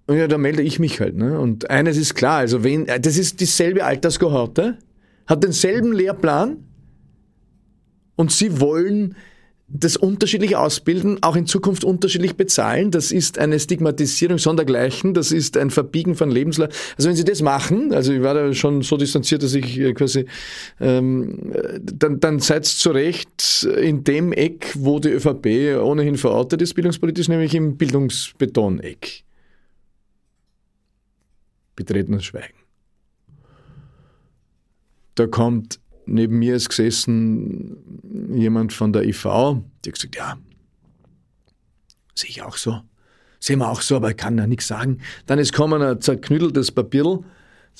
Und 0.06 0.18
ja, 0.18 0.28
da 0.28 0.36
melde 0.38 0.62
ich 0.62 0.78
mich 0.78 1.00
halt. 1.00 1.16
Ne? 1.16 1.38
Und 1.38 1.70
eines 1.70 1.96
ist 1.96 2.14
klar, 2.14 2.38
also 2.38 2.62
wenn, 2.62 2.86
äh, 2.86 3.00
das 3.00 3.16
ist 3.16 3.40
dieselbe 3.40 3.84
Alterskohorte, 3.84 4.78
hat 5.26 5.42
denselben 5.42 5.92
Lehrplan 5.92 6.58
und 8.16 8.30
sie 8.30 8.60
wollen 8.60 9.16
das 9.66 9.96
unterschiedlich 9.96 10.56
ausbilden, 10.56 11.22
auch 11.22 11.36
in 11.36 11.46
Zukunft 11.46 11.84
unterschiedlich 11.84 12.36
bezahlen. 12.36 12.90
Das 12.90 13.10
ist 13.10 13.38
eine 13.38 13.58
Stigmatisierung 13.58 14.36
sondergleichen, 14.36 15.14
das 15.14 15.32
ist 15.32 15.56
ein 15.56 15.70
Verbiegen 15.70 16.14
von 16.14 16.30
Lebenslang. 16.30 16.68
Also 16.96 17.08
wenn 17.08 17.16
Sie 17.16 17.24
das 17.24 17.40
machen, 17.40 17.92
also 17.94 18.12
ich 18.12 18.22
war 18.22 18.34
da 18.34 18.52
schon 18.52 18.82
so 18.82 18.98
distanziert, 18.98 19.42
dass 19.42 19.54
ich 19.54 19.80
äh, 19.80 19.94
quasi, 19.94 20.26
ähm, 20.80 21.52
dann, 21.80 22.20
dann 22.20 22.40
seid 22.40 22.66
zu 22.66 22.90
Recht 22.90 23.66
in 23.80 24.04
dem 24.04 24.32
Eck, 24.32 24.74
wo 24.76 25.00
die 25.00 25.08
ÖVP 25.08 25.80
ohnehin 25.82 26.18
verortet 26.18 26.60
ist, 26.60 26.74
bildungspolitisch, 26.74 27.28
nämlich 27.28 27.54
im 27.54 27.76
Bildungsbeton-Eck. 27.78 29.24
Betretenes 31.76 32.24
Schweigen. 32.24 32.58
Da 35.14 35.26
kommt 35.26 35.80
neben 36.06 36.38
mir 36.38 36.56
ist 36.56 36.68
gesessen 36.68 37.76
jemand 38.34 38.72
von 38.72 38.92
der 38.92 39.04
IV, 39.04 39.24
hat 39.24 39.62
gesagt, 39.82 40.16
ja, 40.16 40.36
sehe 42.14 42.30
ich 42.30 42.42
auch 42.42 42.56
so. 42.56 42.80
Sehen 43.40 43.58
wir 43.58 43.70
auch 43.70 43.82
so, 43.82 43.96
aber 43.96 44.10
ich 44.10 44.16
kann 44.16 44.38
ja 44.38 44.46
nichts 44.46 44.66
sagen. 44.66 45.00
Dann 45.26 45.38
ist 45.38 45.52
kommen 45.52 45.82
ein 45.82 46.00
zerknütteltes 46.00 46.72
Papier, 46.72 47.20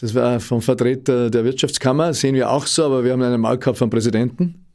das 0.00 0.14
war 0.14 0.40
vom 0.40 0.60
Vertreter 0.60 1.30
der 1.30 1.44
Wirtschaftskammer, 1.44 2.12
sehen 2.14 2.34
wir 2.34 2.50
auch 2.50 2.66
so, 2.66 2.84
aber 2.84 3.04
wir 3.04 3.12
haben 3.12 3.22
einen 3.22 3.42
gehabt 3.42 3.78
vom 3.78 3.90
Präsidenten. 3.90 4.66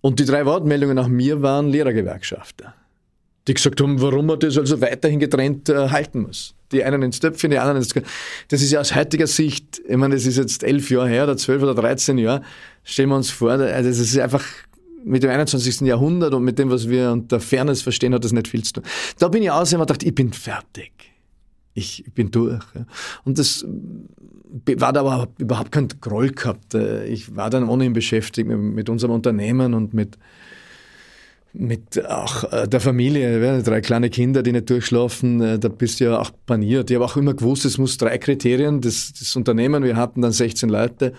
Und 0.00 0.20
die 0.20 0.26
drei 0.26 0.44
Wortmeldungen 0.44 0.94
nach 0.94 1.08
mir 1.08 1.40
waren 1.40 1.70
Lehrergewerkschafter, 1.70 2.74
die 3.48 3.54
gesagt 3.54 3.80
haben, 3.80 4.00
warum 4.00 4.26
man 4.26 4.38
das 4.38 4.58
also 4.58 4.80
weiterhin 4.80 5.18
getrennt 5.18 5.70
äh, 5.70 5.88
halten 5.88 6.20
muss. 6.20 6.54
Die 6.74 6.84
einen 6.84 7.02
ins 7.02 7.20
Töpfchen, 7.20 7.50
die 7.50 7.58
anderen 7.58 7.78
ins 7.78 7.94
Das 8.48 8.60
ist 8.60 8.70
ja 8.70 8.80
aus 8.80 8.94
heutiger 8.94 9.26
Sicht, 9.26 9.80
ich 9.86 9.96
meine, 9.96 10.14
das 10.14 10.26
ist 10.26 10.36
jetzt 10.36 10.62
elf 10.62 10.90
Jahre 10.90 11.08
her 11.08 11.24
oder 11.24 11.36
zwölf 11.36 11.62
oder 11.62 11.74
dreizehn 11.74 12.18
Jahre, 12.18 12.42
stellen 12.82 13.08
wir 13.08 13.16
uns 13.16 13.30
vor, 13.30 13.52
also 13.52 13.88
das 13.88 13.98
ist 13.98 14.18
einfach 14.18 14.44
mit 15.04 15.22
dem 15.22 15.30
21. 15.30 15.82
Jahrhundert 15.82 16.34
und 16.34 16.44
mit 16.44 16.58
dem, 16.58 16.70
was 16.70 16.88
wir 16.88 17.12
unter 17.12 17.38
Fairness 17.38 17.82
verstehen, 17.82 18.14
hat 18.14 18.24
das 18.24 18.32
nicht 18.32 18.48
viel 18.48 18.62
zu 18.62 18.74
tun. 18.74 18.84
Da 19.18 19.28
bin 19.28 19.42
ich 19.42 19.50
aus 19.50 19.72
und 19.72 19.80
gedacht, 19.80 20.02
ich 20.02 20.14
bin 20.14 20.32
fertig. 20.32 20.92
Ich 21.74 22.04
bin 22.14 22.30
durch. 22.30 22.64
Und 23.24 23.38
das 23.38 23.66
war 24.76 24.92
da 24.92 25.00
aber 25.00 25.28
überhaupt 25.38 25.72
kein 25.72 25.88
Groll 26.00 26.30
gehabt. 26.30 26.74
Ich 26.74 27.36
war 27.36 27.50
dann 27.50 27.68
ohnehin 27.68 27.92
beschäftigt 27.92 28.48
mit 28.48 28.88
unserem 28.88 29.12
Unternehmen 29.12 29.74
und 29.74 29.92
mit, 29.92 30.16
mit 31.54 32.04
auch 32.06 32.52
äh, 32.52 32.68
der 32.68 32.80
Familie, 32.80 33.62
drei 33.62 33.80
kleine 33.80 34.10
Kinder, 34.10 34.42
die 34.42 34.52
nicht 34.52 34.68
durchschlafen, 34.68 35.40
äh, 35.40 35.58
da 35.58 35.68
bist 35.68 36.00
du 36.00 36.04
ja 36.04 36.18
auch 36.18 36.32
paniert. 36.46 36.90
Ich 36.90 36.96
habe 36.96 37.04
auch 37.04 37.16
immer 37.16 37.32
gewusst, 37.32 37.64
es 37.64 37.78
muss 37.78 37.96
drei 37.96 38.18
Kriterien, 38.18 38.80
das, 38.80 39.12
das 39.16 39.34
Unternehmen, 39.36 39.84
wir 39.84 39.96
hatten 39.96 40.20
dann 40.20 40.32
16 40.32 40.68
Leute, 40.68 41.12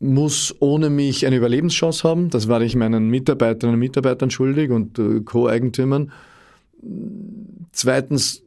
muss 0.00 0.54
ohne 0.58 0.90
mich 0.90 1.24
eine 1.26 1.36
Überlebenschance 1.36 2.02
haben. 2.02 2.28
Das 2.28 2.48
war 2.48 2.60
ich 2.60 2.74
meinen 2.74 3.08
Mitarbeiterinnen 3.08 3.74
und 3.74 3.80
Mitarbeitern 3.80 4.30
schuldig 4.30 4.70
und 4.70 4.98
äh, 4.98 5.20
Co-Eigentümern. 5.20 6.10
Zweitens, 7.70 8.42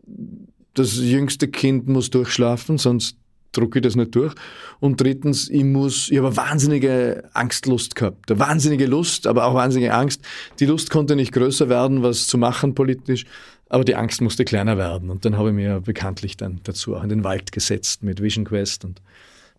das 0.74 0.98
jüngste 0.98 1.48
Kind 1.48 1.88
muss 1.88 2.10
durchschlafen, 2.10 2.78
sonst 2.78 3.18
drucke 3.58 3.80
ich 3.80 3.84
das 3.84 3.96
nicht 3.96 4.16
durch. 4.16 4.34
Und 4.80 5.00
drittens, 5.02 5.50
ich 5.50 5.64
muss, 5.64 6.10
ich 6.10 6.18
habe 6.18 6.36
wahnsinnige 6.36 7.24
Angstlust 7.34 7.96
gehabt. 7.96 8.30
Eine 8.30 8.40
wahnsinnige 8.40 8.86
Lust, 8.86 9.28
aber 9.28 9.46
auch 9.46 9.54
wahnsinnige 9.54 9.94
Angst. 9.94 10.22
Die 10.60 10.66
Lust 10.66 10.90
konnte 10.90 11.16
nicht 11.16 11.32
größer 11.32 11.70
werden, 11.70 12.04
was 12.04 12.28
zu 12.28 12.38
machen 12.38 12.76
politisch, 12.76 13.26
aber 13.70 13.84
die 13.84 13.96
Angst 13.96 14.22
musste 14.22 14.46
kleiner 14.46 14.78
werden. 14.78 15.10
Und 15.10 15.26
dann 15.26 15.38
habe 15.38 15.50
ich 15.50 15.56
mir 15.56 15.82
bekanntlich 15.82 16.38
dann 16.38 16.60
dazu 16.64 16.96
auch 16.96 17.04
in 17.04 17.10
den 17.10 17.24
Wald 17.24 17.52
gesetzt 17.52 18.04
mit 18.04 18.22
Vision 18.22 18.46
Quest 18.46 18.86
und 18.86 19.02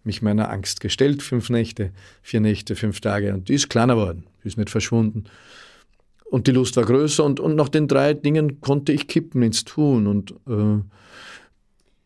mich 0.05 0.23
meiner 0.23 0.51
Angst 0.51 0.81
gestellt. 0.81 1.23
Fünf 1.23 1.51
Nächte, 1.51 1.91
vier 2.23 2.41
Nächte, 2.41 2.77
fünf 2.77 3.01
Tage. 3.01 3.35
Und 3.35 3.49
die 3.49 3.55
ist 3.55 3.69
kleiner 3.69 3.97
geworden, 3.97 4.25
die 4.43 4.49
ist 4.49 4.57
nicht 4.57 4.71
verschwunden. 4.71 5.25
Und 6.31 6.47
die 6.47 6.53
Lust 6.53 6.77
war 6.77 6.85
größer 6.85 7.25
und, 7.25 7.41
und 7.41 7.55
nach 7.55 7.69
den 7.69 7.89
drei 7.89 8.15
Dingen 8.15 8.61
konnte 8.61 8.93
ich 8.93 9.07
kippen 9.07 9.43
ins 9.43 9.65
Tun. 9.65 10.07
Und 10.07 10.33
äh, 10.49 10.83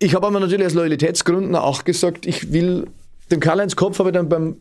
ich 0.00 0.14
habe 0.14 0.26
aber 0.26 0.40
natürlich 0.40 0.66
aus 0.66 0.74
Loyalitätsgründen 0.74 1.54
auch 1.54 1.84
gesagt, 1.84 2.26
ich 2.26 2.52
will 2.52 2.86
den 3.30 3.38
Karl-Heinz 3.38 3.76
Kopf 3.76 3.98
habe 3.98 4.08
ich 4.08 4.14
dann 4.14 4.28
beim, 4.28 4.56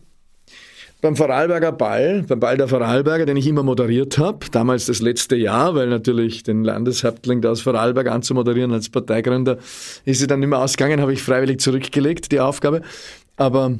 beim 1.02 1.16
Vorarlberger 1.16 1.72
Ball, 1.72 2.24
beim 2.28 2.40
Ball 2.40 2.58
der 2.58 2.68
Vorarlberger, 2.68 3.26
den 3.26 3.38
ich 3.38 3.48
immer 3.48 3.64
moderiert 3.64 4.18
habe, 4.18 4.46
damals 4.52 4.86
das 4.86 5.02
letzte 5.02 5.36
Jahr, 5.38 5.76
weil 5.76 5.88
natürlich 5.88 6.44
den 6.44 6.64
Landeshäuptling 6.64 7.42
da 7.42 7.52
aus 7.52 7.62
Vorarlberg 7.62 8.08
anzumoderieren 8.10 8.74
als 8.74 8.90
Parteigründer, 8.90 9.58
ist 10.06 10.20
sie 10.20 10.28
dann 10.28 10.42
nicht 10.42 10.50
mehr 10.50 10.60
ausgegangen, 10.60 11.02
habe 11.02 11.14
ich 11.14 11.24
freiwillig 11.24 11.62
zurückgelegt, 11.62 12.32
die 12.32 12.42
Aufgabe. 12.42 12.82
Aber 13.38 13.78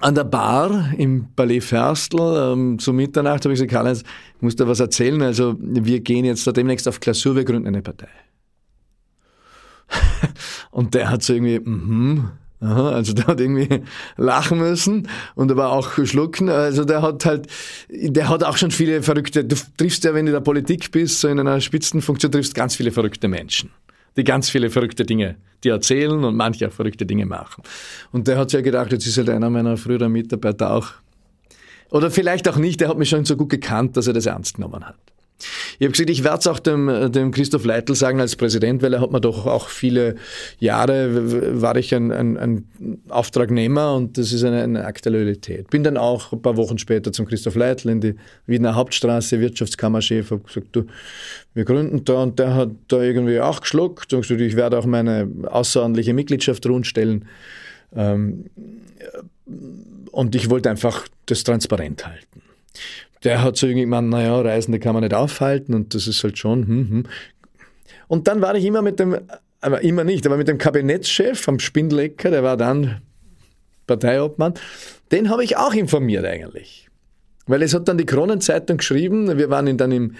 an 0.00 0.14
der 0.14 0.24
Bar 0.24 0.92
im 0.96 1.28
Palais 1.36 1.60
Ferstl 1.60 2.52
ähm, 2.52 2.78
zu 2.78 2.92
Mitternacht 2.92 3.44
habe 3.44 3.52
ich 3.52 3.60
gesagt, 3.60 3.70
Karl-Heinz, 3.70 4.00
ich 4.36 4.42
muss 4.42 4.56
dir 4.56 4.66
was 4.66 4.80
erzählen. 4.80 5.20
Also 5.22 5.56
wir 5.60 6.00
gehen 6.00 6.24
jetzt 6.24 6.46
da 6.46 6.52
demnächst 6.52 6.88
auf 6.88 7.00
Klausur, 7.00 7.36
wir 7.36 7.44
gründen 7.44 7.68
eine 7.68 7.82
Partei. 7.82 8.08
und 10.70 10.94
der 10.94 11.10
hat 11.10 11.22
so 11.22 11.34
irgendwie, 11.34 11.60
mhm, 11.60 12.30
Aha, 12.64 12.92
also 12.92 13.12
der 13.12 13.26
hat 13.26 13.40
irgendwie 13.40 13.82
lachen 14.16 14.58
müssen 14.58 15.08
und 15.34 15.50
aber 15.50 15.70
auch 15.70 15.92
schlucken. 16.06 16.48
Also 16.48 16.84
der 16.84 17.02
hat 17.02 17.26
halt, 17.26 17.46
der 17.90 18.28
hat 18.30 18.42
auch 18.42 18.56
schon 18.56 18.70
viele 18.70 19.02
verrückte, 19.02 19.44
du 19.44 19.56
triffst 19.76 20.04
ja, 20.04 20.14
wenn 20.14 20.24
du 20.24 20.30
in 20.30 20.34
der 20.34 20.40
Politik 20.40 20.90
bist, 20.90 21.20
so 21.20 21.28
in 21.28 21.38
einer 21.38 21.60
Spitzenfunktion, 21.60 22.32
triffst 22.32 22.54
ganz 22.54 22.74
viele 22.74 22.90
verrückte 22.90 23.28
Menschen, 23.28 23.70
die 24.16 24.24
ganz 24.24 24.48
viele 24.48 24.70
verrückte 24.70 25.04
Dinge, 25.04 25.36
die 25.62 25.68
erzählen 25.68 26.24
und 26.24 26.36
manche 26.36 26.68
auch 26.68 26.72
verrückte 26.72 27.04
Dinge 27.04 27.26
machen. 27.26 27.62
Und 28.12 28.28
der 28.28 28.38
hat 28.38 28.48
sich 28.48 28.58
ja 28.58 28.62
gedacht, 28.62 28.92
jetzt 28.92 29.06
ist 29.06 29.18
halt 29.18 29.28
einer 29.28 29.50
meiner 29.50 29.76
früheren 29.76 30.12
Mitarbeiter 30.12 30.70
auch, 30.70 30.92
oder 31.90 32.10
vielleicht 32.10 32.48
auch 32.48 32.56
nicht, 32.56 32.80
der 32.80 32.88
hat 32.88 32.98
mich 32.98 33.10
schon 33.10 33.26
so 33.26 33.36
gut 33.36 33.50
gekannt, 33.50 33.96
dass 33.96 34.06
er 34.06 34.14
das 34.14 34.24
ernst 34.24 34.54
genommen 34.54 34.84
hat. 34.86 34.96
Ich 35.78 35.84
habe 35.84 35.92
gesagt, 35.92 36.10
ich 36.10 36.24
werde 36.24 36.38
es 36.38 36.46
auch 36.46 36.58
dem, 36.58 37.12
dem 37.12 37.30
Christoph 37.30 37.64
Leitl 37.64 37.94
sagen 37.94 38.20
als 38.20 38.36
Präsident, 38.36 38.82
weil 38.82 38.94
er 38.94 39.00
hat 39.00 39.10
mir 39.10 39.20
doch 39.20 39.46
auch 39.46 39.68
viele 39.68 40.16
Jahre, 40.58 41.60
war 41.60 41.76
ich 41.76 41.94
ein, 41.94 42.12
ein, 42.12 42.36
ein 42.36 43.00
Auftragnehmer 43.08 43.94
und 43.94 44.18
das 44.18 44.32
ist 44.32 44.44
eine, 44.44 44.62
eine 44.62 44.84
Aktualität. 44.84 45.70
Bin 45.70 45.84
dann 45.84 45.96
auch 45.96 46.32
ein 46.32 46.42
paar 46.42 46.56
Wochen 46.56 46.78
später 46.78 47.12
zum 47.12 47.26
Christoph 47.26 47.56
Leitl 47.56 47.88
in 47.88 48.00
die 48.00 48.14
Wiener 48.46 48.74
Hauptstraße, 48.74 49.40
Wirtschaftskammerchef, 49.40 50.30
habe 50.30 50.42
gesagt, 50.42 50.68
du, 50.72 50.84
wir 51.54 51.64
gründen 51.64 52.04
da 52.04 52.22
und 52.22 52.38
der 52.38 52.54
hat 52.54 52.70
da 52.88 53.02
irgendwie 53.02 53.40
auch 53.40 53.60
geschluckt 53.60 54.12
und 54.12 54.22
gesagt, 54.22 54.40
ich 54.40 54.56
werde 54.56 54.78
auch 54.78 54.86
meine 54.86 55.28
außerordentliche 55.44 56.14
Mitgliedschaft 56.14 56.66
rundstellen. 56.66 57.26
Ähm, 57.94 58.46
und 60.10 60.34
ich 60.34 60.50
wollte 60.50 60.70
einfach 60.70 61.06
das 61.26 61.44
transparent 61.44 62.06
halten 62.06 62.42
der 63.24 63.42
hat 63.42 63.56
so 63.56 63.66
irgendwann, 63.66 64.10
naja, 64.10 64.40
Reisende 64.40 64.78
kann 64.78 64.94
man 64.94 65.02
nicht 65.02 65.14
aufhalten 65.14 65.74
und 65.74 65.94
das 65.94 66.06
ist 66.06 66.22
halt 66.22 66.38
schon, 66.38 66.66
hm, 66.66 66.90
hm. 66.90 67.02
Und 68.06 68.28
dann 68.28 68.42
war 68.42 68.54
ich 68.54 68.64
immer 68.64 68.82
mit 68.82 69.00
dem, 69.00 69.18
aber 69.60 69.82
immer 69.82 70.04
nicht, 70.04 70.26
aber 70.26 70.36
mit 70.36 70.46
dem 70.46 70.58
Kabinettschef 70.58 71.40
vom 71.40 71.58
Spindlecker, 71.58 72.30
der 72.30 72.42
war 72.42 72.56
dann 72.56 73.00
Parteiobmann, 73.86 74.54
den 75.10 75.30
habe 75.30 75.42
ich 75.42 75.56
auch 75.56 75.74
informiert 75.74 76.24
eigentlich. 76.24 76.88
Weil 77.46 77.62
es 77.62 77.74
hat 77.74 77.88
dann 77.88 77.98
die 77.98 78.06
Kronenzeitung 78.06 78.78
geschrieben, 78.78 79.36
wir 79.36 79.50
waren 79.50 79.76
dann 79.76 79.92
im, 79.92 80.14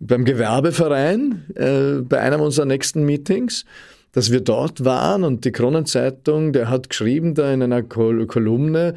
beim 0.00 0.24
Gewerbeverein 0.24 1.44
äh, 1.54 2.02
bei 2.02 2.20
einem 2.20 2.40
unserer 2.40 2.66
nächsten 2.66 3.04
Meetings, 3.04 3.64
dass 4.12 4.32
wir 4.32 4.40
dort 4.40 4.84
waren 4.84 5.24
und 5.24 5.44
die 5.44 5.52
Kronenzeitung, 5.52 6.52
der 6.52 6.70
hat 6.70 6.88
geschrieben 6.88 7.34
da 7.34 7.52
in 7.52 7.62
einer 7.62 7.82
Kol 7.82 8.26
Kolumne, 8.26 8.94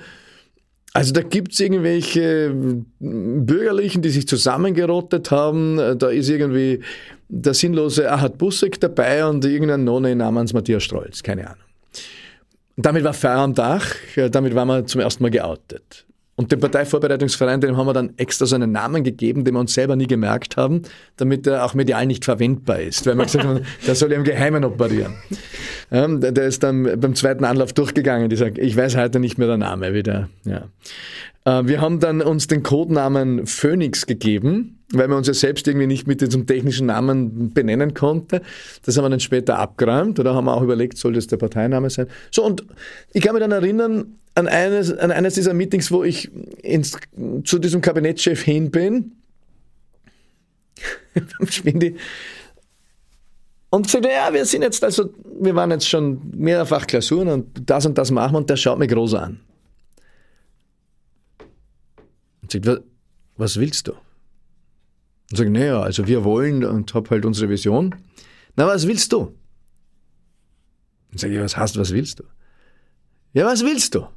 also 0.94 1.14
da 1.14 1.22
gibt 1.22 1.54
es 1.54 1.60
irgendwelche 1.60 2.54
Bürgerlichen, 3.00 4.02
die 4.02 4.10
sich 4.10 4.28
zusammengerottet 4.28 5.32
haben. 5.32 5.78
Da 5.98 6.10
ist 6.10 6.30
irgendwie 6.30 6.82
der 7.30 7.54
sinnlose 7.54 8.12
Ahad 8.12 8.38
Busseck 8.38 8.80
dabei 8.80 9.26
und 9.26 9.46
irgendein 9.46 9.86
Nonne 9.86 10.16
namens 10.16 10.52
Matthias 10.54 10.84
Strolz, 10.84 11.24
keine 11.24 11.48
Ahnung. 11.48 11.64
Damit 12.76 13.04
war 13.04 13.14
Feier 13.14 13.39
am 13.39 13.54
Dach, 13.54 13.86
damit 14.32 14.56
waren 14.56 14.68
wir 14.68 14.86
zum 14.86 15.02
ersten 15.02 15.24
Mal 15.24 15.30
geoutet. 15.30 16.06
Und 16.42 16.52
dem 16.52 16.60
Parteivorbereitungsverein, 16.60 17.62
dem 17.62 17.78
haben 17.78 17.86
wir 17.86 17.94
dann 17.94 18.14
extra 18.18 18.48
so 18.48 18.56
einen 18.56 18.72
Namen 18.72 19.04
gegeben, 19.04 19.46
den 19.46 19.54
wir 19.54 19.60
uns 19.60 19.76
selber 19.76 19.96
nie 19.96 20.08
gemerkt 20.08 20.58
haben, 20.58 20.82
damit 21.18 21.46
er 21.46 21.64
auch 21.64 21.76
medial 21.76 22.08
nicht 22.08 22.26
verwendbar 22.26 22.80
ist. 22.80 23.06
Weil 23.06 23.16
wir 23.16 23.26
gesagt 23.26 23.46
haben, 23.46 23.60
der 23.86 23.94
soll 23.94 24.12
im 24.12 24.24
Geheimen 24.24 24.66
operieren. 24.66 25.14
Ja, 25.92 26.08
der 26.08 26.46
ist 26.46 26.64
dann 26.64 27.00
beim 27.00 27.14
zweiten 27.14 27.46
Anlauf 27.46 27.74
durchgegangen. 27.74 28.30
Die 28.30 28.38
sagt, 28.38 28.58
ich 28.58 28.76
weiß 28.76 28.98
heute 28.98 29.20
nicht 29.20 29.38
mehr 29.38 29.48
der 29.48 29.58
Name 29.58 29.94
wieder. 29.94 30.30
Ja. 30.44 30.64
Äh, 31.46 31.68
wir 31.68 31.80
haben 31.80 32.00
dann 32.00 32.22
uns 32.22 32.48
den 32.48 32.64
Codenamen 32.64 33.46
Phoenix 33.46 34.08
gegeben, 34.08 34.80
weil 34.94 35.08
wir 35.08 35.16
uns 35.16 35.28
ja 35.28 35.34
selbst 35.34 35.68
irgendwie 35.68 35.88
nicht 35.88 36.08
mit 36.08 36.22
diesem 36.22 36.46
technischen 36.46 36.88
Namen 36.88 37.54
benennen 37.54 37.94
konnten. 37.94 38.42
Das 38.86 38.98
haben 38.98 39.06
wir 39.06 39.10
dann 39.10 39.20
später 39.20 39.60
abgeräumt 39.60 40.20
oder 40.20 40.36
haben 40.36 40.46
wir 40.46 40.54
auch 40.54 40.62
überlegt, 40.62 40.98
soll 40.98 41.14
das 41.14 41.28
der 41.28 41.38
Parteiname 41.38 41.89
sein. 41.89 42.08
So, 42.30 42.44
und 42.44 42.64
ich 43.14 43.24
kann 43.24 43.34
mich 43.34 43.42
dann 43.42 43.52
erinnern, 43.52 44.18
an 44.36 44.48
eines, 44.48 44.94
an 44.94 45.12
eines 45.12 45.34
dieser 45.34 45.54
Meetings, 45.54 45.92
wo 45.92 46.04
ich 46.04 46.32
ins, 46.64 46.98
zu 47.44 47.60
diesem 47.60 47.82
Kabinettschef 47.82 48.42
hin 48.42 48.72
bin, 48.72 49.12
beim 51.14 51.48
Schwindi, 51.50 51.98
und 53.70 53.86
gesagt, 53.86 54.06
ja, 54.06 54.34
wir 54.34 54.46
sind 54.46 54.64
jetzt, 54.64 54.84
also, 54.84 55.14
wir 55.39 55.56
waren 55.56 55.72
jetzt 55.72 55.88
schon 55.88 56.22
mehrfach 56.36 56.86
Klausuren 56.86 57.30
und 57.30 57.70
das 57.70 57.86
und 57.86 57.98
das 57.98 58.12
machen 58.12 58.34
wir 58.34 58.38
und 58.39 58.50
der 58.50 58.58
schaut 58.58 58.80
mich 58.80 58.89
groß 58.89 59.14
an. 59.16 59.39
Und 62.42 62.52
sagt, 62.52 62.84
was 63.38 63.58
willst 63.58 63.88
du? 63.88 63.94
Und 65.32 65.38
sage, 65.38 65.50
naja, 65.50 65.82
also 65.82 66.08
wir 66.08 66.24
wollen 66.26 66.66
und 66.66 66.94
hab 66.94 67.10
halt 67.10 67.26
unsere 67.26 67.50
Vision. 67.50 67.96
Na, 68.58 68.68
was 68.68 68.86
willst 68.86 69.14
du? 69.14 69.34
Und 71.12 71.20
sage 71.20 71.34
ich, 71.34 71.40
was 71.40 71.56
hast 71.56 71.78
was 71.78 71.94
willst 71.94 72.20
du? 72.20 72.24
Ja, 73.34 73.46
was 73.46 73.64
willst 73.64 73.96
du? 73.96 74.08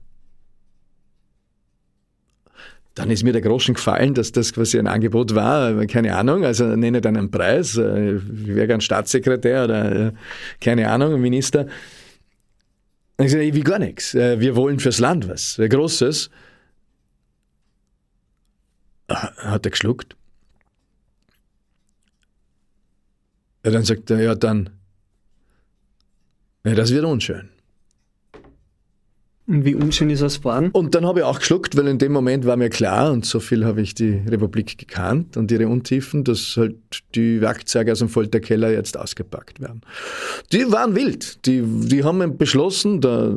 Dann 2.96 3.10
ist 3.10 3.24
mir 3.24 3.32
der 3.32 3.42
Groschen 3.42 3.74
gefallen, 3.74 4.14
dass 4.14 4.32
das 4.32 4.52
quasi 4.52 4.78
ein 4.78 4.86
Angebot 4.86 5.34
war, 5.34 5.84
keine 5.86 6.16
Ahnung, 6.16 6.44
also 6.44 6.64
nenne 6.76 7.00
dann 7.00 7.16
einen 7.16 7.30
Preis, 7.30 7.76
äh, 7.76 8.16
ich 8.16 8.46
wäre 8.54 8.68
gern 8.68 8.80
Staatssekretär 8.80 9.64
oder 9.64 10.06
äh, 10.08 10.12
keine 10.60 10.88
Ahnung, 10.90 11.20
Minister. 11.20 11.66
ich 13.20 13.32
sage, 13.32 13.42
ich 13.42 13.54
will 13.54 13.64
gar 13.64 13.80
nichts. 13.80 14.14
Äh, 14.14 14.38
wir 14.38 14.54
wollen 14.54 14.78
fürs 14.78 15.00
Land 15.00 15.28
was 15.28 15.56
Großes. 15.58 16.30
Hat 19.08 19.66
er 19.66 19.70
geschluckt. 19.70 20.16
Ja, 23.64 23.70
dann 23.70 23.84
sagt 23.84 24.10
er, 24.10 24.20
ja, 24.20 24.34
dann, 24.34 24.70
ja, 26.64 26.74
das 26.74 26.92
wird 26.92 27.04
unschön. 27.04 27.48
Und 29.46 29.66
wie 29.66 29.74
unschön 29.74 30.08
ist 30.08 30.22
das 30.22 30.38
geworden? 30.38 30.70
Und 30.72 30.94
dann 30.94 31.04
habe 31.04 31.20
ich 31.20 31.24
auch 31.24 31.38
geschluckt, 31.38 31.76
weil 31.76 31.86
in 31.88 31.98
dem 31.98 32.12
Moment 32.12 32.46
war 32.46 32.56
mir 32.56 32.70
klar, 32.70 33.12
und 33.12 33.26
so 33.26 33.40
viel 33.40 33.66
habe 33.66 33.82
ich 33.82 33.94
die 33.94 34.22
Republik 34.26 34.78
gekannt 34.78 35.36
und 35.36 35.52
ihre 35.52 35.68
Untiefen, 35.68 36.24
dass 36.24 36.56
halt 36.56 36.76
die 37.14 37.42
Werkzeuge 37.42 37.92
aus 37.92 37.98
dem 37.98 38.08
Folterkeller 38.08 38.70
jetzt 38.70 38.96
ausgepackt 38.96 39.60
werden. 39.60 39.82
Die 40.52 40.70
waren 40.72 40.94
wild. 40.94 41.44
Die, 41.44 41.62
die 41.62 42.04
haben 42.04 42.38
beschlossen, 42.38 43.02
der, 43.02 43.34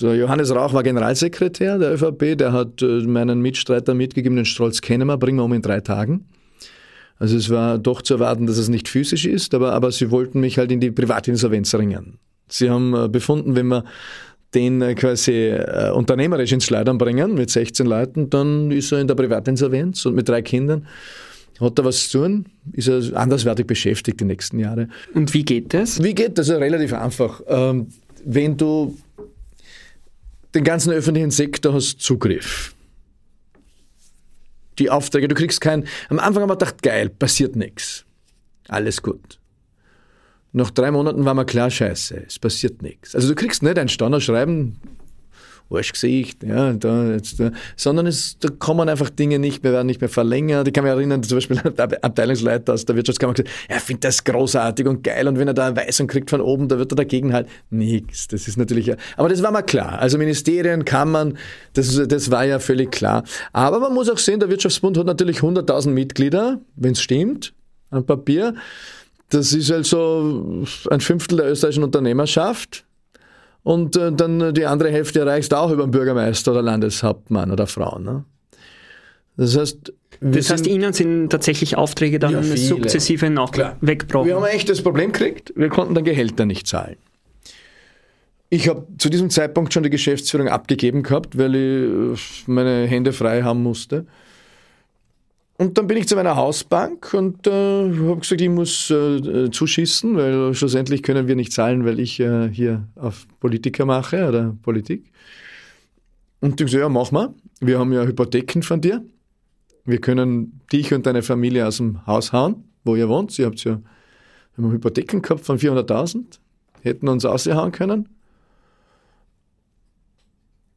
der 0.00 0.14
Johannes 0.14 0.54
Rauch 0.54 0.74
war 0.74 0.84
Generalsekretär 0.84 1.78
der 1.78 1.94
ÖVP, 1.94 2.38
der 2.38 2.52
hat 2.52 2.80
äh, 2.82 3.02
meinen 3.02 3.40
Mitstreiter 3.40 3.94
mitgegeben, 3.94 4.36
den 4.36 4.44
Strolz 4.44 4.80
kennen 4.80 5.08
wir, 5.08 5.16
bringen 5.16 5.38
wir 5.38 5.44
um 5.44 5.52
in 5.52 5.62
drei 5.62 5.80
Tagen. 5.80 6.24
Also 7.18 7.36
es 7.36 7.50
war 7.50 7.78
doch 7.78 8.02
zu 8.02 8.14
erwarten, 8.14 8.46
dass 8.46 8.58
es 8.58 8.68
nicht 8.68 8.88
physisch 8.88 9.26
ist, 9.26 9.54
aber, 9.54 9.72
aber 9.72 9.90
sie 9.90 10.10
wollten 10.10 10.40
mich 10.40 10.58
halt 10.58 10.70
in 10.70 10.80
die 10.80 10.90
Privatinsolvenz 10.90 11.74
ringen. 11.74 12.18
Sie 12.48 12.70
haben 12.70 12.94
äh, 12.94 13.08
befunden, 13.08 13.56
wenn 13.56 13.66
wir 13.66 13.84
den 14.54 14.80
äh, 14.80 14.94
quasi 14.94 15.32
äh, 15.32 15.90
unternehmerisch 15.90 16.52
ins 16.52 16.64
Schleudern 16.64 16.96
bringen 16.96 17.34
mit 17.34 17.50
16 17.50 17.86
Leuten, 17.86 18.30
dann 18.30 18.70
ist 18.70 18.92
er 18.92 19.00
in 19.00 19.08
der 19.08 19.14
Privatinsolvenz 19.14 20.06
und 20.06 20.14
mit 20.14 20.28
drei 20.28 20.42
Kindern 20.42 20.86
hat 21.60 21.78
er 21.78 21.84
was 21.84 22.08
zu 22.08 22.18
tun, 22.18 22.46
ist 22.72 22.88
er 22.88 23.16
anderswertig 23.16 23.66
beschäftigt 23.66 24.20
die 24.20 24.24
nächsten 24.24 24.60
Jahre. 24.60 24.88
Und 25.14 25.34
wie 25.34 25.44
geht 25.44 25.74
das? 25.74 26.02
Wie 26.02 26.14
geht 26.14 26.38
das? 26.38 26.50
Relativ 26.50 26.92
einfach. 26.92 27.42
Ähm, 27.48 27.88
wenn 28.24 28.56
du 28.56 28.96
den 30.54 30.64
ganzen 30.64 30.92
öffentlichen 30.92 31.30
Sektor 31.30 31.74
hast 31.74 32.00
Zugriff, 32.00 32.74
die 34.78 34.90
Aufträge, 34.90 35.28
du 35.28 35.34
kriegst 35.34 35.60
kein. 35.60 35.86
Am 36.08 36.18
Anfang 36.18 36.42
haben 36.42 36.50
wir 36.50 36.56
gedacht, 36.56 36.82
geil, 36.82 37.08
passiert 37.08 37.56
nichts. 37.56 38.04
Alles 38.68 39.02
gut. 39.02 39.38
Nach 40.52 40.70
drei 40.70 40.90
Monaten 40.90 41.24
war 41.24 41.34
mir 41.34 41.44
klar, 41.44 41.70
scheiße, 41.70 42.24
es 42.26 42.38
passiert 42.38 42.82
nichts. 42.82 43.14
Also 43.14 43.28
du 43.28 43.34
kriegst 43.34 43.62
nicht 43.62 43.78
ein 43.78 43.88
Standardschreiben, 43.88 44.80
Arschgesicht, 45.70 46.42
ja, 46.44 46.72
da, 46.72 47.12
jetzt, 47.12 47.38
da, 47.40 47.50
sondern 47.76 48.06
es, 48.06 48.38
da 48.38 48.48
kommen 48.48 48.88
einfach 48.88 49.10
Dinge 49.10 49.38
nicht 49.38 49.62
mehr, 49.62 49.72
werden 49.72 49.86
nicht 49.86 50.00
mehr 50.00 50.08
verlängert. 50.08 50.66
Ich 50.66 50.74
kann 50.74 50.84
mich 50.84 50.92
erinnern, 50.92 51.22
zum 51.22 51.36
Beispiel 51.36 51.56
der 51.76 52.04
Abteilungsleiter 52.04 52.72
aus 52.72 52.84
der 52.84 52.96
Wirtschaftskammer 52.96 53.34
gesagt, 53.34 53.50
er 53.68 53.80
findet 53.80 54.04
das 54.04 54.24
großartig 54.24 54.86
und 54.86 55.04
geil 55.04 55.28
und 55.28 55.38
wenn 55.38 55.48
er 55.48 55.54
da 55.54 55.66
eine 55.66 55.76
Weisung 55.76 56.06
kriegt 56.06 56.30
von 56.30 56.40
oben, 56.40 56.68
da 56.68 56.78
wird 56.78 56.92
er 56.92 56.96
dagegen 56.96 57.32
halt 57.32 57.48
nichts. 57.70 58.28
Das 58.28 58.48
ist 58.48 58.56
natürlich, 58.56 58.94
aber 59.16 59.28
das 59.28 59.42
war 59.42 59.50
mal 59.50 59.62
klar. 59.62 59.98
Also 59.98 60.16
Ministerien, 60.16 60.84
Kammern, 60.84 61.36
das, 61.74 62.00
das 62.08 62.30
war 62.30 62.44
ja 62.44 62.58
völlig 62.58 62.90
klar. 62.90 63.24
Aber 63.52 63.78
man 63.80 63.92
muss 63.92 64.08
auch 64.08 64.18
sehen, 64.18 64.40
der 64.40 64.48
Wirtschaftsbund 64.48 64.96
hat 64.96 65.06
natürlich 65.06 65.38
100.000 65.38 65.90
Mitglieder, 65.90 66.60
wenn 66.76 66.92
es 66.92 67.02
stimmt, 67.02 67.52
am 67.90 68.06
Papier. 68.06 68.54
Das 69.30 69.52
ist 69.52 69.70
also 69.70 70.64
ein 70.90 71.00
Fünftel 71.00 71.36
der 71.36 71.50
österreichischen 71.50 71.84
Unternehmerschaft. 71.84 72.84
Und 73.68 73.98
äh, 73.98 74.10
dann 74.10 74.54
die 74.54 74.64
andere 74.64 74.90
Hälfte 74.90 75.20
erreichst 75.20 75.52
du 75.52 75.56
auch 75.56 75.70
über 75.70 75.86
den 75.86 75.90
Bürgermeister 75.90 76.52
oder 76.52 76.62
Landeshauptmann 76.62 77.50
oder 77.50 77.66
Frau. 77.66 77.98
Ne? 77.98 78.24
Das 79.36 79.58
heißt, 79.58 79.92
das 80.22 80.48
heißt, 80.48 80.66
Ihnen 80.66 80.94
sind 80.94 81.28
tatsächlich 81.28 81.76
Aufträge 81.76 82.18
dann 82.18 82.32
ja, 82.32 82.42
sukzessive 82.42 83.28
noch 83.28 83.52
weggebrochen. 83.82 84.26
Wir 84.26 84.36
haben 84.36 84.44
ein 84.44 84.54
echtes 84.54 84.80
Problem 84.80 85.12
gekriegt, 85.12 85.52
wir 85.54 85.68
konnten 85.68 85.94
dann 85.94 86.04
Gehälter 86.04 86.46
nicht 86.46 86.66
zahlen. 86.66 86.96
Ich 88.48 88.70
habe 88.70 88.86
zu 88.96 89.10
diesem 89.10 89.28
Zeitpunkt 89.28 89.74
schon 89.74 89.82
die 89.82 89.90
Geschäftsführung 89.90 90.48
abgegeben 90.48 91.02
gehabt, 91.02 91.36
weil 91.36 92.14
ich 92.14 92.44
meine 92.46 92.86
Hände 92.86 93.12
frei 93.12 93.42
haben 93.42 93.62
musste. 93.62 94.06
Und 95.58 95.76
dann 95.76 95.88
bin 95.88 95.96
ich 95.96 96.06
zu 96.06 96.14
meiner 96.14 96.36
Hausbank 96.36 97.12
und 97.14 97.46
äh, 97.48 97.50
habe 97.50 98.20
gesagt, 98.20 98.40
ich 98.40 98.48
muss 98.48 98.90
äh, 98.90 99.50
zuschießen, 99.50 100.16
weil 100.16 100.54
schlussendlich 100.54 101.02
können 101.02 101.26
wir 101.26 101.34
nicht 101.34 101.52
zahlen, 101.52 101.84
weil 101.84 101.98
ich 101.98 102.20
äh, 102.20 102.48
hier 102.48 102.86
auf 102.94 103.26
Politiker 103.40 103.84
mache 103.84 104.28
oder 104.28 104.56
Politik. 104.62 105.10
Und 106.40 106.60
die 106.60 106.64
gesagt, 106.64 106.80
ja, 106.80 106.88
mach 106.88 107.10
mal. 107.10 107.34
Wir 107.60 107.80
haben 107.80 107.92
ja 107.92 108.04
Hypotheken 108.04 108.62
von 108.62 108.80
dir. 108.80 109.04
Wir 109.84 110.00
können 110.00 110.60
dich 110.72 110.94
und 110.94 111.06
deine 111.06 111.22
Familie 111.22 111.66
aus 111.66 111.78
dem 111.78 112.06
Haus 112.06 112.32
hauen, 112.32 112.62
wo 112.84 112.94
ihr 112.94 113.08
wohnt. 113.08 113.36
Ihr 113.36 113.46
habt 113.46 113.62
ja 113.64 113.80
haben 114.58 114.72
Hypotheken 114.72 115.22
gehabt 115.22 115.44
von 115.44 115.58
400.000, 115.58 116.38
hätten 116.82 117.08
uns 117.08 117.24
aushauen 117.24 117.72
können. 117.72 118.08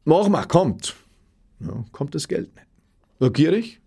Mach 0.04 0.28
mal, 0.28 0.44
kommt. 0.46 0.96
Ja, 1.60 1.84
kommt 1.92 2.14
das 2.14 2.26
Geld 2.26 2.50
nicht. 2.54 3.34
Gierig, 3.34 3.80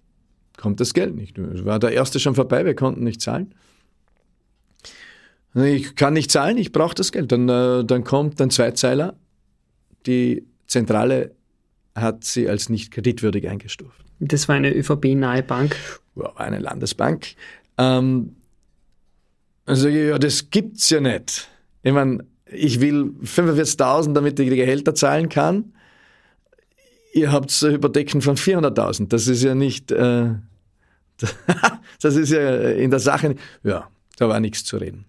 kommt 0.57 0.79
das 0.79 0.93
Geld 0.93 1.15
nicht. 1.15 1.37
Es 1.37 1.65
war 1.65 1.79
der 1.79 1.91
erste 1.91 2.19
schon 2.19 2.35
vorbei, 2.35 2.65
wir 2.65 2.75
konnten 2.75 3.03
nicht 3.03 3.21
zahlen. 3.21 3.53
Ich 5.55 5.95
kann 5.95 6.13
nicht 6.13 6.31
zahlen, 6.31 6.57
ich 6.57 6.71
brauche 6.71 6.95
das 6.95 7.11
Geld. 7.11 7.31
Dann, 7.31 7.47
äh, 7.47 7.85
dann 7.85 8.03
kommt 8.03 8.41
ein 8.41 8.49
Zweizeiler. 8.49 9.15
Die 10.05 10.45
Zentrale 10.67 11.31
hat 11.95 12.25
sie 12.25 12.49
als 12.49 12.69
nicht 12.69 12.91
kreditwürdig 12.91 13.47
eingestuft. 13.47 14.03
Das 14.19 14.47
war 14.47 14.55
eine 14.55 14.73
ÖVP-nahe 14.73 15.43
Bank? 15.43 15.77
Ja, 16.15 16.35
eine 16.35 16.59
Landesbank. 16.59 17.35
Ähm, 17.77 18.35
also 19.65 19.87
ja, 19.87 20.19
das 20.19 20.49
gibt's 20.49 20.89
ja 20.89 20.99
nicht. 20.99 21.49
Ich 21.83 21.93
meine, 21.93 22.25
ich 22.45 22.81
will 22.81 23.13
45.000, 23.23 24.13
damit 24.13 24.39
ich 24.39 24.49
die 24.49 24.55
Gehälter 24.55 24.93
zahlen 24.93 25.29
kann. 25.29 25.73
Ihr 27.15 27.31
habt 27.31 27.49
Hypotheken 27.49 28.19
von 28.19 28.35
400.000. 28.35 29.07
Das 29.07 29.27
ist 29.27 29.41
ja 29.41 29.55
nicht, 29.55 29.89
äh, 29.89 30.31
das 32.01 32.15
ist 32.15 32.29
ja 32.29 32.71
in 32.71 32.91
der 32.91 32.99
Sache, 32.99 33.35
ja, 33.63 33.87
da 34.17 34.27
war 34.27 34.41
nichts 34.41 34.65
zu 34.65 34.75
reden. 34.75 35.05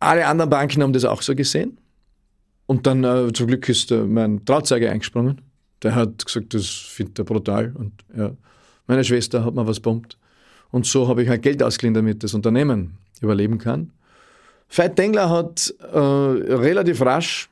Alle 0.00 0.26
anderen 0.26 0.50
Banken 0.50 0.82
haben 0.82 0.92
das 0.92 1.06
auch 1.06 1.22
so 1.22 1.34
gesehen. 1.34 1.78
Und 2.66 2.86
dann 2.86 3.04
äh, 3.04 3.32
zum 3.32 3.46
Glück 3.46 3.66
ist 3.70 3.90
äh, 3.90 4.04
mein 4.04 4.44
Trauzeuge 4.44 4.90
eingesprungen. 4.90 5.40
Der 5.82 5.94
hat 5.94 6.26
gesagt, 6.26 6.52
das 6.52 6.66
findet 6.66 7.20
er 7.20 7.24
brutal. 7.24 7.72
Und 7.74 7.92
ja, 8.14 8.32
meine 8.86 9.02
Schwester 9.02 9.46
hat 9.46 9.54
mir 9.54 9.66
was 9.66 9.80
bombt. 9.80 10.18
Und 10.70 10.84
so 10.84 11.08
habe 11.08 11.22
ich 11.22 11.28
halt 11.30 11.40
Geld 11.40 11.62
ausgeliehen, 11.62 11.94
damit 11.94 12.22
das 12.22 12.34
Unternehmen 12.34 12.98
überleben 13.22 13.56
kann. 13.56 13.92
Veit 14.68 14.98
Dengler 14.98 15.30
hat 15.30 15.72
äh, 15.90 15.98
relativ 15.98 17.00
rasch 17.00 17.48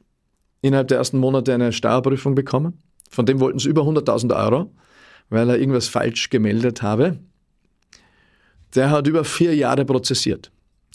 innerhalb 0.62 0.88
der 0.88 0.96
ersten 0.98 1.18
Monate 1.18 1.52
eine 1.52 1.72
Steuerprüfung 1.72 2.34
bekommen. 2.34 2.78
Von 3.10 3.26
dem 3.26 3.40
wollten 3.40 3.58
sie 3.58 3.68
über 3.68 3.82
100.000 3.82 4.34
Euro 4.34 4.70
weil 5.32 5.48
er 5.48 5.58
irgendwas 5.58 5.88
falsch 5.88 6.28
gemeldet 6.28 6.82
habe. 6.82 7.18
Der 8.74 8.90
hat 8.90 9.06
über 9.06 9.24
vier 9.24 9.56
Jahre 9.56 9.84
prozessiert, 9.84 10.52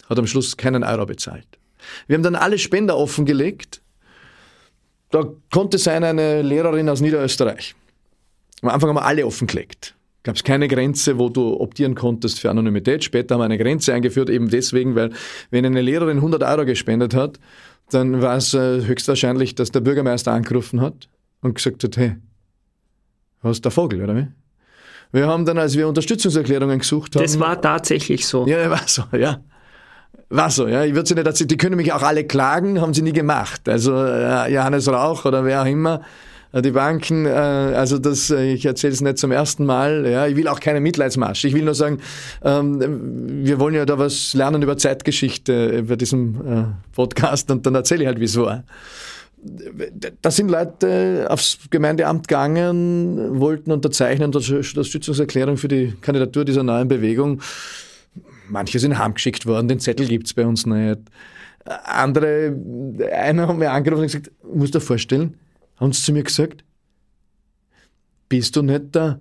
hat 0.07 0.20
am 0.20 0.28
Schluss 0.28 0.57
keinen 0.57 0.84
Euro 0.84 1.07
bezahlt. 1.07 1.47
Wir 2.05 2.15
haben 2.15 2.24
dann 2.24 2.36
alle 2.36 2.59
Spender 2.59 2.97
offengelegt. 2.97 3.82
Da 5.09 5.26
konnte 5.51 5.78
sein 5.78 6.03
eine 6.03 6.43
Lehrerin 6.43 6.88
aus 6.89 7.01
Niederösterreich. 7.01 7.76
Am 8.61 8.70
Anfang 8.70 8.89
haben 8.89 8.97
wir 8.97 9.05
alle 9.05 9.26
offengelegt. 9.26 9.95
Gab 10.24 10.36
es 10.36 10.43
keine 10.43 10.68
Grenze, 10.68 11.18
wo 11.18 11.30
du 11.30 11.59
optieren 11.59 11.95
konntest 11.95 12.39
für 12.39 12.49
Anonymität. 12.49 13.03
Später 13.03 13.36
haben 13.36 13.41
wir 13.41 13.45
eine 13.45 13.57
Grenze 13.57 13.93
eingeführt, 13.93 14.30
eben 14.30 14.49
deswegen, 14.49 14.95
weil 14.95 15.11
wenn 15.49 15.65
eine 15.65 15.82
Lehrerin 15.82 16.18
100 16.18 16.43
Euro 16.43 16.65
gespendet 16.65 17.13
hat, 17.15 17.39
dann 17.90 18.22
war 18.22 18.38
es 18.38 18.54
äh, 18.54 18.86
höchstwahrscheinlich, 18.86 19.56
dass 19.56 19.72
der 19.72 19.80
Bürgermeister 19.80 20.32
angerufen 20.32 20.82
hat 20.82 21.10
und 21.42 21.56
gesagt 21.56 21.84
hat, 21.84 21.98
hey, 21.98 22.16
was 23.42 23.62
der 23.62 23.72
Vogel, 23.72 24.04
oder 24.04 24.16
wie? 24.16 24.28
Wir 25.12 25.28
haben 25.28 25.46
dann, 25.46 25.58
als 25.58 25.78
wir 25.78 25.88
Unterstützungserklärungen 25.88 26.80
gesucht 26.80 27.16
haben. 27.16 27.24
Das 27.24 27.40
war 27.40 27.62
tatsächlich 27.62 28.28
so. 28.28 28.46
Ja, 28.46 28.70
war 28.70 28.82
so, 28.86 29.04
ja. 29.18 29.40
War 30.30 30.50
so, 30.50 30.68
ja. 30.68 30.84
Ich 30.84 30.94
würde 30.94 31.08
sie 31.08 31.16
nicht 31.16 31.26
erzählen, 31.26 31.48
die 31.48 31.58
können 31.58 31.78
mich 31.78 31.94
auch 31.94 32.02
alle 32.02 32.26
klagen, 32.26 32.82
haben 32.82 32.94
sie 32.94 33.02
nie 33.02 33.14
gemacht. 33.14 33.70
Also 33.70 33.96
äh, 33.96 34.54
Johannes 34.54 34.90
Rauch 34.90 35.24
oder 35.24 35.46
wer 35.46 35.62
auch 35.62 35.66
immer. 35.66 36.02
Äh, 36.58 36.62
die 36.62 36.72
Banken, 36.72 37.26
äh, 37.26 37.30
also 37.30 37.97
das, 37.97 38.30
äh, 38.30 38.53
ich 38.53 38.66
erzähle 38.66 38.93
es 38.93 39.01
nicht 39.01 39.18
zum 39.18 39.32
ersten 39.32 39.66
Mal. 39.66 40.05
Ja, 40.08 40.28
ich 40.28 40.36
will 40.36 40.47
auch 40.47 40.60
keine 40.60 40.80
Mitleidsmarsch. 40.80 41.45
Ich 41.45 41.53
will 41.53 41.64
nur 41.64 41.76
sagen, 41.76 41.99
ähm, 42.43 43.45
wir 43.45 43.60
wollen 43.60 43.76
ja 43.76 43.86
da 43.86 43.97
was 43.97 44.34
lernen 44.34 44.62
über 44.62 44.78
Zeitgeschichte 44.78 45.84
bei 45.84 45.95
diesem 45.95 46.76
Podcast 46.93 47.51
und 47.51 47.66
dann 47.66 47.76
erzähle 47.76 48.03
ich 48.03 48.08
halt, 48.08 48.20
wie 48.20 48.26
es 48.26 48.38
war 48.38 48.64
da 50.22 50.32
sind 50.32 50.49
Leute 50.49 51.28
aufs 51.30 51.60
Gemeindeamt 51.70 52.28
gegangen, 52.28 53.39
wollten 53.39 53.72
unterzeichnen, 53.72 54.34
Unterstützungserklärung 54.34 55.58
für 55.58 55.68
die 55.68 55.93
Kandidatur 56.01 56.43
dieser 56.43 56.64
neuen 56.64 56.88
Bewegung. 56.88 57.41
Manche 58.49 58.80
sind 58.80 58.97
heimgeschickt 58.97 59.45
worden, 59.45 59.68
den 59.68 59.80
Zettel 59.80 60.08
gibt 60.08 60.26
es 60.26 60.34
bei 60.34 60.45
uns 60.45 60.66
nicht. 60.66 60.99
Andere, 61.86 62.55
einer 63.14 63.47
hat 63.47 63.58
mir 63.58 63.72
angerufen 63.72 64.01
und 64.01 64.08
gesagt, 64.08 64.32
musst 64.53 64.74
du 64.74 64.80
dir 64.80 64.86
vorstellen, 64.86 65.38
haben 65.78 65.93
sie 65.93 66.03
zu 66.03 66.11
mir 66.11 66.23
gesagt, 66.23 66.63
bist 68.30 68.55
du 68.55 68.61
nicht 68.61 68.95
der, 68.95 69.19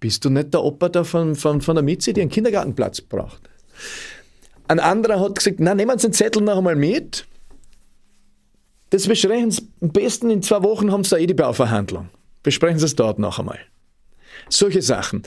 bist 0.00 0.24
du 0.24 0.30
nicht 0.30 0.54
der 0.54 0.62
Opa 0.62 0.88
da 0.88 1.04
von, 1.04 1.34
von, 1.34 1.60
von 1.60 1.74
der 1.74 1.82
Mieze, 1.82 2.12
die 2.12 2.20
einen 2.20 2.30
Kindergartenplatz 2.30 3.00
braucht? 3.00 3.48
Ein 4.68 4.80
anderer 4.80 5.20
hat 5.20 5.36
gesagt, 5.36 5.60
na, 5.60 5.74
nehmen 5.74 5.98
Sie 5.98 6.08
den 6.08 6.12
Zettel 6.12 6.42
noch 6.42 6.58
einmal 6.58 6.76
mit 6.76 7.26
Das 8.90 9.06
besprechen 9.06 9.50
Sie 9.50 9.62
am 9.80 9.90
besten 9.90 10.30
in 10.30 10.42
zwei 10.42 10.62
Wochen, 10.62 10.92
haben 10.92 11.04
Sie 11.04 11.10
da 11.10 11.16
eh 11.16 11.26
die 11.26 11.34
Bauverhandlung. 11.34 12.10
Besprechen 12.42 12.78
Sie 12.78 12.84
es 12.84 12.94
dort 12.94 13.18
noch 13.18 13.38
einmal. 13.38 13.58
Solche 14.48 14.82
Sachen. 14.82 15.22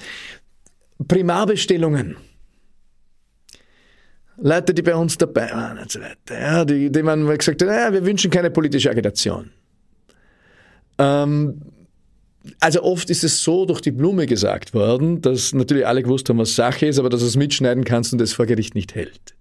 Primarbestellungen. 1.07 2.17
Leute, 4.37 4.73
die 4.73 4.81
bei 4.81 4.95
uns 4.95 5.17
dabei 5.17 5.51
waren 5.51 5.77
und 5.77 5.91
so 5.91 5.99
weiter, 5.99 6.39
ja, 6.39 6.65
die, 6.65 6.91
die 6.91 7.03
man 7.03 7.25
gesagt 7.25 7.61
hat, 7.61 7.67
ja, 7.67 7.93
wir 7.93 8.03
wünschen 8.03 8.31
keine 8.31 8.49
politische 8.49 8.89
Agitation. 8.89 9.51
Ähm, 11.01 11.61
also 12.59 12.83
oft 12.83 13.09
ist 13.09 13.23
es 13.23 13.43
so 13.43 13.65
durch 13.65 13.81
die 13.81 13.91
Blume 13.91 14.25
gesagt 14.25 14.73
worden, 14.73 15.21
dass 15.21 15.53
natürlich 15.53 15.85
alle 15.85 16.03
gewusst 16.03 16.29
haben, 16.29 16.39
was 16.39 16.55
Sache 16.55 16.87
ist, 16.87 16.99
aber 16.99 17.09
dass 17.09 17.21
du 17.21 17.27
es 17.27 17.35
mitschneiden 17.35 17.83
kannst 17.83 18.13
und 18.13 18.19
das 18.19 18.33
vor 18.33 18.45
Gericht 18.45 18.75
nicht 18.75 18.95
hält. 18.95 19.35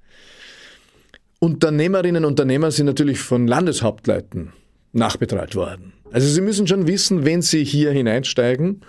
Unternehmerinnen 1.38 2.24
und 2.24 2.32
Unternehmer 2.32 2.70
sind 2.70 2.86
natürlich 2.86 3.18
von 3.18 3.46
Landeshauptleuten 3.46 4.52
nachbetreut 4.92 5.54
worden. 5.54 5.94
Also 6.12 6.28
sie 6.28 6.40
müssen 6.42 6.66
schon 6.66 6.86
wissen, 6.86 7.24
wenn 7.24 7.40
sie 7.40 7.64
hier 7.64 7.92
hineinsteigen, 7.92 8.82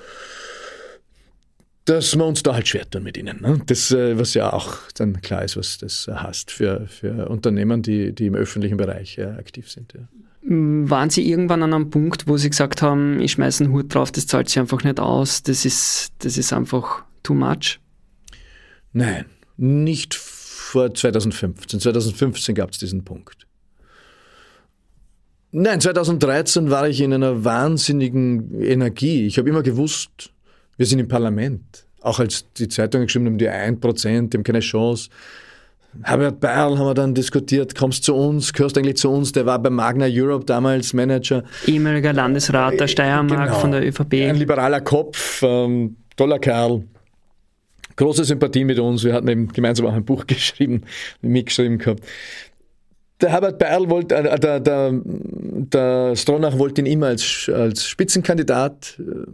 dass 1.85 2.15
wir 2.15 2.25
uns 2.25 2.43
da 2.43 2.53
halt 2.53 2.67
schwer 2.67 2.89
tun 2.89 3.03
mit 3.03 3.17
ihnen. 3.17 3.41
Ne? 3.41 3.61
Das, 3.65 3.91
äh, 3.91 4.17
was 4.19 4.33
ja 4.33 4.51
auch 4.51 4.77
dann 4.95 5.21
klar 5.21 5.43
ist, 5.43 5.55
was 5.57 5.77
das 5.77 6.07
heißt 6.07 6.51
für, 6.51 6.87
für 6.87 7.29
Unternehmen, 7.29 7.81
die, 7.81 8.13
die 8.13 8.27
im 8.27 8.35
öffentlichen 8.35 8.77
Bereich 8.77 9.15
ja, 9.15 9.35
aktiv 9.35 9.69
sind. 9.69 9.93
Ja. 9.93 10.07
Waren 10.53 11.09
Sie 11.09 11.29
irgendwann 11.29 11.63
an 11.63 11.73
einem 11.73 11.89
Punkt, 11.89 12.27
wo 12.27 12.35
Sie 12.35 12.49
gesagt 12.49 12.81
haben, 12.81 13.21
ich 13.21 13.31
schmeiße 13.31 13.63
einen 13.63 13.71
Hut 13.71 13.95
drauf, 13.95 14.11
das 14.11 14.27
zahlt 14.27 14.49
sich 14.49 14.59
einfach 14.59 14.83
nicht 14.83 14.99
aus, 14.99 15.43
das 15.43 15.63
ist, 15.63 16.11
das 16.19 16.37
ist 16.37 16.51
einfach 16.51 17.05
too 17.23 17.33
much? 17.33 17.79
Nein, 18.91 19.27
nicht 19.55 20.13
vor 20.13 20.93
2015. 20.93 21.79
2015 21.79 22.53
gab 22.55 22.71
es 22.71 22.79
diesen 22.79 23.05
Punkt. 23.05 23.47
Nein, 25.51 25.79
2013 25.79 26.69
war 26.69 26.89
ich 26.89 26.99
in 26.99 27.13
einer 27.13 27.45
wahnsinnigen 27.45 28.61
Energie. 28.61 29.27
Ich 29.27 29.37
habe 29.37 29.47
immer 29.47 29.63
gewusst, 29.63 30.33
wir 30.75 30.85
sind 30.85 30.99
im 30.99 31.07
Parlament. 31.07 31.85
Auch 32.01 32.19
als 32.19 32.45
die 32.57 32.67
Zeitungen 32.67 33.07
geschrieben 33.07 33.27
haben, 33.27 33.37
die 33.37 33.49
1%, 33.49 34.29
die 34.29 34.37
haben 34.37 34.43
keine 34.43 34.59
Chance. 34.59 35.09
Herbert 36.03 36.39
Beil 36.39 36.77
haben 36.77 36.85
wir 36.85 36.93
dann 36.93 37.13
diskutiert, 37.13 37.75
kommst 37.75 38.05
zu 38.05 38.15
uns, 38.15 38.53
gehörst 38.53 38.77
eigentlich 38.77 38.97
zu 38.97 39.09
uns, 39.09 39.33
der 39.33 39.45
war 39.45 39.59
bei 39.59 39.69
Magna 39.69 40.07
Europe 40.09 40.45
damals 40.45 40.93
Manager. 40.93 41.43
Ehemaliger 41.67 42.13
Landesrat 42.13 42.79
der 42.79 42.87
Steiermark 42.87 43.47
genau. 43.47 43.59
von 43.59 43.71
der 43.71 43.85
ÖVP. 43.85 44.13
Ein 44.13 44.37
liberaler 44.37 44.81
Kopf, 44.81 45.43
ähm, 45.43 45.97
toller 46.15 46.39
Kerl. 46.39 46.83
Große 47.97 48.23
Sympathie 48.23 48.63
mit 48.63 48.79
uns. 48.79 49.03
Wir 49.03 49.13
hatten 49.13 49.27
eben 49.27 49.47
gemeinsam 49.49 49.85
auch 49.85 49.93
ein 49.93 50.05
Buch 50.05 50.25
geschrieben, 50.27 50.83
mitgeschrieben 51.21 51.77
gehabt. 51.77 52.03
Der 53.19 53.29
Herbert 53.29 53.59
Beil 53.59 53.89
wollte, 53.89 54.15
äh, 54.15 54.39
der, 54.39 54.59
der, 54.61 54.91
der 54.93 56.15
Stronach 56.15 56.57
wollte 56.57 56.81
ihn 56.81 56.87
immer 56.87 57.07
als, 57.07 57.51
als 57.53 57.85
Spitzenkandidat. 57.85 58.97
Äh, 58.99 59.29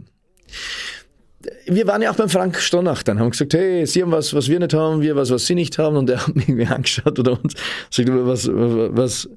wir 1.66 1.86
waren 1.86 2.02
ja 2.02 2.10
auch 2.10 2.16
beim 2.16 2.28
Frank 2.28 2.58
Stronach 2.58 3.02
dann, 3.02 3.20
haben 3.20 3.30
gesagt, 3.30 3.54
hey, 3.54 3.86
Sie 3.86 4.02
haben 4.02 4.10
was, 4.10 4.34
was 4.34 4.48
wir 4.48 4.58
nicht 4.58 4.74
haben, 4.74 5.00
wir 5.00 5.14
was, 5.14 5.30
was 5.30 5.46
Sie 5.46 5.54
nicht 5.54 5.78
haben. 5.78 5.96
Und 5.96 6.10
er 6.10 6.26
hat 6.26 6.34
mich 6.34 6.48
irgendwie 6.48 6.66
angeschaut 6.66 7.18
oder 7.18 7.32
uns, 7.42 7.54
sagt, 7.90 8.08
was, 8.10 8.48
was, 8.52 9.28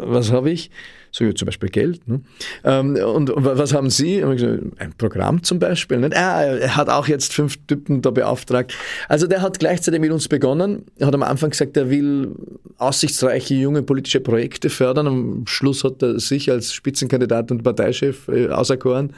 was, 0.00 0.32
habe 0.32 0.50
ich? 0.50 0.70
So 1.10 1.24
ja, 1.24 1.34
zum 1.34 1.44
Beispiel 1.44 1.68
Geld. 1.68 2.08
Ne? 2.08 2.22
Ähm, 2.64 2.96
und, 2.96 3.28
und, 3.28 3.44
was 3.44 3.74
haben 3.74 3.90
Sie? 3.90 4.24
Ein 4.24 4.94
Programm 4.96 5.42
zum 5.42 5.58
Beispiel. 5.58 5.98
Nicht? 5.98 6.16
Ah, 6.16 6.42
er 6.42 6.74
hat 6.74 6.88
auch 6.88 7.06
jetzt 7.06 7.34
fünf 7.34 7.58
Typen 7.66 8.00
da 8.00 8.10
beauftragt. 8.10 8.74
Also 9.08 9.26
der 9.26 9.42
hat 9.42 9.58
gleichzeitig 9.58 10.00
mit 10.00 10.10
uns 10.10 10.28
begonnen. 10.28 10.86
Er 10.98 11.08
hat 11.08 11.14
am 11.14 11.22
Anfang 11.22 11.50
gesagt, 11.50 11.76
er 11.76 11.90
will 11.90 12.34
aussichtsreiche 12.78 13.54
junge 13.54 13.82
politische 13.82 14.20
Projekte 14.20 14.70
fördern. 14.70 15.06
Am 15.06 15.46
Schluss 15.46 15.84
hat 15.84 16.02
er 16.02 16.18
sich 16.18 16.50
als 16.50 16.72
Spitzenkandidat 16.72 17.50
und 17.50 17.62
Parteichef 17.62 18.28
äh, 18.28 18.48
auserkoren. 18.48 19.12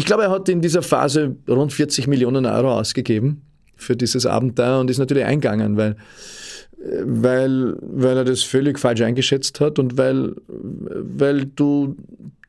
Ich 0.00 0.06
glaube, 0.06 0.22
er 0.22 0.30
hat 0.30 0.48
in 0.48 0.62
dieser 0.62 0.80
Phase 0.80 1.36
rund 1.46 1.74
40 1.74 2.06
Millionen 2.06 2.46
Euro 2.46 2.72
ausgegeben 2.72 3.42
für 3.76 3.96
dieses 3.96 4.24
Abenteuer 4.24 4.80
und 4.80 4.88
ist 4.88 4.96
natürlich 4.96 5.26
eingegangen, 5.26 5.76
weil, 5.76 5.96
weil, 7.04 7.76
weil 7.82 8.16
er 8.16 8.24
das 8.24 8.42
völlig 8.42 8.78
falsch 8.78 9.02
eingeschätzt 9.02 9.60
hat 9.60 9.78
und 9.78 9.98
weil, 9.98 10.36
weil 10.46 11.44
du 11.44 11.96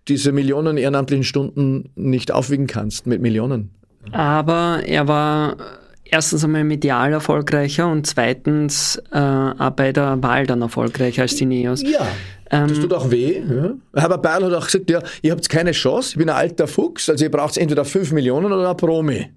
diese 0.07 0.31
Millionen 0.31 0.77
ehrenamtlichen 0.77 1.25
Stunden 1.25 1.89
nicht 1.95 2.31
aufwiegen 2.31 2.67
kannst 2.67 3.05
mit 3.05 3.21
Millionen. 3.21 3.71
Aber 4.13 4.83
er 4.85 5.09
war 5.09 5.57
erstens 6.05 6.45
einmal 6.45 6.63
medial 6.63 7.11
erfolgreicher 7.11 7.91
und 7.91 8.07
zweitens 8.07 8.95
äh, 9.11 9.19
auch 9.19 9.71
bei 9.71 9.91
der 9.91 10.23
Wahl 10.23 10.47
dann 10.47 10.61
erfolgreicher 10.61 11.23
als 11.23 11.35
die 11.35 11.45
Neos. 11.45 11.81
Ja, 11.81 12.07
das 12.51 12.71
ähm, 12.71 12.81
tut 12.81 12.93
auch 12.93 13.09
weh. 13.09 13.39
Ja. 13.39 13.73
Herbert 13.95 14.21
Bayerl 14.21 14.45
hat 14.45 14.53
auch 14.53 14.65
gesagt, 14.65 14.89
ja, 14.89 15.01
ihr 15.21 15.31
habt 15.31 15.47
keine 15.47 15.71
Chance, 15.71 16.11
ich 16.11 16.17
bin 16.17 16.29
ein 16.29 16.35
alter 16.35 16.67
Fuchs, 16.67 17.09
also 17.09 17.23
ihr 17.23 17.31
braucht 17.31 17.57
entweder 17.57 17.85
5 17.85 18.11
Millionen 18.11 18.51
oder 18.51 18.69
ein 18.69 18.77
Promi. 18.77 19.31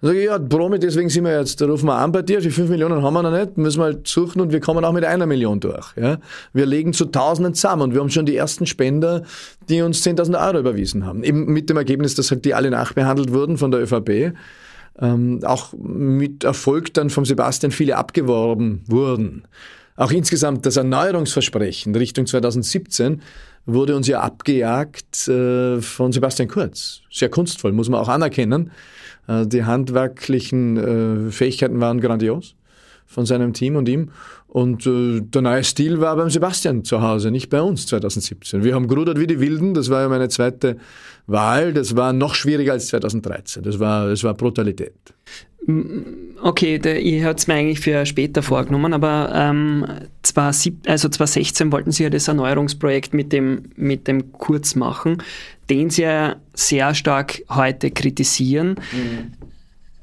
Dann 0.00 0.10
sage 0.10 0.20
ich, 0.20 0.26
ja, 0.26 0.38
Promi, 0.38 0.78
deswegen 0.78 1.08
sind 1.08 1.24
wir 1.24 1.36
jetzt, 1.36 1.60
da 1.60 1.66
rufen 1.66 1.86
wir 1.86 1.96
an 1.96 2.12
bei 2.12 2.22
dir, 2.22 2.40
die 2.40 2.50
5 2.50 2.70
Millionen 2.70 3.02
haben 3.02 3.14
wir 3.14 3.22
noch 3.22 3.32
nicht, 3.32 3.58
müssen 3.58 3.80
wir 3.80 3.86
halt 3.86 4.06
suchen 4.06 4.40
und 4.40 4.52
wir 4.52 4.60
kommen 4.60 4.84
auch 4.84 4.92
mit 4.92 5.04
einer 5.04 5.26
Million 5.26 5.58
durch. 5.58 5.96
Ja. 5.96 6.18
Wir 6.52 6.66
legen 6.66 6.92
zu 6.92 7.06
Tausenden 7.06 7.54
zusammen 7.54 7.82
und 7.82 7.94
wir 7.94 8.00
haben 8.00 8.10
schon 8.10 8.26
die 8.26 8.36
ersten 8.36 8.64
Spender, 8.64 9.24
die 9.68 9.82
uns 9.82 10.06
10.000 10.06 10.46
Euro 10.46 10.60
überwiesen 10.60 11.04
haben. 11.04 11.24
Eben 11.24 11.46
mit 11.46 11.68
dem 11.68 11.76
Ergebnis, 11.78 12.14
dass 12.14 12.30
halt 12.30 12.44
die 12.44 12.54
alle 12.54 12.70
nachbehandelt 12.70 13.32
wurden 13.32 13.58
von 13.58 13.72
der 13.72 13.82
ÖVP. 13.82 14.34
Ähm, 15.00 15.40
auch 15.44 15.72
mit 15.76 16.44
Erfolg 16.44 16.94
dann 16.94 17.10
vom 17.10 17.24
Sebastian 17.24 17.72
viele 17.72 17.96
abgeworben 17.96 18.84
wurden. 18.86 19.44
Auch 20.00 20.12
insgesamt 20.12 20.64
das 20.64 20.78
Erneuerungsversprechen 20.78 21.94
Richtung 21.94 22.26
2017 22.26 23.20
wurde 23.66 23.94
uns 23.94 24.06
ja 24.06 24.20
abgejagt 24.20 25.28
äh, 25.28 25.82
von 25.82 26.10
Sebastian 26.10 26.48
Kurz. 26.48 27.02
Sehr 27.10 27.28
kunstvoll, 27.28 27.72
muss 27.72 27.90
man 27.90 28.00
auch 28.00 28.08
anerkennen. 28.08 28.70
Äh, 29.28 29.46
die 29.46 29.62
handwerklichen 29.62 31.28
äh, 31.28 31.30
Fähigkeiten 31.30 31.82
waren 31.82 32.00
grandios 32.00 32.54
von 33.04 33.26
seinem 33.26 33.52
Team 33.52 33.76
und 33.76 33.90
ihm. 33.90 34.08
Und 34.46 34.86
der 34.86 35.42
neue 35.42 35.62
Stil 35.64 36.00
war 36.00 36.16
beim 36.16 36.30
Sebastian 36.30 36.82
zu 36.82 37.02
Hause, 37.02 37.30
nicht 37.30 37.50
bei 37.50 37.60
uns 37.60 37.86
2017. 37.86 38.64
Wir 38.64 38.74
haben 38.74 38.88
gerudert 38.88 39.18
wie 39.18 39.26
die 39.26 39.38
Wilden, 39.38 39.74
das 39.74 39.90
war 39.90 40.02
ja 40.02 40.08
meine 40.08 40.28
zweite 40.28 40.76
Wahl. 41.26 41.72
Das 41.72 41.94
war 41.94 42.12
noch 42.12 42.34
schwieriger 42.34 42.72
als 42.72 42.86
2013. 42.86 43.62
Das 43.62 43.78
war, 43.78 44.08
das 44.08 44.24
war 44.24 44.34
Brutalität. 44.34 44.94
Okay, 46.42 46.78
der, 46.78 47.00
ihr 47.02 47.26
habt 47.26 47.40
es 47.40 47.46
mir 47.46 47.54
eigentlich 47.54 47.80
für 47.80 48.06
später 48.06 48.42
vorgenommen, 48.42 48.94
aber 48.94 49.30
ähm, 49.34 49.86
zwar 50.22 50.52
sieb, 50.52 50.88
also 50.88 51.08
2016 51.08 51.70
wollten 51.70 51.92
Sie 51.92 52.02
ja 52.02 52.10
das 52.10 52.28
Erneuerungsprojekt 52.28 53.12
mit 53.12 53.32
dem, 53.32 53.64
mit 53.76 54.08
dem 54.08 54.32
Kurz 54.32 54.74
machen, 54.74 55.22
den 55.68 55.90
Sie 55.90 56.02
ja 56.02 56.36
sehr 56.54 56.94
stark 56.94 57.42
heute 57.50 57.90
kritisieren. 57.90 58.76
Mhm. 58.92 59.32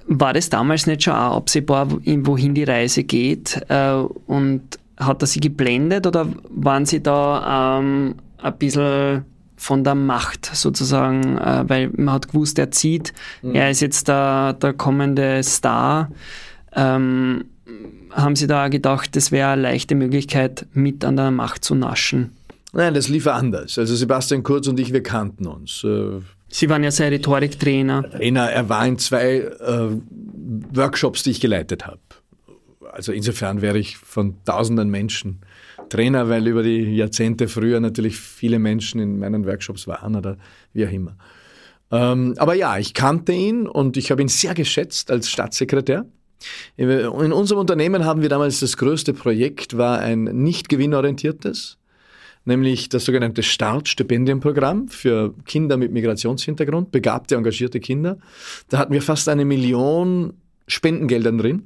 War 0.05 0.34
das 0.34 0.49
damals 0.49 0.86
nicht 0.86 1.03
schon 1.03 1.14
auch 1.14 1.38
absehbar, 1.38 1.88
wohin 1.91 2.53
die 2.53 2.64
Reise 2.64 3.03
geht? 3.03 3.60
Äh, 3.68 3.93
und 4.28 4.62
hat 4.97 5.22
er 5.22 5.28
Sie 5.28 5.39
geblendet 5.39 6.05
oder 6.05 6.28
waren 6.49 6.86
Sie 6.86 7.01
da 7.01 7.80
ähm, 7.80 8.16
ein 8.38 8.58
bisschen 8.58 9.26
von 9.58 9.84
der 9.84 9.95
Macht 9.95 10.45
sozusagen, 10.53 11.38
äh, 11.38 11.64
weil 11.68 11.89
man 11.95 12.14
hat 12.14 12.30
gewusst, 12.30 12.60
er 12.60 12.72
zieht, 12.72 13.14
mhm. 13.41 13.55
er 13.55 13.72
ist 13.72 13.82
jetzt 13.82 14.08
der, 14.08 14.53
der 14.53 14.74
kommende 14.74 15.43
Star. 15.43 16.12
Ähm, 16.74 17.45
haben 18.12 18.36
Sie 18.36 18.47
da 18.47 18.70
gedacht, 18.70 19.16
das 19.16 19.32
wäre 19.32 19.49
eine 19.49 19.64
leichte 19.64 19.95
Möglichkeit, 19.95 20.66
mit 20.74 21.03
an 21.03 21.18
der 21.18 21.32
Macht 21.32 21.66
zu 21.66 21.76
naschen? 21.76 22.32
Nein, 22.72 22.93
das 22.93 23.10
lief 23.10 23.28
anders. 23.28 23.78
Also 23.78 23.95
Sebastian 23.95 24.43
Kurz 24.43 24.68
und 24.68 24.80
ich, 24.80 24.93
wir 24.93 25.03
kannten 25.03 25.47
uns. 25.47 25.84
Äh, 25.84 26.22
Sie 26.49 26.70
waren 26.70 26.84
ja 26.84 26.91
sein 26.91 27.10
Rhetoriktrainer. 27.10 28.10
Trainer, 28.10 28.49
er 28.49 28.70
war 28.70 28.86
in 28.88 28.97
zwei 28.97 29.39
äh, 29.39 29.89
Workshops, 30.74 31.24
die 31.24 31.32
ich 31.32 31.41
geleitet 31.41 31.86
habe. 31.86 31.99
Also 32.91 33.12
insofern 33.12 33.62
wäre 33.62 33.78
ich 33.78 33.97
von 33.97 34.36
tausenden 34.45 34.89
Menschen 34.89 35.41
Trainer, 35.89 36.29
weil 36.29 36.47
über 36.47 36.63
die 36.63 36.95
Jahrzehnte 36.95 37.47
früher 37.47 37.79
natürlich 37.79 38.17
viele 38.17 38.59
Menschen 38.59 38.99
in 38.99 39.19
meinen 39.19 39.45
Workshops 39.45 39.88
waren 39.88 40.15
oder 40.15 40.38
wie 40.73 40.85
auch 40.85 40.91
immer. 40.91 41.15
Ähm, 41.91 42.35
aber 42.38 42.53
ja, 42.53 42.77
ich 42.77 42.93
kannte 42.93 43.31
ihn 43.31 43.67
und 43.67 43.97
ich 43.97 44.11
habe 44.11 44.21
ihn 44.21 44.27
sehr 44.27 44.53
geschätzt 44.53 45.09
als 45.11 45.29
Staatssekretär. 45.29 46.05
In 46.75 47.33
unserem 47.33 47.59
Unternehmen 47.59 48.05
haben 48.05 48.21
wir 48.21 48.29
damals 48.29 48.59
das 48.59 48.77
größte 48.77 49.13
Projekt, 49.13 49.77
war 49.77 49.99
ein 49.99 50.25
nicht 50.25 50.69
gewinnorientiertes, 50.69 51.79
nämlich 52.45 52.89
das 52.89 53.05
sogenannte 53.05 53.41
Start-Stipendienprogramm 53.41 54.88
für 54.88 55.33
Kinder 55.45 55.77
mit 55.77 55.91
Migrationshintergrund, 55.91 56.91
begabte, 56.91 57.35
engagierte 57.35 57.79
Kinder. 57.79 58.19
Da 58.69 58.77
hatten 58.77 58.93
wir 58.93 59.01
fast 59.01 59.29
eine 59.29 59.45
Million 59.45 60.33
Spendengeldern 60.67 61.38
drin. 61.39 61.65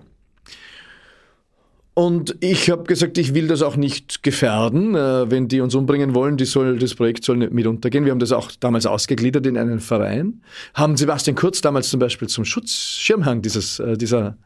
Und 1.93 2.37
ich 2.39 2.69
habe 2.69 2.83
gesagt, 2.83 3.17
ich 3.17 3.33
will 3.33 3.47
das 3.47 3.61
auch 3.61 3.75
nicht 3.75 4.23
gefährden. 4.23 4.95
Äh, 4.95 5.29
wenn 5.29 5.47
die 5.47 5.59
uns 5.59 5.75
umbringen 5.75 6.15
wollen, 6.15 6.37
die 6.37 6.45
soll, 6.45 6.79
das 6.79 6.95
Projekt 6.95 7.25
soll 7.25 7.37
nicht 7.37 7.51
mit 7.51 7.67
untergehen. 7.67 8.05
Wir 8.05 8.11
haben 8.11 8.19
das 8.19 8.31
auch 8.31 8.51
damals 8.59 8.85
ausgegliedert 8.85 9.45
in 9.45 9.57
einen 9.57 9.79
Verein. 9.79 10.41
Haben 10.73 10.95
Sebastian 10.95 11.35
Kurz 11.35 11.59
damals 11.59 11.89
zum 11.89 11.99
Beispiel 11.99 12.29
zum 12.29 12.45
Schutzschirmhang 12.45 13.41
dieses, 13.41 13.79
äh, 13.79 13.97
dieser, 13.97 14.37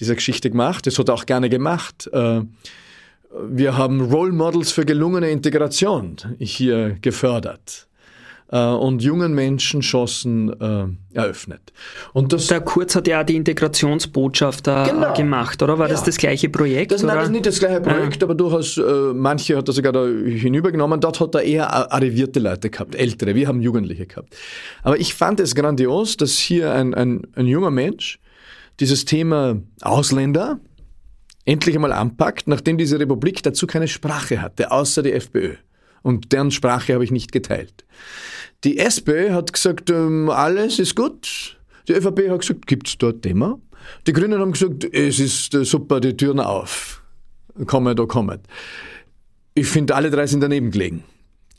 dieser 0.00 0.16
Geschichte 0.16 0.50
gemacht. 0.50 0.86
Das 0.86 0.98
hat 0.98 1.08
er 1.08 1.14
auch 1.14 1.26
gerne 1.26 1.48
gemacht. 1.48 2.10
Äh, 2.12 2.42
Wir 3.48 3.76
haben 3.76 4.00
Role 4.00 4.32
Models 4.32 4.72
für 4.72 4.84
gelungene 4.84 5.30
Integration 5.30 6.16
hier 6.40 6.96
gefördert 7.00 7.86
äh, 8.52 8.58
und 8.58 9.02
jungen 9.02 9.34
Menschen 9.34 9.80
Chancen 9.80 10.48
äh, 10.60 10.86
eröffnet. 11.14 11.72
Und 12.12 12.32
das 12.32 12.48
der 12.48 12.60
Kurz 12.60 12.94
hat 12.96 13.06
ja 13.06 13.20
auch 13.20 13.24
die 13.24 13.36
Integrationsbotschaft 13.36 14.66
da 14.66 14.86
genau. 14.86 15.14
gemacht, 15.14 15.62
oder? 15.62 15.78
War 15.78 15.88
ja. 15.88 15.94
das 15.94 16.04
das 16.04 16.16
gleiche 16.16 16.48
Projekt? 16.48 16.92
Das, 16.92 17.02
nein, 17.02 17.16
das 17.16 17.26
ist 17.26 17.32
nicht 17.32 17.46
das 17.46 17.58
gleiche 17.58 17.80
Projekt, 17.80 18.22
ja. 18.22 18.26
aber 18.26 18.34
durchaus, 18.34 18.76
äh, 18.76 18.82
manche 19.14 19.56
hat 19.56 19.68
er 19.68 19.72
sogar 19.72 19.92
da 19.92 20.04
hinübergenommen. 20.04 21.00
Dort 21.00 21.20
hat 21.20 21.34
er 21.34 21.42
eher 21.42 21.92
arrivierte 21.92 22.40
Leute 22.40 22.70
gehabt, 22.70 22.94
ältere. 22.94 23.34
Wir 23.34 23.48
haben 23.48 23.60
Jugendliche 23.60 24.06
gehabt. 24.06 24.36
Aber 24.82 24.98
ich 24.98 25.14
fand 25.14 25.40
es 25.40 25.54
grandios, 25.54 26.16
dass 26.16 26.32
hier 26.38 26.72
ein, 26.72 26.94
ein, 26.94 27.22
ein 27.34 27.46
junger 27.46 27.70
Mensch 27.70 28.18
dieses 28.80 29.04
Thema 29.04 29.60
Ausländer 29.82 30.58
endlich 31.44 31.74
einmal 31.74 31.92
anpackt, 31.92 32.48
nachdem 32.48 32.78
diese 32.78 32.98
Republik 32.98 33.42
dazu 33.42 33.66
keine 33.66 33.88
Sprache 33.88 34.40
hatte, 34.40 34.70
außer 34.70 35.02
die 35.02 35.12
FPÖ. 35.12 35.54
Und 36.02 36.32
deren 36.32 36.50
Sprache 36.50 36.94
habe 36.94 37.04
ich 37.04 37.10
nicht 37.10 37.32
geteilt. 37.32 37.84
Die 38.64 38.78
SPÖ 38.78 39.32
hat 39.32 39.52
gesagt, 39.52 39.90
ähm, 39.90 40.28
alles 40.28 40.78
ist 40.78 40.94
gut. 40.94 41.58
Die 41.88 41.92
ÖVP 41.92 42.28
hat 42.28 42.40
gesagt, 42.40 42.66
gibt 42.66 42.88
es 42.88 42.98
dort 42.98 43.22
Thema? 43.22 43.58
Die 44.06 44.12
Grünen 44.12 44.38
haben 44.38 44.52
gesagt, 44.52 44.84
es 44.92 45.18
ist 45.18 45.54
äh, 45.54 45.64
super, 45.64 46.00
die 46.00 46.16
Türen 46.16 46.40
auf. 46.40 47.02
Kommet, 47.66 47.98
da 47.98 48.04
kommet. 48.04 48.40
Ich 49.54 49.66
finde, 49.66 49.94
alle 49.94 50.10
drei 50.10 50.26
sind 50.26 50.42
daneben 50.42 50.70
gelegen. 50.70 51.04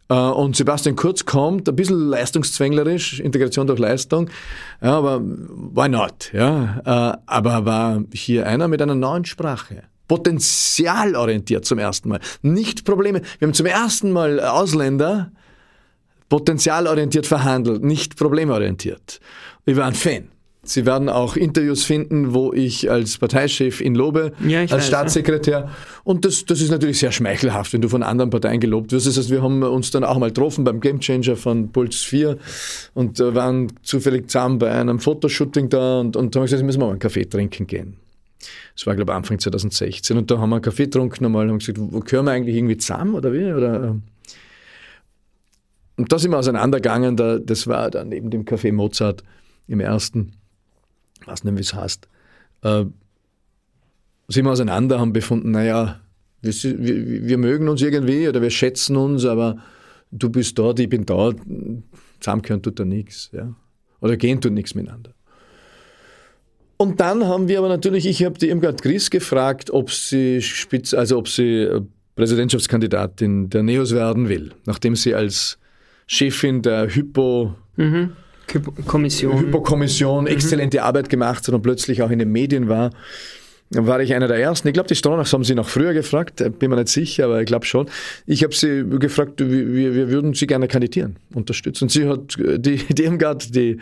Äh, 0.09 0.13
und 0.13 0.55
Sebastian 0.55 0.95
Kurz 0.95 1.25
kommt, 1.25 1.67
ein 1.67 1.75
bisschen 1.75 2.09
leistungszwänglerisch, 2.09 3.19
Integration 3.19 3.65
durch 3.65 3.79
Leistung, 3.79 4.29
ja, 4.81 4.97
aber 4.97 5.21
why 5.21 5.89
not? 5.89 6.31
Ja? 6.33 6.81
Äh, 6.85 7.17
aber 7.25 7.65
war 7.65 8.03
hier 8.13 8.45
einer 8.45 8.67
mit 8.67 8.81
einer 8.81 8.95
neuen 8.95 9.25
Sprache. 9.25 9.83
Potenzialorientiert 10.07 11.65
zum 11.65 11.79
ersten 11.79 12.09
Mal. 12.09 12.19
Nicht 12.41 12.83
Probleme. 12.83 13.21
Wir 13.39 13.47
haben 13.47 13.53
zum 13.53 13.65
ersten 13.65 14.11
Mal 14.11 14.41
Ausländer, 14.41 15.31
potenzialorientiert 16.31 17.27
verhandelt, 17.27 17.83
nicht 17.83 18.15
problemorientiert. 18.15 19.19
Ich 19.65 19.75
war 19.75 19.85
ein 19.85 19.93
Fan. 19.93 20.29
Sie 20.63 20.85
werden 20.85 21.09
auch 21.09 21.35
Interviews 21.35 21.83
finden, 21.83 22.33
wo 22.33 22.53
ich 22.53 22.89
als 22.89 23.17
Parteichef 23.17 23.81
ihn 23.81 23.95
lobe, 23.95 24.31
ja, 24.47 24.61
als 24.61 24.71
weiß, 24.71 24.87
Staatssekretär. 24.87 25.59
Ja. 25.59 25.69
Und 26.05 26.23
das, 26.23 26.45
das 26.45 26.61
ist 26.61 26.71
natürlich 26.71 26.99
sehr 26.99 27.11
schmeichelhaft, 27.11 27.73
wenn 27.73 27.81
du 27.81 27.89
von 27.89 28.01
anderen 28.01 28.29
Parteien 28.29 28.61
gelobt 28.61 28.93
wirst. 28.93 29.07
Das 29.07 29.17
heißt, 29.17 29.29
wir 29.29 29.41
haben 29.41 29.61
uns 29.61 29.91
dann 29.91 30.05
auch 30.05 30.17
mal 30.19 30.27
getroffen 30.27 30.63
beim 30.63 30.79
Gamechanger 30.79 31.35
von 31.35 31.69
Puls 31.73 31.97
4 31.97 32.37
und 32.93 33.19
äh, 33.19 33.35
waren 33.35 33.73
zufällig 33.83 34.29
zusammen 34.29 34.57
bei 34.57 34.71
einem 34.71 34.99
Fotoshooting 34.99 35.67
da 35.67 35.99
und, 35.99 36.15
und 36.15 36.33
haben 36.33 36.43
gesagt, 36.43 36.63
müssen 36.63 36.79
wir 36.79 36.85
mal 36.85 36.91
einen 36.91 36.99
Kaffee 36.99 37.25
trinken 37.25 37.67
gehen. 37.67 37.97
Das 38.73 38.87
war, 38.87 38.95
glaube 38.95 39.11
ich, 39.11 39.17
Anfang 39.17 39.37
2016. 39.37 40.17
Und 40.17 40.31
da 40.31 40.37
haben 40.37 40.49
wir 40.49 40.55
einen 40.55 40.63
Kaffee 40.63 40.85
getrunken 40.85 41.25
und 41.25 41.35
haben 41.35 41.59
gesagt, 41.59 41.77
wo 41.77 41.99
gehören 41.99 42.25
wir 42.25 42.31
eigentlich 42.31 42.55
irgendwie 42.55 42.77
zusammen 42.77 43.15
oder 43.15 43.33
wie? 43.33 43.51
Oder, 43.51 43.83
ähm, 43.83 44.03
und 46.01 46.11
da 46.11 46.17
sind 46.17 46.31
wir 46.31 46.39
auseinandergegangen, 46.39 47.15
da, 47.15 47.37
das 47.37 47.67
war 47.67 47.91
dann 47.91 48.09
neben 48.09 48.31
dem 48.31 48.43
Café 48.43 48.73
Mozart 48.73 49.23
im 49.67 49.79
ersten, 49.79 50.33
ich 51.21 51.27
weiß 51.27 51.43
nicht, 51.43 51.55
wie 51.55 51.61
es 51.61 51.75
heißt, 51.75 52.07
äh, 52.63 52.85
sind 54.27 54.45
wir 54.45 54.51
auseinander, 54.51 54.99
haben 54.99 55.13
befunden, 55.13 55.51
naja, 55.51 55.99
wir, 56.41 56.53
wir, 56.53 57.27
wir, 57.27 57.37
mögen 57.37 57.69
uns 57.69 57.83
irgendwie 57.83 58.27
oder 58.27 58.41
wir 58.41 58.49
schätzen 58.49 58.95
uns, 58.95 59.25
aber 59.25 59.57
du 60.09 60.31
bist 60.31 60.57
dort, 60.57 60.79
ich 60.79 60.89
bin 60.89 61.05
da, 61.05 61.33
zusammengehören 62.19 62.63
tut 62.63 62.79
da 62.79 62.83
nichts. 62.85 63.29
Ja? 63.31 63.53
Oder 63.99 64.17
gehen 64.17 64.41
tut 64.41 64.53
nichts 64.53 64.73
miteinander. 64.73 65.13
Und 66.77 66.99
dann 66.99 67.25
haben 67.25 67.47
wir 67.47 67.59
aber 67.59 67.69
natürlich, 67.69 68.07
ich 68.07 68.25
habe 68.25 68.39
die 68.39 68.49
Irmgard 68.49 68.81
Gries 68.81 69.11
gefragt, 69.11 69.69
ob 69.69 69.91
sie 69.91 70.41
Spitz, 70.41 70.95
also 70.95 71.19
ob 71.19 71.27
sie 71.27 71.69
Präsidentschaftskandidatin 72.15 73.51
der 73.51 73.61
NEOS 73.61 73.93
werden 73.93 74.29
will, 74.29 74.53
nachdem 74.65 74.95
sie 74.95 75.13
als 75.13 75.59
Chefin 76.11 76.61
der 76.61 76.93
Hypo... 76.93 77.55
Mhm. 77.77 78.11
Kommission. 78.85 79.39
Hypo-Kommission, 79.39 80.25
mhm. 80.25 80.29
exzellente 80.29 80.83
Arbeit 80.83 81.07
gemacht 81.07 81.47
hat 81.47 81.55
und 81.55 81.61
plötzlich 81.61 82.01
auch 82.03 82.09
in 82.09 82.19
den 82.19 82.33
Medien 82.33 82.67
war 82.67 82.89
war 83.73 84.01
ich 84.01 84.13
einer 84.13 84.27
der 84.27 84.37
Ersten. 84.37 84.67
Ich 84.67 84.73
glaube, 84.73 84.89
die 84.89 84.95
Stronachs 84.95 85.31
haben 85.31 85.45
sie 85.45 85.55
noch 85.55 85.69
früher 85.69 85.93
gefragt, 85.93 86.43
bin 86.59 86.69
mir 86.69 86.75
nicht 86.75 86.89
sicher, 86.89 87.23
aber 87.23 87.39
ich 87.39 87.45
glaube 87.45 87.65
schon. 87.65 87.87
Ich 88.25 88.43
habe 88.43 88.53
sie 88.53 88.83
gefragt, 88.99 89.39
wir, 89.39 89.95
wir 89.95 90.11
würden 90.11 90.33
sie 90.33 90.45
gerne 90.45 90.67
kandidieren, 90.67 91.15
unterstützen. 91.33 91.85
Und 91.85 91.89
sie 91.89 92.05
hat, 92.05 92.37
die, 92.37 92.75
die 92.89 93.03
Irmgard, 93.03 93.55
die 93.55 93.77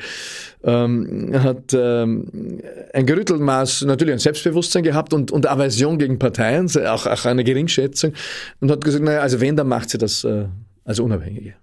ähm, 0.64 1.32
hat 1.34 1.74
ähm, 1.74 2.60
ein 2.94 3.08
gerüttelt 3.08 3.42
Maß, 3.42 3.86
natürlich 3.86 4.14
ein 4.14 4.20
Selbstbewusstsein 4.20 4.84
gehabt 4.84 5.12
und, 5.12 5.32
und 5.32 5.50
Aversion 5.50 5.98
gegen 5.98 6.20
Parteien, 6.20 6.70
auch, 6.86 7.08
auch 7.08 7.26
eine 7.26 7.44
Geringschätzung 7.44 8.14
und 8.60 8.70
hat 8.70 8.84
gesagt, 8.84 9.04
naja, 9.04 9.22
also 9.22 9.42
wenn, 9.42 9.56
dann 9.56 9.68
macht 9.68 9.90
sie 9.90 9.98
das 9.98 10.24
äh, 10.24 10.46
als 10.86 11.00
Unabhängige. 11.00 11.56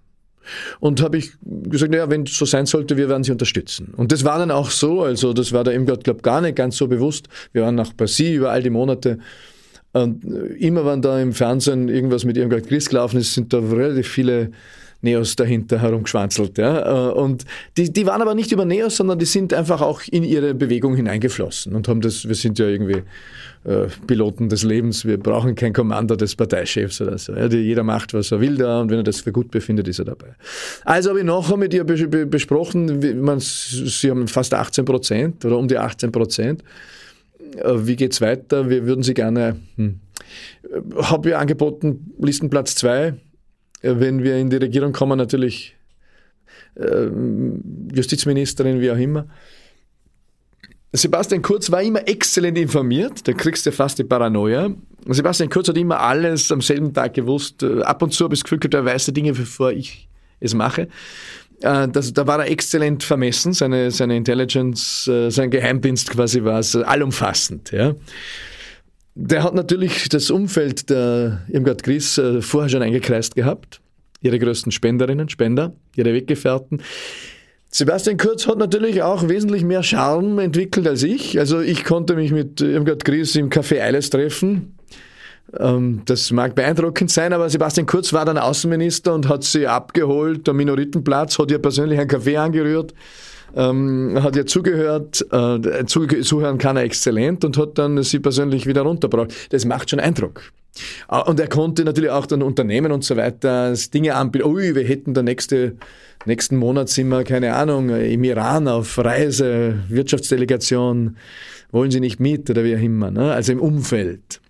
Und 0.80 1.03
habe 1.03 1.18
ich 1.18 1.32
gesagt, 1.42 1.92
naja, 1.92 2.09
wenn 2.11 2.22
es 2.22 2.36
so 2.36 2.44
sein 2.44 2.66
sollte, 2.66 2.97
wir 2.97 3.09
werden 3.09 3.24
sie 3.24 3.32
unterstützen. 3.32 3.92
Und 3.97 4.12
das 4.12 4.24
war 4.24 4.38
dann 4.38 4.51
auch 4.51 4.70
so, 4.70 5.03
also 5.03 5.32
das 5.32 5.53
war 5.53 5.64
der 5.64 5.74
Irmgard, 5.74 6.05
glaube 6.05 6.22
gar 6.22 6.40
nicht 6.40 6.57
ganz 6.57 6.76
so 6.76 6.88
bewusst. 6.88 7.28
Wir 7.53 7.62
waren 7.62 7.78
auch 7.80 7.92
bei 7.92 8.07
sie 8.07 8.34
über 8.34 8.51
all 8.51 8.62
die 8.62 8.70
Monate. 8.70 9.18
Und 9.92 10.24
immer 10.59 10.84
wenn 10.84 11.01
da 11.01 11.18
im 11.20 11.32
Fernsehen 11.32 11.88
irgendwas 11.88 12.24
mit 12.24 12.36
Irmgard 12.36 12.66
Christ 12.66 12.90
gelaufen 12.90 13.18
ist, 13.18 13.34
sind 13.34 13.53
da 13.53 13.61
relativ 13.61 14.09
viele 14.09 14.51
Neos 15.07 15.36
dahinter 15.36 15.80
herumgeschwanzelt. 15.80 16.59
Ja? 16.59 17.11
Äh, 17.11 17.12
und 17.12 17.44
die, 17.76 17.92
die 17.92 18.07
waren 18.07 18.20
aber 18.20 18.34
nicht 18.34 18.52
über 18.52 18.64
Neos, 18.64 18.96
sondern 18.96 19.18
die 19.18 19.24
sind 19.24 19.54
einfach 19.54 19.80
auch 19.80 20.02
in 20.11 20.24
ihre 20.24 20.54
Bewegung 20.54 20.96
hineingeflossen 20.96 21.74
und 21.74 21.88
haben 21.88 22.00
das, 22.00 22.26
wir 22.28 22.34
sind 22.34 22.59
ja 22.59 22.66
irgendwie 22.66 23.02
äh, 23.64 23.86
Piloten 24.07 24.48
des 24.48 24.62
Lebens, 24.62 25.04
wir 25.04 25.18
brauchen 25.18 25.54
kein 25.54 25.72
Kommando 25.72 26.16
des 26.16 26.34
Parteichefs 26.34 27.00
oder 27.00 27.16
so. 27.18 27.34
Ja? 27.34 27.48
Die, 27.48 27.59
jeder 27.59 27.82
macht, 27.82 28.14
was 28.14 28.32
er 28.32 28.40
will 28.40 28.57
da 28.57 28.80
und 28.80 28.90
wenn 28.90 28.98
er 28.98 29.04
das 29.04 29.20
für 29.20 29.32
gut 29.32 29.50
befindet, 29.50 29.88
ist 29.88 29.98
er 29.98 30.07
dabei. 30.07 30.34
Also 30.84 31.11
habe 31.11 31.20
ich 31.20 31.24
nachher 31.24 31.57
mit 31.57 31.72
ihr 31.72 31.84
be 31.84 32.26
besprochen, 32.26 33.02
wie, 33.02 33.14
man, 33.14 33.38
sie 33.40 34.11
haben 34.11 34.28
fast 34.28 34.52
18 34.52 34.84
Prozent 34.84 35.44
oder 35.44 35.57
um 35.57 35.68
die 35.68 35.78
18 35.78 36.12
Prozent. 36.12 36.62
Äh, 37.57 37.74
wie 37.86 37.96
geht 37.96 38.12
es 38.12 38.20
weiter? 38.20 38.68
Wir 38.68 38.86
würden 38.86 39.02
sie 39.02 39.14
gerne, 39.14 39.57
hm, 39.76 40.00
habe 40.96 41.30
ihr 41.30 41.38
angeboten, 41.38 42.12
Listenplatz 42.20 42.74
2 42.74 43.14
wenn 44.01 44.22
wir 44.22 44.37
in 44.37 44.51
die 44.51 44.57
Regierung 44.57 44.93
kommen, 44.93 45.18
natürlich 45.18 45.76
äh, 46.76 47.09
Justizministerin, 47.95 48.80
wie 48.80 48.91
auch 48.91 48.99
immer. 48.99 49.26
Sebastian 50.93 51.43
Kurz 51.43 51.70
war 51.70 51.82
immer 51.82 52.07
exzellent 52.09 52.57
informiert, 52.57 53.26
da 53.28 53.32
kriegst 53.32 53.66
du 53.66 53.72
fast 53.72 53.99
die 53.99 54.05
Paranoia. 54.05 54.70
Sebastian 55.09 55.51
Kurz 55.51 55.68
hat 55.68 55.76
immer 55.76 56.01
alles 56.01 56.51
am 56.51 56.61
selben 56.61 56.93
Tag 56.95 57.14
gewusst. 57.14 57.62
Äh, 57.62 57.82
ab 57.82 58.03
und 58.03 58.12
zu 58.12 58.24
habe 58.24 58.34
ich 58.34 58.41
das 58.41 58.45
Gefühl 58.45 58.59
gehabt, 58.59 58.74
er 58.74 58.84
weiß 58.84 59.07
die 59.07 59.12
Dinge, 59.12 59.32
bevor 59.32 59.72
ich 59.72 60.09
es 60.41 60.55
mache. 60.55 60.89
Äh, 61.61 61.89
das, 61.89 62.12
da 62.12 62.26
war 62.26 62.41
er 62.41 62.51
exzellent 62.51 63.03
vermessen, 63.03 63.53
seine, 63.53 63.91
seine 63.91 64.16
Intelligence, 64.16 65.07
äh, 65.09 65.30
sein 65.30 65.51
Geheimdienst 65.51 66.11
quasi 66.11 66.45
war 66.45 66.61
es 66.61 66.74
allumfassend. 66.74 67.72
Ja. 67.72 67.95
Der 69.18 69.42
hat 69.42 69.54
natürlich 69.54 70.10
das 70.10 70.30
Umfeld 70.30 70.90
der 70.90 71.40
Irmgard 71.48 71.82
Gries 71.82 72.18
äh, 72.18 72.42
vorher 72.42 72.68
schon 72.68 72.82
eingekreist 72.82 73.34
gehabt. 73.34 73.80
Ihre 74.20 74.38
größten 74.38 74.72
Spenderinnen, 74.72 75.30
Spender, 75.30 75.72
ihre 75.96 76.12
Weggefährten. 76.12 76.82
Sebastian 77.70 78.18
Kurz 78.18 78.46
hat 78.46 78.58
natürlich 78.58 79.02
auch 79.02 79.26
wesentlich 79.26 79.64
mehr 79.64 79.82
Charme 79.82 80.40
entwickelt 80.40 80.86
als 80.86 81.02
ich. 81.02 81.38
Also 81.38 81.60
ich 81.60 81.84
konnte 81.84 82.14
mich 82.14 82.30
mit 82.30 82.60
Irmgard 82.60 83.06
Gries 83.06 83.34
im 83.36 83.48
Café 83.48 83.80
Eiles 83.80 84.10
treffen. 84.10 84.76
Ähm, 85.58 86.02
das 86.04 86.30
mag 86.30 86.54
beeindruckend 86.54 87.10
sein, 87.10 87.32
aber 87.32 87.48
Sebastian 87.48 87.86
Kurz 87.86 88.12
war 88.12 88.26
dann 88.26 88.36
Außenminister 88.36 89.14
und 89.14 89.30
hat 89.30 89.44
sie 89.44 89.66
abgeholt 89.66 90.46
am 90.46 90.58
Minoritenplatz, 90.58 91.38
hat 91.38 91.50
ihr 91.50 91.58
persönlich 91.58 91.98
einen 91.98 92.08
Kaffee 92.08 92.36
angerührt 92.36 92.92
ähm, 93.57 94.18
hat 94.22 94.36
ihr 94.36 94.46
zugehört, 94.46 95.26
äh, 95.32 95.86
zuhören 95.86 96.59
kann 96.59 96.76
er 96.76 96.84
exzellent 96.84 97.44
und 97.44 97.57
hat 97.57 97.78
dann 97.78 98.02
sie 98.02 98.20
persönlich 98.20 98.66
wieder 98.66 98.82
runtergebracht. 98.82 99.32
Das 99.50 99.64
macht 99.64 99.90
schon 99.90 99.98
Eindruck. 99.98 100.52
Äh, 101.11 101.22
und 101.22 101.40
er 101.40 101.48
konnte 101.48 101.84
natürlich 101.84 102.11
auch 102.11 102.26
dann 102.26 102.42
Unternehmen 102.42 102.92
und 102.92 103.02
so 103.02 103.16
weiter 103.16 103.74
Dinge 103.92 104.14
anbieten. 104.14 104.46
Ui, 104.46 104.74
wir 104.74 104.84
hätten 104.84 105.14
der 105.14 105.22
nächste, 105.22 105.76
nächsten 106.26 106.57
Monat 106.57 106.90
sind 106.90 107.09
wir, 107.09 107.24
keine 107.24 107.54
Ahnung, 107.54 107.88
im 107.88 108.24
Iran 108.24 108.68
auf 108.68 108.98
Reise, 108.98 109.78
Wirtschaftsdelegation, 109.88 111.16
wollen 111.72 111.90
Sie 111.90 112.00
nicht 112.00 112.20
mit 112.20 112.48
oder 112.50 112.62
wie 112.62 112.76
auch 112.76 112.80
immer. 112.80 113.11
Ne? 113.11 113.32
Also 113.32 113.52
im 113.52 113.61
Umfeld. 113.61 114.40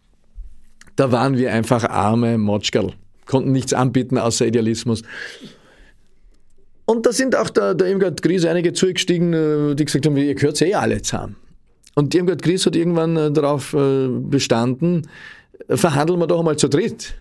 Da 0.97 1.13
waren 1.13 1.37
wir 1.37 1.53
einfach 1.53 1.85
arme 1.85 2.39
Motschkerl, 2.39 2.93
konnten 3.27 3.53
nichts 3.53 3.73
anbieten 3.73 4.19
außer 4.19 4.47
Idealismus. 4.47 5.03
Und 6.87 7.05
da 7.05 7.13
sind 7.13 7.37
auch 7.37 7.51
der, 7.51 7.75
der 7.75 7.89
Irmgard 7.89 8.23
Gries 8.23 8.47
einige 8.47 8.73
zugestiegen, 8.73 9.33
äh, 9.33 9.75
die 9.75 9.85
gesagt 9.85 10.07
haben, 10.07 10.17
ihr 10.17 10.35
gehört 10.35 10.61
eh 10.63 10.75
alle 10.75 11.03
zusammen. 11.03 11.37
Und 11.95 12.15
Irmgard 12.15 12.43
Gries 12.43 12.65
hat 12.65 12.77
irgendwann 12.77 13.17
äh, 13.17 13.31
darauf 13.31 13.75
äh, 13.75 14.09
bestanden, 14.09 15.09
verhandeln 15.69 16.21
wir 16.21 16.27
doch 16.27 16.39
einmal 16.39 16.57
zu 16.57 16.69
dritt. 16.69 17.15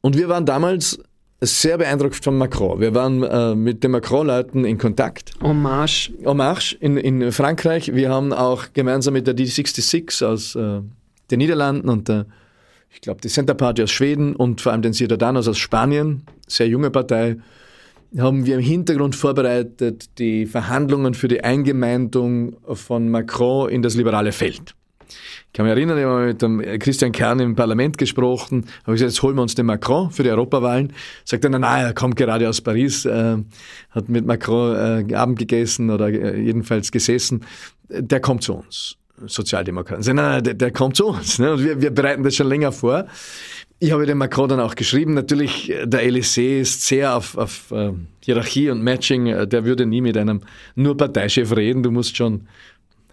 Und 0.00 0.16
wir 0.16 0.28
waren 0.28 0.46
damals 0.46 0.98
sehr 1.40 1.78
beeindruckt 1.78 2.22
von 2.22 2.36
Macron. 2.36 2.80
Wir 2.80 2.94
waren 2.94 3.22
äh, 3.22 3.54
mit 3.54 3.82
den 3.84 3.92
Macron-Leuten 3.92 4.64
in 4.64 4.76
Kontakt. 4.78 5.32
Hommage. 5.42 6.10
Hommage 6.24 6.76
in, 6.80 6.96
in 6.96 7.32
Frankreich. 7.32 7.94
Wir 7.94 8.10
haben 8.10 8.32
auch 8.32 8.72
gemeinsam 8.72 9.14
mit 9.14 9.26
der 9.26 9.36
D66 9.36 10.24
aus 10.24 10.54
äh, 10.54 10.80
den 11.30 11.38
Niederlanden 11.38 11.88
und 11.88 12.08
der, 12.08 12.26
ich 12.92 13.00
glaube, 13.00 13.20
die 13.20 13.28
Center 13.28 13.54
Party 13.54 13.82
aus 13.82 13.90
Schweden 13.90 14.34
und 14.34 14.60
vor 14.60 14.72
allem 14.72 14.82
den 14.82 14.92
Ciudadanos 14.92 15.48
aus 15.48 15.58
Spanien, 15.58 16.24
sehr 16.46 16.68
junge 16.68 16.90
Partei, 16.90 17.36
haben 18.18 18.44
wir 18.44 18.56
im 18.56 18.60
Hintergrund 18.60 19.14
vorbereitet 19.14 20.18
die 20.18 20.46
Verhandlungen 20.46 21.14
für 21.14 21.28
die 21.28 21.44
Eingemeindung 21.44 22.56
von 22.74 23.08
Macron 23.08 23.68
in 23.68 23.82
das 23.82 23.94
liberale 23.94 24.32
Feld. 24.32 24.74
Ich 25.08 25.52
kann 25.52 25.66
mich 25.66 25.74
erinnern, 25.74 25.98
ich 25.98 26.04
habe 26.04 26.26
mit 26.26 26.42
dem 26.42 26.60
Christian 26.78 27.12
Kern 27.12 27.40
im 27.40 27.56
Parlament 27.56 27.98
gesprochen, 27.98 28.66
habe 28.84 28.92
gesagt, 28.92 29.10
jetzt 29.10 29.22
holen 29.22 29.36
wir 29.36 29.42
uns 29.42 29.56
den 29.56 29.66
Macron 29.66 30.10
für 30.10 30.22
die 30.22 30.30
Europawahlen. 30.30 30.92
Sagt 31.24 31.44
er, 31.44 31.50
na, 31.50 31.80
er 31.80 31.94
kommt 31.94 32.16
gerade 32.16 32.48
aus 32.48 32.60
Paris, 32.60 33.04
äh, 33.04 33.36
hat 33.90 34.08
mit 34.08 34.26
Macron 34.26 35.08
äh, 35.10 35.14
Abend 35.14 35.38
gegessen 35.38 35.90
oder 35.90 36.08
äh, 36.08 36.40
jedenfalls 36.40 36.92
gesessen. 36.92 37.44
Der 37.88 38.20
kommt 38.20 38.44
zu 38.44 38.54
uns. 38.54 38.99
Sozialdemokraten. 39.26 40.02
Sagen, 40.02 40.16
nein, 40.16 40.30
nein, 40.30 40.44
der, 40.44 40.54
der 40.54 40.70
kommt 40.70 40.96
zu 40.96 41.06
uns. 41.06 41.38
Ne? 41.38 41.52
Und 41.52 41.64
wir, 41.64 41.80
wir 41.80 41.90
bereiten 41.90 42.22
das 42.22 42.34
schon 42.34 42.48
länger 42.48 42.72
vor. 42.72 43.06
Ich 43.78 43.92
habe 43.92 44.04
dem 44.04 44.18
Macron 44.18 44.48
dann 44.48 44.60
auch 44.60 44.74
geschrieben, 44.74 45.14
natürlich, 45.14 45.72
der 45.84 46.04
Elysée 46.04 46.60
ist 46.60 46.82
sehr 46.82 47.16
auf, 47.16 47.36
auf 47.38 47.70
uh, 47.70 47.94
Hierarchie 48.22 48.68
und 48.70 48.82
Matching. 48.82 49.24
Der 49.48 49.64
würde 49.64 49.86
nie 49.86 50.02
mit 50.02 50.16
einem 50.18 50.42
nur 50.74 50.96
Parteichef 50.96 51.56
reden. 51.56 51.82
Du 51.82 51.90
musst 51.90 52.16
schon 52.16 52.46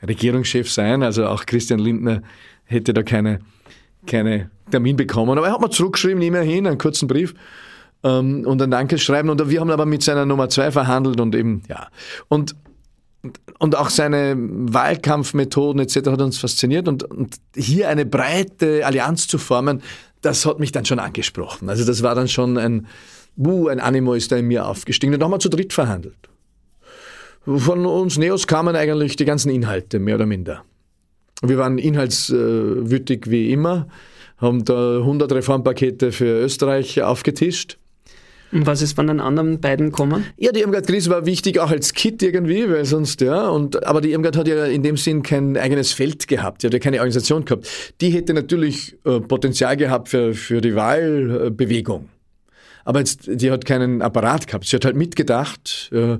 Regierungschef 0.05 0.69
sein. 0.69 1.03
Also 1.03 1.25
auch 1.25 1.45
Christian 1.45 1.79
Lindner 1.79 2.21
hätte 2.65 2.93
da 2.93 3.03
keine, 3.03 3.39
keine 4.05 4.51
Termin 4.69 4.97
bekommen. 4.97 5.37
Aber 5.37 5.47
er 5.47 5.53
hat 5.53 5.61
mir 5.61 5.69
zurückgeschrieben, 5.69 6.21
immerhin, 6.21 6.67
einen 6.67 6.77
kurzen 6.77 7.07
Brief 7.07 7.33
ähm, 8.03 8.45
und 8.45 8.61
ein 8.61 8.71
Dankeschreiben. 8.71 9.29
Und 9.29 9.49
wir 9.49 9.61
haben 9.61 9.71
aber 9.71 9.85
mit 9.85 10.03
seiner 10.03 10.25
Nummer 10.25 10.49
zwei 10.49 10.71
verhandelt 10.71 11.21
und 11.21 11.33
eben, 11.33 11.63
ja. 11.69 11.87
Und, 12.27 12.55
und 13.59 13.75
auch 13.75 13.89
seine 13.89 14.35
Wahlkampfmethoden 14.37 15.81
etc. 15.81 15.95
hat 16.09 16.21
uns 16.21 16.37
fasziniert. 16.37 16.87
Und, 16.87 17.03
und 17.03 17.35
hier 17.55 17.89
eine 17.89 18.05
breite 18.05 18.85
Allianz 18.85 19.27
zu 19.27 19.37
formen, 19.37 19.81
das 20.21 20.45
hat 20.45 20.59
mich 20.59 20.71
dann 20.71 20.85
schon 20.85 20.99
angesprochen. 20.99 21.69
Also 21.69 21.85
das 21.85 22.03
war 22.03 22.15
dann 22.15 22.27
schon 22.27 22.57
ein, 22.57 22.87
uh, 23.37 23.67
ein 23.67 23.79
Animo 23.79 24.13
ist 24.13 24.31
da 24.31 24.37
in 24.37 24.47
mir 24.47 24.65
aufgestiegen. 24.65 25.13
Und 25.13 25.19
da 25.19 25.25
haben 25.25 25.31
wir 25.31 25.39
zu 25.39 25.49
dritt 25.49 25.73
verhandelt. 25.73 26.29
Von 27.45 27.85
uns 27.85 28.17
Neos 28.17 28.45
kamen 28.45 28.75
eigentlich 28.75 29.15
die 29.15 29.25
ganzen 29.25 29.49
Inhalte, 29.49 29.99
mehr 29.99 30.15
oder 30.15 30.25
minder. 30.25 30.63
Wir 31.41 31.57
waren 31.57 31.77
inhaltswütig 31.77 33.29
wie 33.29 33.53
immer, 33.53 33.87
haben 34.37 34.65
da 34.65 34.97
100 34.97 35.31
Reformpakete 35.31 36.11
für 36.11 36.25
Österreich 36.41 37.01
aufgetischt. 37.01 37.77
Und 38.51 38.65
was 38.65 38.81
ist 38.81 38.93
von 38.93 39.07
den 39.07 39.19
anderen 39.19 39.59
beiden 39.59 39.87
gekommen? 39.87 40.25
Ja, 40.37 40.51
die 40.51 40.61
Irmgard-Krise 40.61 41.09
war 41.09 41.25
wichtig, 41.25 41.59
auch 41.59 41.69
als 41.69 41.93
Kit 41.93 42.23
irgendwie, 42.23 42.69
weil 42.69 42.85
sonst, 42.85 43.21
ja, 43.21 43.49
und, 43.49 43.85
aber 43.85 43.99
die 43.99 44.11
Irmgard 44.11 44.37
hat 44.37 44.47
ja 44.47 44.65
in 44.65 44.83
dem 44.83 44.95
Sinn 44.95 45.21
kein 45.21 45.57
eigenes 45.57 45.91
Feld 45.91 46.27
gehabt, 46.27 46.63
die 46.63 46.67
hat 46.67 46.73
ja 46.73 46.79
keine 46.79 46.97
Organisation 46.97 47.43
gehabt. 47.43 47.67
Die 47.99 48.09
hätte 48.09 48.33
natürlich 48.33 48.95
äh, 49.05 49.19
Potenzial 49.19 49.75
gehabt 49.75 50.09
für, 50.09 50.33
für 50.33 50.61
die 50.61 50.75
Wahlbewegung. 50.75 52.07
Aber 52.85 52.99
jetzt, 52.99 53.27
die 53.27 53.51
hat 53.51 53.65
keinen 53.65 54.01
Apparat 54.01 54.47
gehabt. 54.47 54.65
Sie 54.65 54.77
hat 54.77 54.85
halt 54.85 54.95
mitgedacht, 54.95 55.89
äh, 55.91 56.17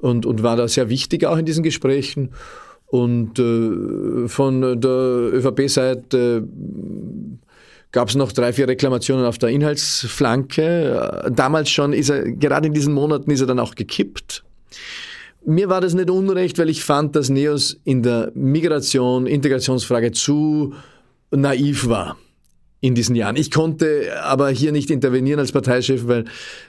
und, 0.00 0.26
und 0.26 0.42
war 0.42 0.56
da 0.56 0.66
sehr 0.66 0.88
wichtig 0.88 1.26
auch 1.26 1.36
in 1.36 1.44
diesen 1.44 1.62
Gesprächen. 1.62 2.30
Und 2.86 3.38
äh, 3.38 4.28
von 4.28 4.80
der 4.80 4.90
ÖVP-Seite 4.90 6.48
gab 7.92 8.08
es 8.08 8.14
noch 8.14 8.32
drei, 8.32 8.52
vier 8.52 8.68
Reklamationen 8.68 9.24
auf 9.26 9.38
der 9.38 9.48
Inhaltsflanke. 9.50 11.30
Damals 11.34 11.70
schon 11.70 11.92
ist 11.92 12.10
er, 12.10 12.30
gerade 12.32 12.68
in 12.68 12.74
diesen 12.74 12.94
Monaten 12.94 13.30
ist 13.30 13.40
er 13.40 13.46
dann 13.46 13.58
auch 13.58 13.74
gekippt. 13.74 14.44
Mir 15.44 15.68
war 15.68 15.80
das 15.80 15.94
nicht 15.94 16.10
unrecht, 16.10 16.58
weil 16.58 16.68
ich 16.68 16.84
fand, 16.84 17.16
dass 17.16 17.30
Neos 17.30 17.80
in 17.84 18.02
der 18.02 18.30
Migration, 18.34 19.26
Integrationsfrage 19.26 20.12
zu 20.12 20.74
naiv 21.30 21.88
war 21.88 22.16
in 22.82 22.94
diesen 22.94 23.14
Jahren. 23.14 23.36
Ich 23.36 23.50
konnte 23.50 24.10
aber 24.22 24.50
hier 24.50 24.72
nicht 24.72 24.90
intervenieren 24.90 25.38
als 25.38 25.52
Parteichef, 25.52 26.06
weil, 26.06 26.24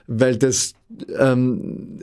weil 0.08 0.38
das, 0.38 0.74
ähm, 1.18 2.00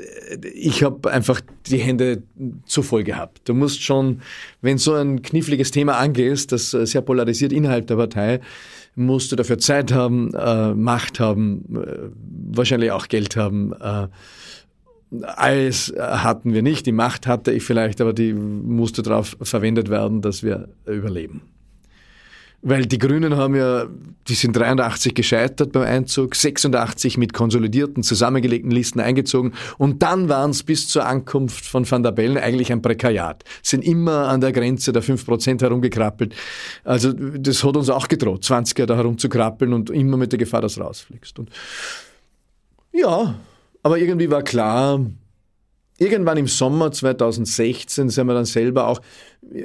ich 0.54 0.82
habe 0.82 1.10
einfach 1.10 1.40
die 1.66 1.78
Hände 1.78 2.22
zu 2.66 2.82
voll 2.82 3.04
gehabt. 3.04 3.48
Du 3.48 3.54
musst 3.54 3.82
schon, 3.82 4.22
wenn 4.62 4.78
so 4.78 4.94
ein 4.94 5.20
kniffliges 5.22 5.70
Thema 5.70 5.98
angehst, 5.98 6.52
das 6.52 6.70
sehr 6.70 7.02
polarisiert 7.02 7.52
innerhalb 7.52 7.86
der 7.86 7.96
Partei, 7.96 8.40
musst 8.98 9.32
du 9.32 9.36
dafür 9.36 9.58
Zeit 9.58 9.92
haben, 9.92 10.34
äh, 10.34 10.74
Macht 10.74 11.20
haben, 11.20 11.64
äh, 11.74 12.10
wahrscheinlich 12.56 12.90
auch 12.92 13.08
Geld 13.08 13.36
haben. 13.36 13.72
Äh, 13.72 14.08
alles 15.22 15.94
hatten 15.98 16.52
wir 16.52 16.62
nicht, 16.62 16.84
die 16.84 16.92
Macht 16.92 17.26
hatte 17.26 17.52
ich 17.52 17.62
vielleicht, 17.62 18.02
aber 18.02 18.12
die 18.12 18.34
musste 18.34 19.02
darauf 19.02 19.38
verwendet 19.40 19.88
werden, 19.88 20.20
dass 20.20 20.42
wir 20.42 20.68
überleben. 20.84 21.40
Weil 22.60 22.86
die 22.86 22.98
Grünen 22.98 23.36
haben 23.36 23.54
ja, 23.54 23.86
die 24.26 24.34
sind 24.34 24.56
83 24.56 25.14
gescheitert 25.14 25.70
beim 25.70 25.84
Einzug, 25.84 26.34
86 26.34 27.16
mit 27.16 27.32
konsolidierten, 27.32 28.02
zusammengelegten 28.02 28.72
Listen 28.72 28.98
eingezogen 28.98 29.52
und 29.78 30.02
dann 30.02 30.28
waren 30.28 30.50
es 30.50 30.64
bis 30.64 30.88
zur 30.88 31.06
Ankunft 31.06 31.64
von 31.64 31.88
Van 31.88 32.02
der 32.02 32.10
Bellen 32.10 32.36
eigentlich 32.36 32.72
ein 32.72 32.82
Prekariat. 32.82 33.44
Sind 33.62 33.84
immer 33.84 34.26
an 34.26 34.40
der 34.40 34.50
Grenze 34.50 34.92
der 34.92 35.04
5% 35.04 35.60
herumgekrabbelt. 35.60 36.34
Also 36.82 37.12
das 37.12 37.62
hat 37.62 37.76
uns 37.76 37.90
auch 37.90 38.08
gedroht, 38.08 38.42
20er 38.42 38.86
da 38.86 38.96
herumzukrabbeln 38.96 39.72
und 39.72 39.90
immer 39.90 40.16
mit 40.16 40.32
der 40.32 40.38
Gefahr, 40.40 40.60
dass 40.60 40.74
du 40.74 40.80
rausfliegst. 40.80 41.38
Und 41.38 41.50
ja, 42.92 43.36
aber 43.84 43.98
irgendwie 43.98 44.30
war 44.30 44.42
klar, 44.42 45.00
Irgendwann 45.98 46.38
im 46.38 46.46
Sommer 46.46 46.92
2016 46.92 48.08
sind 48.08 48.26
wir 48.26 48.34
dann 48.34 48.44
selber 48.44 48.86
auch, 48.86 49.00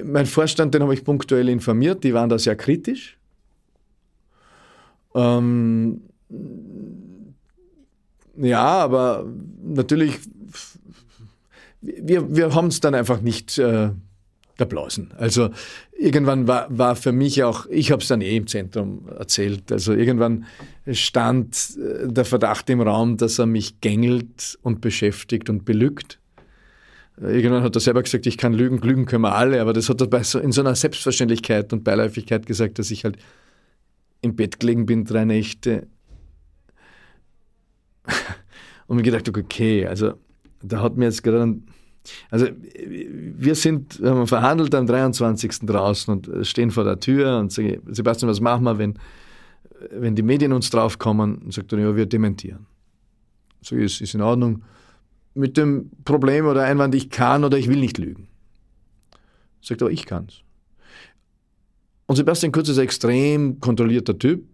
mein 0.03 0.25
Vorstand, 0.25 0.73
den 0.73 0.81
habe 0.81 0.93
ich 0.93 1.03
punktuell 1.03 1.47
informiert, 1.47 2.03
die 2.03 2.13
waren 2.13 2.29
da 2.29 2.39
sehr 2.39 2.55
kritisch. 2.55 3.17
Ähm, 5.13 6.01
ja, 8.35 8.63
aber 8.63 9.25
natürlich, 9.63 10.19
wir, 11.81 12.35
wir 12.35 12.55
haben 12.55 12.67
es 12.67 12.79
dann 12.79 12.95
einfach 12.95 13.21
nicht 13.21 13.59
äh, 13.59 13.89
erblasen. 14.57 15.11
Also 15.17 15.51
irgendwann 15.97 16.47
war, 16.47 16.67
war 16.75 16.95
für 16.95 17.11
mich 17.11 17.43
auch, 17.43 17.67
ich 17.67 17.91
habe 17.91 18.01
es 18.01 18.07
dann 18.07 18.21
eh 18.21 18.37
im 18.37 18.47
Zentrum 18.47 19.07
erzählt, 19.07 19.71
also 19.71 19.93
irgendwann 19.93 20.45
stand 20.91 21.77
äh, 21.77 22.07
der 22.11 22.25
Verdacht 22.25 22.69
im 22.71 22.81
Raum, 22.81 23.17
dass 23.17 23.37
er 23.37 23.45
mich 23.45 23.81
gängelt 23.81 24.57
und 24.63 24.81
beschäftigt 24.81 25.49
und 25.49 25.65
belügt. 25.65 26.19
Irgendwann 27.17 27.63
hat 27.63 27.75
er 27.75 27.79
selber 27.79 28.01
gesagt, 28.01 28.25
ich 28.25 28.37
kann 28.37 28.53
lügen, 28.53 28.79
lügen 28.79 29.05
können 29.05 29.21
wir 29.21 29.35
alle, 29.35 29.61
aber 29.61 29.73
das 29.73 29.87
hat 29.87 30.01
er 30.01 30.23
so, 30.23 30.39
in 30.39 30.51
so 30.51 30.61
einer 30.61 30.75
Selbstverständlichkeit 30.75 31.71
und 31.71 31.83
Beiläufigkeit 31.83 32.45
gesagt, 32.45 32.79
dass 32.79 32.89
ich 32.89 33.03
halt 33.03 33.17
im 34.21 34.35
Bett 34.35 34.59
gelegen 34.59 34.85
bin, 34.85 35.05
drei 35.05 35.25
Nächte. 35.25 35.87
und 38.87 38.97
mir 38.97 39.03
gedacht, 39.03 39.29
okay, 39.29 39.85
also 39.85 40.13
da 40.63 40.81
hat 40.81 40.97
mir 40.97 41.05
jetzt 41.05 41.21
gerade, 41.21 41.59
also 42.31 42.47
wir 42.49 43.55
sind, 43.55 44.01
wir 44.01 44.09
haben 44.09 44.27
verhandelt 44.27 44.73
am 44.73 44.87
23. 44.87 45.59
draußen 45.67 46.13
und 46.13 46.47
stehen 46.47 46.71
vor 46.71 46.83
der 46.83 46.99
Tür 46.99 47.37
und 47.37 47.51
sagen, 47.51 47.81
Sebastian, 47.87 48.29
was 48.29 48.41
machen 48.41 48.63
wir, 48.63 48.79
wenn, 48.79 48.97
wenn 49.91 50.15
die 50.15 50.23
Medien 50.23 50.51
uns 50.51 50.69
draufkommen? 50.71 51.37
Und 51.37 51.53
sagt 51.53 51.71
er, 51.73 51.79
ja, 51.79 51.95
wir 51.95 52.07
dementieren. 52.07 52.65
So 53.61 53.75
ist, 53.75 54.01
ist 54.01 54.15
in 54.15 54.21
Ordnung 54.21 54.63
mit 55.33 55.57
dem 55.57 55.91
Problem 56.05 56.45
oder 56.45 56.63
Einwand, 56.63 56.95
ich 56.95 57.09
kann 57.09 57.43
oder 57.43 57.57
ich 57.57 57.67
will 57.67 57.79
nicht 57.79 57.97
lügen. 57.97 58.27
Sagt 59.61 59.81
aber, 59.81 59.91
ich 59.91 60.05
kann's. 60.05 60.41
Und 62.05 62.17
Sebastian 62.17 62.51
Kurz 62.51 62.69
ist 62.69 62.77
ein 62.77 62.83
extrem 62.83 63.59
kontrollierter 63.59 64.17
Typ. 64.17 64.45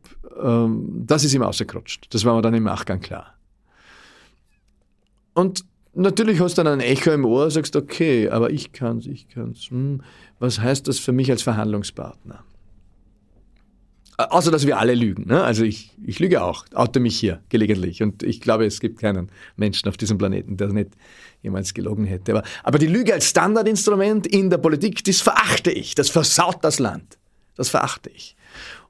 Ähm, 0.41 1.03
das 1.05 1.23
ist 1.23 1.33
ihm 1.33 1.41
ausgerutscht. 1.41 2.13
Das 2.13 2.23
war 2.23 2.35
mir 2.35 2.41
dann 2.41 2.53
im 2.53 2.63
Nachgang 2.63 2.99
klar. 3.01 3.33
Und 5.33 5.65
natürlich 5.93 6.39
hast 6.39 6.57
du 6.57 6.63
dann 6.63 6.79
ein 6.79 6.85
Echo 6.85 7.11
im 7.11 7.25
Ohr, 7.25 7.49
sagst, 7.49 7.75
okay, 7.75 8.29
aber 8.29 8.51
ich 8.51 8.71
kann's, 8.71 9.07
ich 9.07 9.27
kann's. 9.29 9.69
Hm, 9.69 10.01
was 10.39 10.59
heißt 10.59 10.87
das 10.87 10.99
für 10.99 11.11
mich 11.11 11.31
als 11.31 11.41
Verhandlungspartner? 11.41 12.43
Außer, 14.19 14.51
dass 14.51 14.67
wir 14.67 14.77
alle 14.77 14.95
lügen. 14.95 15.27
Ne? 15.27 15.41
Also 15.41 15.63
ich, 15.63 15.91
ich 16.05 16.19
lüge 16.19 16.43
auch, 16.43 16.65
oute 16.73 16.99
mich 16.99 17.17
hier 17.17 17.41
gelegentlich. 17.47 18.03
Und 18.03 18.21
ich 18.21 18.41
glaube, 18.41 18.65
es 18.65 18.81
gibt 18.81 18.99
keinen 18.99 19.31
Menschen 19.55 19.87
auf 19.87 19.95
diesem 19.95 20.17
Planeten, 20.17 20.57
der 20.57 20.67
nicht 20.67 20.89
jemals 21.41 21.73
gelogen 21.73 22.03
hätte. 22.03 22.33
Aber, 22.33 22.43
aber 22.63 22.79
die 22.79 22.87
Lüge 22.87 23.13
als 23.13 23.29
Standardinstrument 23.29 24.27
in 24.27 24.49
der 24.49 24.57
Politik, 24.57 25.05
das 25.05 25.21
verachte 25.21 25.71
ich. 25.71 25.95
Das 25.95 26.09
versaut 26.09 26.57
das 26.63 26.79
Land. 26.79 27.17
Das 27.55 27.69
verachte 27.69 28.09
ich. 28.09 28.35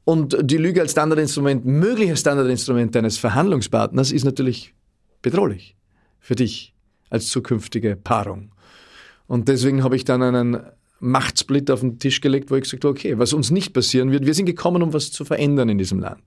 Und 0.04 0.36
die 0.42 0.58
Lüge 0.58 0.82
als 0.82 0.94
Standardinstrument, 0.94 1.64
mögliches 1.64 2.22
Standardinstrument 2.22 2.98
eines 2.98 3.20
Verhandlungspartners 3.20 4.12
ist 4.12 4.24
natürlich 4.24 4.74
bedrohlich 5.22 5.76
für 6.20 6.34
dich 6.34 6.74
als 7.12 7.28
zukünftige 7.28 7.96
Paarung. 7.96 8.52
Und 9.28 9.48
deswegen 9.48 9.84
habe 9.84 9.96
ich 9.96 10.06
dann 10.06 10.24
einen 10.24 10.60
Machtsplit 11.00 11.72
auf 11.72 11.80
den 11.80 12.00
Tisch 12.00 12.22
gelegt, 12.22 12.52
wo 12.52 12.56
ich 12.56 12.64
gesagt 12.64 12.84
habe, 12.84 12.92
okay, 12.92 13.18
was 13.18 13.34
uns 13.34 13.52
nicht 13.52 13.74
passieren 13.74 14.12
wird, 14.12 14.26
wir 14.26 14.34
sind 14.34 14.46
gekommen, 14.46 14.82
um 14.82 14.94
was 14.94 15.12
zu 15.12 15.26
verändern 15.26 15.70
in 15.70 15.78
diesem 15.78 16.00
Land. 16.00 16.22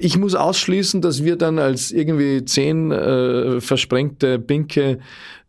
Ich 0.00 0.16
muss 0.16 0.34
ausschließen, 0.34 1.00
dass 1.00 1.24
wir 1.24 1.36
dann 1.36 1.58
als 1.58 1.90
irgendwie 1.90 2.44
zehn 2.44 2.92
äh, 2.92 3.60
versprengte, 3.60 4.38
pinke 4.38 4.98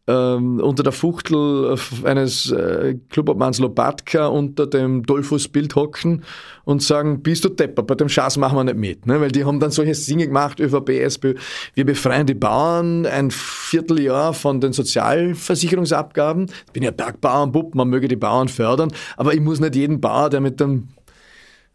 ähm, 0.09 0.59
unter 0.59 0.81
der 0.81 0.91
Fuchtel 0.91 1.77
eines 2.03 2.51
äh, 2.51 2.95
Clubobmanns 3.09 3.59
Lobatka 3.59 4.25
unter 4.25 4.65
dem 4.65 5.03
Dollfuß-Bild 5.03 5.75
hocken 5.75 6.23
und 6.65 6.81
sagen, 6.81 7.21
bist 7.21 7.45
du 7.45 7.49
Depper, 7.49 7.83
bei 7.83 7.93
dem 7.93 8.09
Schatz 8.09 8.35
machen 8.35 8.57
wir 8.57 8.63
nicht 8.63 8.77
mit. 8.77 9.05
Ne? 9.05 9.21
Weil 9.21 9.31
die 9.31 9.45
haben 9.45 9.59
dann 9.59 9.69
solche 9.69 9.93
Dinge 9.93 10.25
gemacht, 10.25 10.59
ÖVP, 10.59 10.89
SPÖ, 10.89 11.35
wir 11.75 11.85
befreien 11.85 12.25
die 12.25 12.33
Bauern 12.33 13.05
ein 13.05 13.29
Vierteljahr 13.29 14.33
von 14.33 14.59
den 14.59 14.73
Sozialversicherungsabgaben. 14.73 16.47
Ich 16.65 16.73
bin 16.73 16.81
ja 16.81 16.91
Bergbauernbub, 16.91 17.75
man 17.75 17.89
möge 17.89 18.07
die 18.07 18.15
Bauern 18.15 18.47
fördern, 18.47 18.91
aber 19.15 19.35
ich 19.35 19.41
muss 19.41 19.59
nicht 19.59 19.75
jeden 19.75 20.01
Bauer, 20.01 20.31
der 20.31 20.41
mit 20.41 20.59
dem 20.59 20.87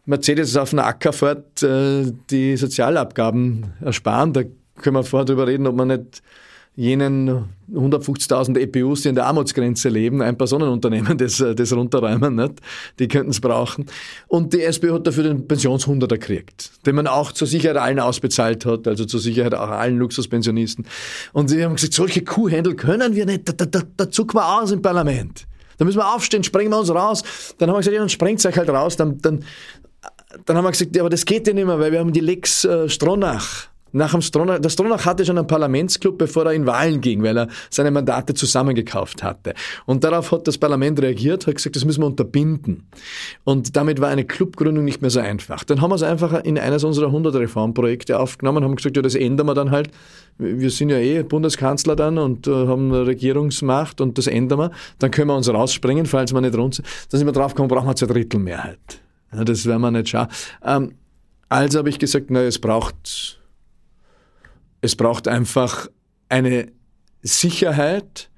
Mercedes 0.05 0.57
auf 0.57 0.71
den 0.71 0.79
Acker 0.79 1.13
fährt, 1.13 1.63
äh, 1.63 2.11
die 2.29 2.57
Sozialabgaben 2.57 3.73
ersparen. 3.79 4.33
Da 4.33 4.43
können 4.75 4.97
wir 4.97 5.03
vorher 5.03 5.25
drüber 5.25 5.47
reden, 5.47 5.67
ob 5.67 5.75
man 5.75 5.87
nicht 5.87 6.21
jenen 6.75 7.45
150.000 7.73 8.59
EPUs, 8.59 9.01
die 9.03 9.09
in 9.09 9.15
der 9.15 9.25
Armutsgrenze 9.25 9.89
leben, 9.89 10.21
ein 10.21 10.37
Personenunternehmen 10.37 11.17
das, 11.17 11.43
das 11.55 11.73
runterräumen, 11.73 12.35
nicht? 12.35 12.53
die 12.99 13.07
könnten 13.07 13.31
es 13.31 13.39
brauchen. 13.39 13.85
Und 14.27 14.53
die 14.53 14.61
SPÖ 14.61 14.93
hat 14.93 15.07
dafür 15.07 15.23
den 15.23 15.47
Pensionshunderter 15.47 16.17
gekriegt, 16.17 16.71
den 16.85 16.95
man 16.95 17.07
auch 17.07 17.31
zur 17.31 17.47
Sicherheit 17.47 17.77
allen 17.77 17.99
ausbezahlt 17.99 18.65
hat, 18.65 18.87
also 18.87 19.05
zur 19.05 19.19
Sicherheit 19.19 19.55
auch 19.55 19.69
allen 19.69 19.97
Luxuspensionisten. 19.97 20.85
Und 21.33 21.49
sie 21.49 21.63
haben 21.63 21.75
gesagt, 21.75 21.93
solche 21.93 22.23
Kuhhändel 22.23 22.75
können 22.75 23.15
wir 23.15 23.25
nicht, 23.25 23.47
da, 23.47 23.53
da, 23.53 23.65
da, 23.65 23.81
da 23.95 24.11
zucken 24.11 24.37
wir 24.37 24.61
aus 24.61 24.71
im 24.71 24.81
Parlament. 24.81 25.47
Da 25.77 25.85
müssen 25.85 25.97
wir 25.97 26.13
aufstehen, 26.13 26.43
sprengen 26.43 26.71
wir 26.71 26.79
uns 26.79 26.89
raus. 26.89 27.23
Dann 27.57 27.69
haben 27.69 27.75
wir 27.75 27.79
gesagt, 27.79 27.93
ja, 27.93 27.99
dann 27.99 28.09
sprengt 28.09 28.45
euch 28.45 28.57
halt 28.57 28.69
raus. 28.69 28.95
Dann, 28.95 29.17
dann, 29.19 29.43
dann 30.45 30.57
haben 30.57 30.63
wir 30.63 30.71
gesagt, 30.71 30.95
ja, 30.95 31.01
aber 31.01 31.09
das 31.09 31.25
geht 31.25 31.47
ja 31.47 31.53
nicht 31.53 31.65
mehr, 31.65 31.79
weil 31.79 31.91
wir 31.91 31.99
haben 31.99 32.13
die 32.13 32.21
Lex 32.21 32.63
äh, 32.63 32.87
Stronach 32.87 33.67
nach 33.95 34.11
dem 34.11 34.21
Stronach, 34.21 34.59
der 34.59 34.69
Stronach 34.69 35.05
hatte 35.05 35.25
schon 35.25 35.37
einen 35.37 35.47
Parlamentsclub, 35.47 36.17
bevor 36.17 36.45
er 36.45 36.51
in 36.51 36.65
Wahlen 36.65 36.99
ging, 36.99 37.23
weil 37.23 37.37
er 37.37 37.47
seine 37.69 37.91
Mandate 37.91 38.33
zusammengekauft 38.33 39.23
hatte. 39.23 39.53
Und 39.85 40.03
darauf 40.03 40.33
hat 40.33 40.47
das 40.47 40.57
Parlament 40.57 41.01
reagiert, 41.01 41.47
hat 41.47 41.55
gesagt, 41.55 41.77
das 41.77 41.85
müssen 41.85 42.01
wir 42.01 42.07
unterbinden. 42.07 42.87
Und 43.45 43.77
damit 43.77 44.01
war 44.01 44.09
eine 44.09 44.25
Clubgründung 44.25 44.83
nicht 44.83 45.01
mehr 45.01 45.09
so 45.09 45.21
einfach. 45.21 45.63
Dann 45.63 45.79
haben 45.79 45.91
wir 45.91 45.95
es 45.95 46.03
einfach 46.03 46.43
in 46.43 46.59
eines 46.59 46.83
unserer 46.83 47.07
100 47.07 47.35
Reformprojekte 47.35 48.19
aufgenommen, 48.19 48.65
haben 48.65 48.75
gesagt, 48.75 48.97
ja, 48.97 49.01
das 49.01 49.15
ändern 49.15 49.47
wir 49.47 49.53
dann 49.53 49.71
halt. 49.71 49.91
Wir 50.37 50.69
sind 50.71 50.89
ja 50.89 50.97
eh 50.97 51.23
Bundeskanzler 51.23 51.95
dann 51.95 52.17
und 52.17 52.47
äh, 52.47 52.51
haben 52.51 52.91
Regierungsmacht 52.91 54.01
und 54.01 54.17
das 54.17 54.27
ändern 54.27 54.59
wir. 54.59 54.71
Dann 54.99 55.11
können 55.11 55.29
wir 55.29 55.37
uns 55.37 55.47
rausspringen, 55.47 56.05
falls 56.05 56.33
wir 56.33 56.41
nicht 56.41 56.57
runter 56.57 56.83
Dann 57.09 57.19
sind 57.19 57.27
wir 57.27 57.31
draufgekommen, 57.31 57.69
brauchen 57.69 57.87
wir 57.87 57.95
zwei 57.95 58.07
Drittel 58.07 58.41
Mehrheit. 58.41 58.99
Ja, 59.31 59.45
das 59.45 59.65
werden 59.65 59.81
wir 59.81 59.91
nicht 59.91 60.09
schauen. 60.09 60.27
Ähm, 60.65 60.95
also 61.47 61.79
habe 61.79 61.87
ich 61.87 61.99
gesagt, 61.99 62.25
na, 62.29 62.41
es 62.41 62.59
braucht 62.59 63.39
es 64.85 64.95
braucht 64.95 65.27
einfach 65.27 65.89
eine 66.29 66.71
Sicherheit, 67.21 68.29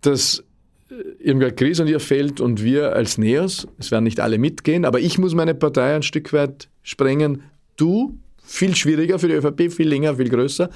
dass 0.00 0.44
äh, 0.90 0.94
Irmgard 1.20 1.56
Gries 1.56 1.80
und 1.80 1.88
ihr 1.88 2.00
fällt 2.00 2.40
und 2.40 2.62
wir 2.62 2.92
als 2.92 3.16
Neos, 3.16 3.66
es 3.78 3.90
werden 3.90 4.04
nicht 4.04 4.20
alle 4.20 4.38
mitgehen, 4.38 4.84
aber 4.84 5.00
ich 5.00 5.18
muss 5.18 5.34
meine 5.34 5.54
Partei 5.54 5.94
ein 5.94 6.02
Stück 6.02 6.32
weit 6.32 6.68
sprengen. 6.82 7.42
Du, 7.76 8.18
viel 8.42 8.74
schwieriger 8.74 9.18
für 9.18 9.28
die 9.28 9.34
ÖVP, 9.34 9.72
viel 9.72 9.88
länger, 9.88 10.16
viel 10.16 10.28
größer. 10.28 10.68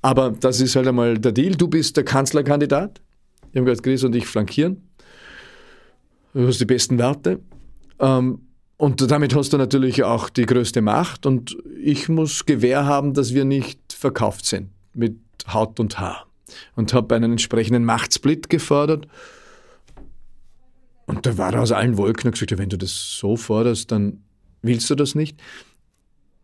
Aber 0.00 0.30
das 0.30 0.60
ist 0.60 0.76
halt 0.76 0.86
einmal 0.86 1.18
der 1.18 1.32
Deal. 1.32 1.56
Du 1.56 1.68
bist 1.68 1.96
der 1.96 2.04
Kanzlerkandidat. 2.04 3.00
Irmgard 3.52 3.82
Gries 3.82 4.04
und 4.04 4.14
ich 4.14 4.26
flankieren. 4.26 4.88
Du 6.32 6.46
hast 6.46 6.60
die 6.60 6.64
besten 6.64 6.98
Werte. 6.98 7.40
Ähm, 7.98 8.47
und 8.78 9.10
damit 9.10 9.34
hast 9.34 9.52
du 9.52 9.58
natürlich 9.58 10.04
auch 10.04 10.30
die 10.30 10.46
größte 10.46 10.80
Macht. 10.82 11.26
Und 11.26 11.58
ich 11.82 12.08
muss 12.08 12.46
Gewähr 12.46 12.86
haben, 12.86 13.12
dass 13.12 13.34
wir 13.34 13.44
nicht 13.44 13.92
verkauft 13.92 14.46
sind 14.46 14.70
mit 14.94 15.18
Haut 15.52 15.80
und 15.80 15.98
Haar. 15.98 16.26
Und 16.76 16.94
habe 16.94 17.14
einen 17.16 17.32
entsprechenden 17.32 17.84
Machtsplit 17.84 18.48
gefordert. 18.48 19.08
Und 21.06 21.26
da 21.26 21.36
war 21.36 21.54
er 21.54 21.62
aus 21.62 21.72
allen 21.72 21.96
Wolken 21.96 22.28
und 22.28 22.32
gesagt, 22.32 22.56
wenn 22.56 22.68
du 22.68 22.78
das 22.78 23.18
so 23.18 23.36
forderst, 23.36 23.90
dann 23.90 24.22
willst 24.62 24.88
du 24.90 24.94
das 24.94 25.16
nicht. 25.16 25.40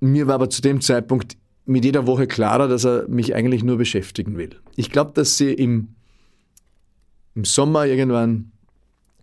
Mir 0.00 0.26
war 0.26 0.34
aber 0.34 0.50
zu 0.50 0.60
dem 0.60 0.80
Zeitpunkt 0.80 1.36
mit 1.66 1.84
jeder 1.84 2.06
Woche 2.08 2.26
klarer, 2.26 2.66
dass 2.66 2.84
er 2.84 3.08
mich 3.08 3.34
eigentlich 3.34 3.62
nur 3.62 3.78
beschäftigen 3.78 4.36
will. 4.36 4.50
Ich 4.74 4.90
glaube, 4.90 5.12
dass 5.14 5.36
sie 5.36 5.52
im, 5.52 5.94
im 7.36 7.44
Sommer 7.44 7.86
irgendwann, 7.86 8.50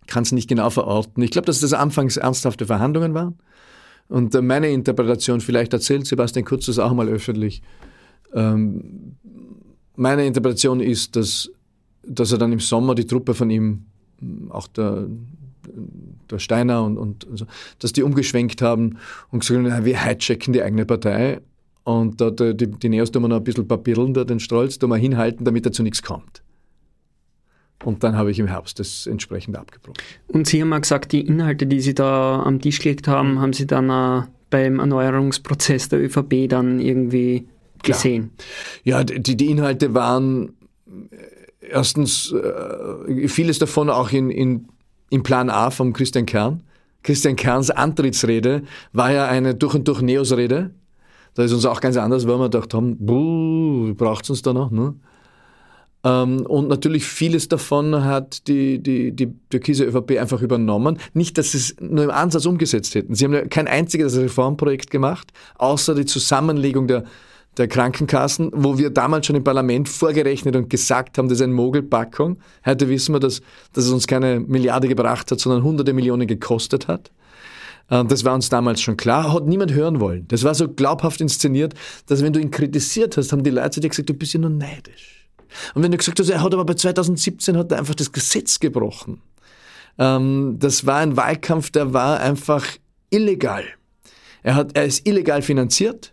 kann 0.06 0.22
es 0.22 0.32
nicht 0.32 0.48
genau 0.48 0.70
verorten, 0.70 1.22
ich 1.22 1.30
glaube, 1.30 1.46
dass 1.46 1.60
das 1.60 1.72
anfangs 1.72 2.16
ernsthafte 2.16 2.66
Verhandlungen 2.66 3.14
waren. 3.14 3.38
Und 4.08 4.34
meine 4.42 4.68
Interpretation, 4.68 5.40
vielleicht 5.40 5.72
erzählt 5.72 6.06
Sebastian 6.06 6.44
Kurz 6.44 6.66
das 6.66 6.78
auch 6.78 6.92
mal 6.92 7.08
öffentlich, 7.08 7.62
ähm, 8.34 9.16
meine 9.96 10.26
Interpretation 10.26 10.80
ist, 10.80 11.16
dass, 11.16 11.50
dass 12.02 12.32
er 12.32 12.38
dann 12.38 12.52
im 12.52 12.60
Sommer 12.60 12.94
die 12.94 13.06
Truppe 13.06 13.34
von 13.34 13.50
ihm, 13.50 13.86
auch 14.50 14.68
der, 14.68 15.06
der 16.30 16.38
Steiner 16.38 16.84
und, 16.84 16.98
und, 16.98 17.26
so, 17.34 17.46
dass 17.78 17.92
die 17.92 18.02
umgeschwenkt 18.02 18.62
haben 18.62 18.98
und 19.30 19.40
gesagt 19.40 19.70
haben, 19.70 19.84
wir 19.84 20.04
hijacken 20.04 20.52
die 20.52 20.62
eigene 20.62 20.86
Partei 20.86 21.40
und 21.84 22.20
da, 22.20 22.30
die, 22.30 22.54
die 22.54 22.88
Neos 22.88 23.10
tun 23.10 23.22
wir 23.22 23.28
noch 23.28 23.38
ein 23.38 23.44
bisschen 23.44 23.66
papiereln, 23.66 24.14
da 24.14 24.24
den 24.24 24.40
Strolz, 24.40 24.78
tun 24.78 24.90
wir 24.90 24.96
hinhalten, 24.96 25.44
damit 25.44 25.66
er 25.66 25.72
zu 25.72 25.82
nichts 25.82 26.02
kommt. 26.02 26.42
Und 27.84 28.04
dann 28.04 28.16
habe 28.16 28.30
ich 28.30 28.38
im 28.38 28.46
Herbst 28.46 28.78
das 28.78 29.06
entsprechend 29.06 29.56
abgebrochen. 29.56 29.98
Und 30.28 30.46
Sie 30.46 30.60
haben 30.60 30.72
auch 30.72 30.80
gesagt, 30.80 31.12
die 31.12 31.20
Inhalte, 31.20 31.66
die 31.66 31.80
Sie 31.80 31.94
da 31.94 32.42
am 32.42 32.60
Tisch 32.60 32.80
gelegt 32.80 33.08
haben, 33.08 33.40
haben 33.40 33.52
Sie 33.52 33.66
dann 33.66 33.90
äh, 33.90 34.26
beim 34.50 34.78
Erneuerungsprozess 34.78 35.88
der 35.88 36.00
ÖVP 36.00 36.48
dann 36.48 36.80
irgendwie 36.80 37.48
gesehen? 37.82 38.30
Ja, 38.84 39.02
die, 39.04 39.36
die 39.36 39.50
Inhalte 39.50 39.94
waren 39.94 40.54
äh, 40.86 41.68
erstens 41.68 42.32
äh, 42.32 43.28
vieles 43.28 43.58
davon 43.58 43.90
auch 43.90 44.10
in, 44.12 44.30
in, 44.30 44.68
im 45.10 45.22
Plan 45.22 45.50
A 45.50 45.70
vom 45.70 45.92
Christian 45.92 46.26
Kern. 46.26 46.62
Christian 47.02 47.34
Kerns 47.34 47.70
Antrittsrede 47.70 48.62
war 48.92 49.12
ja 49.12 49.26
eine 49.26 49.54
durch 49.54 49.74
und 49.74 49.88
durch 49.88 50.02
Neos-Rede. 50.02 50.70
Da 51.34 51.42
ist 51.42 51.52
uns 51.52 51.64
auch 51.64 51.80
ganz 51.80 51.96
anders, 51.96 52.28
weil 52.28 52.38
wir 52.38 52.50
gedacht 52.50 52.74
haben, 52.74 52.96
braucht 53.96 54.24
es 54.24 54.30
uns 54.30 54.42
da 54.42 54.52
noch? 54.52 54.70
Ne? 54.70 54.94
Ähm, 56.04 56.44
und 56.46 56.68
natürlich 56.68 57.04
vieles 57.04 57.48
davon 57.48 58.04
hat 58.04 58.48
die, 58.48 58.82
die, 58.82 59.12
die 59.12 59.32
türkise 59.50 59.84
ÖVP 59.84 60.18
einfach 60.18 60.42
übernommen. 60.42 60.98
Nicht, 61.14 61.38
dass 61.38 61.52
sie 61.52 61.58
es 61.58 61.76
nur 61.80 62.04
im 62.04 62.10
Ansatz 62.10 62.46
umgesetzt 62.46 62.94
hätten. 62.94 63.14
Sie 63.14 63.24
haben 63.24 63.34
ja 63.34 63.46
kein 63.46 63.68
einziges 63.68 64.16
Reformprojekt 64.16 64.90
gemacht, 64.90 65.32
außer 65.56 65.94
die 65.94 66.06
Zusammenlegung 66.06 66.86
der 66.86 67.04
der 67.58 67.68
Krankenkassen, 67.68 68.50
wo 68.54 68.78
wir 68.78 68.90
damals 68.90 69.26
schon 69.26 69.36
im 69.36 69.44
Parlament 69.44 69.88
vorgerechnet 69.88 70.56
und 70.56 70.70
gesagt 70.70 71.18
haben, 71.18 71.28
das 71.28 71.38
ist 71.38 71.42
eine 71.42 71.52
Mogelpackung. 71.52 72.38
Heute 72.64 72.88
wissen 72.88 73.14
wir, 73.14 73.20
dass, 73.20 73.42
dass 73.74 73.84
es 73.84 73.90
uns 73.90 74.06
keine 74.06 74.40
Milliarde 74.40 74.88
gebracht 74.88 75.30
hat, 75.30 75.38
sondern 75.38 75.62
hunderte 75.62 75.92
Millionen 75.92 76.26
gekostet 76.26 76.88
hat. 76.88 77.10
Ähm, 77.90 78.08
das 78.08 78.24
war 78.24 78.34
uns 78.34 78.48
damals 78.48 78.80
schon 78.80 78.96
klar, 78.96 79.34
hat 79.34 79.46
niemand 79.46 79.74
hören 79.74 80.00
wollen. 80.00 80.26
Das 80.28 80.44
war 80.44 80.54
so 80.54 80.68
glaubhaft 80.68 81.20
inszeniert, 81.20 81.74
dass 82.06 82.22
wenn 82.22 82.32
du 82.32 82.40
ihn 82.40 82.50
kritisiert 82.50 83.18
hast, 83.18 83.32
haben 83.32 83.44
die 83.44 83.50
Leute 83.50 83.80
dir 83.80 83.90
gesagt, 83.90 84.08
du 84.08 84.14
bist 84.14 84.32
ja 84.32 84.40
nur 84.40 84.50
neidisch. 84.50 85.21
Und 85.74 85.82
wenn 85.82 85.90
du 85.90 85.98
gesagt 85.98 86.18
hast, 86.18 86.28
er 86.28 86.42
hat 86.42 86.52
aber 86.52 86.64
bei 86.64 86.74
2017 86.74 87.56
hat 87.56 87.72
er 87.72 87.78
einfach 87.78 87.94
das 87.94 88.12
Gesetz 88.12 88.60
gebrochen. 88.60 89.20
Ähm, 89.98 90.56
das 90.58 90.86
war 90.86 90.98
ein 90.98 91.16
Wahlkampf, 91.16 91.70
der 91.70 91.92
war 91.92 92.20
einfach 92.20 92.64
illegal. 93.10 93.64
Er, 94.42 94.54
hat, 94.56 94.70
er 94.74 94.84
ist 94.84 95.06
illegal 95.06 95.42
finanziert. 95.42 96.12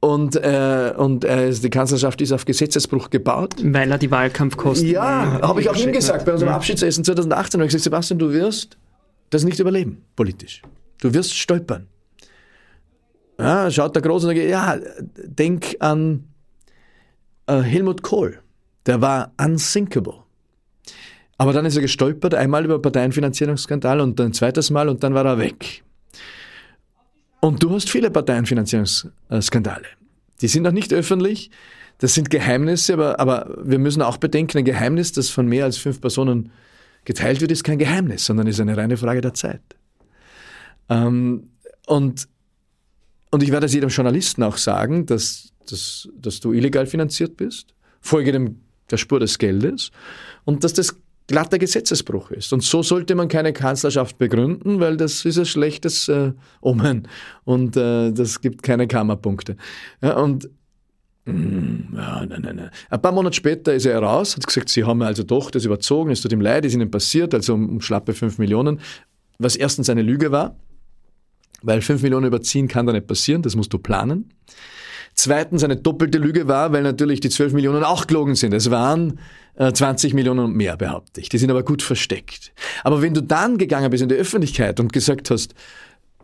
Und, 0.00 0.36
äh, 0.36 0.94
und 0.96 1.24
äh, 1.24 1.50
die 1.52 1.70
Kanzlerschaft 1.70 2.20
ist 2.20 2.30
auf 2.30 2.44
Gesetzesbruch 2.44 3.10
gebaut. 3.10 3.56
Weil 3.60 3.90
er 3.90 3.98
die 3.98 4.10
Wahlkampfkosten. 4.10 4.88
Ja, 4.88 5.40
habe 5.42 5.60
ich 5.60 5.68
auch 5.68 5.76
ihm 5.76 5.92
gesagt 5.92 6.24
bei 6.24 6.32
unserem 6.32 6.52
Abschiedsessen 6.52 7.04
2018. 7.04 7.60
habe 7.60 7.66
ich 7.66 7.72
gesagt, 7.72 7.84
Sebastian, 7.84 8.18
du 8.18 8.32
wirst 8.32 8.78
das 9.30 9.42
nicht 9.42 9.58
überleben, 9.58 10.04
politisch. 10.14 10.62
Du 11.00 11.12
wirst 11.14 11.34
stolpern. 11.34 11.88
Ja, 13.38 13.70
schaut 13.70 13.94
der 13.94 14.02
Große 14.02 14.28
und 14.28 14.36
sagt, 14.36 14.48
ja, 14.48 14.78
denk 15.00 15.76
an 15.80 16.24
äh, 17.46 17.60
Helmut 17.60 18.02
Kohl. 18.02 18.38
Der 18.88 19.02
war 19.02 19.32
unsinkable. 19.40 20.24
Aber 21.36 21.52
dann 21.52 21.66
ist 21.66 21.76
er 21.76 21.82
gestolpert, 21.82 22.34
einmal 22.34 22.64
über 22.64 22.80
Parteienfinanzierungsskandal 22.80 24.00
und 24.00 24.20
ein 24.20 24.32
zweites 24.32 24.70
Mal 24.70 24.88
und 24.88 25.04
dann 25.04 25.14
war 25.14 25.24
er 25.26 25.38
weg. 25.38 25.84
Und 27.40 27.62
du 27.62 27.70
hast 27.70 27.90
viele 27.90 28.10
Parteienfinanzierungsskandale. 28.10 29.86
Die 30.40 30.48
sind 30.48 30.62
noch 30.62 30.72
nicht 30.72 30.92
öffentlich. 30.92 31.50
Das 31.98 32.14
sind 32.14 32.30
Geheimnisse, 32.30 32.94
aber, 32.94 33.20
aber 33.20 33.58
wir 33.62 33.78
müssen 33.78 34.02
auch 34.02 34.16
bedenken, 34.16 34.58
ein 34.58 34.64
Geheimnis, 34.64 35.12
das 35.12 35.28
von 35.28 35.46
mehr 35.46 35.64
als 35.64 35.76
fünf 35.76 36.00
Personen 36.00 36.50
geteilt 37.04 37.40
wird, 37.40 37.52
ist 37.52 37.64
kein 37.64 37.78
Geheimnis, 37.78 38.24
sondern 38.24 38.46
ist 38.46 38.58
eine 38.58 38.76
reine 38.76 38.96
Frage 38.96 39.20
der 39.20 39.34
Zeit. 39.34 39.62
Ähm, 40.88 41.50
und, 41.86 42.26
und 43.30 43.42
ich 43.42 43.52
werde 43.52 43.66
es 43.66 43.74
jedem 43.74 43.90
Journalisten 43.90 44.42
auch 44.42 44.56
sagen, 44.56 45.04
dass, 45.06 45.52
dass, 45.68 46.08
dass 46.16 46.40
du 46.40 46.52
illegal 46.52 46.86
finanziert 46.86 47.36
bist, 47.36 47.74
folge 48.00 48.32
dem, 48.32 48.60
der 48.90 48.96
Spur 48.96 49.20
des 49.20 49.38
Geldes 49.38 49.90
und 50.44 50.64
dass 50.64 50.72
das 50.72 50.96
glatter 51.26 51.58
Gesetzesbruch 51.58 52.30
ist. 52.30 52.52
Und 52.52 52.62
so 52.62 52.82
sollte 52.82 53.14
man 53.14 53.28
keine 53.28 53.52
Kanzlerschaft 53.52 54.16
begründen, 54.16 54.80
weil 54.80 54.96
das 54.96 55.24
ist 55.24 55.38
ein 55.38 55.44
schlechtes 55.44 56.08
äh, 56.08 56.32
Omen 56.60 57.06
und 57.44 57.76
äh, 57.76 58.12
das 58.12 58.40
gibt 58.40 58.62
keine 58.62 58.88
Kammerpunkte. 58.88 59.56
Ja, 60.00 60.16
und 60.16 60.48
Mm, 61.28 61.94
ja, 61.94 62.24
nein, 62.24 62.40
nein, 62.40 62.56
nein. 62.56 62.70
Ein 62.88 63.02
paar 63.02 63.12
Monate 63.12 63.36
später 63.36 63.74
ist 63.74 63.84
er 63.84 63.98
raus, 63.98 64.34
hat 64.34 64.46
gesagt, 64.46 64.70
sie 64.70 64.84
haben 64.84 65.02
also 65.02 65.22
doch 65.22 65.50
das 65.50 65.66
überzogen, 65.66 66.10
es 66.10 66.22
tut 66.22 66.32
ihm 66.32 66.40
leid, 66.40 66.64
ist 66.64 66.72
ihnen 66.72 66.90
passiert, 66.90 67.34
also 67.34 67.52
um, 67.52 67.68
um 67.68 67.80
schlappe 67.82 68.14
5 68.14 68.38
Millionen, 68.38 68.80
was 69.38 69.54
erstens 69.54 69.90
eine 69.90 70.00
Lüge 70.00 70.32
war, 70.32 70.56
weil 71.60 71.82
5 71.82 72.02
Millionen 72.02 72.26
überziehen 72.26 72.66
kann 72.66 72.86
da 72.86 72.94
nicht 72.94 73.06
passieren, 73.06 73.42
das 73.42 73.56
musst 73.56 73.72
du 73.74 73.78
planen. 73.78 74.32
Zweitens 75.18 75.64
eine 75.64 75.76
doppelte 75.76 76.18
Lüge 76.18 76.46
war, 76.46 76.72
weil 76.72 76.84
natürlich 76.84 77.18
die 77.18 77.28
12 77.28 77.52
Millionen 77.52 77.82
auch 77.82 78.06
gelogen 78.06 78.36
sind. 78.36 78.54
Es 78.54 78.70
waren 78.70 79.18
äh, 79.56 79.72
20 79.72 80.14
Millionen 80.14 80.38
und 80.38 80.54
mehr, 80.54 80.76
behaupte 80.76 81.20
ich. 81.20 81.28
Die 81.28 81.38
sind 81.38 81.50
aber 81.50 81.64
gut 81.64 81.82
versteckt. 81.82 82.52
Aber 82.84 83.02
wenn 83.02 83.14
du 83.14 83.20
dann 83.20 83.58
gegangen 83.58 83.90
bist 83.90 84.04
in 84.04 84.08
die 84.08 84.14
Öffentlichkeit 84.14 84.78
und 84.78 84.92
gesagt 84.92 85.32
hast, 85.32 85.56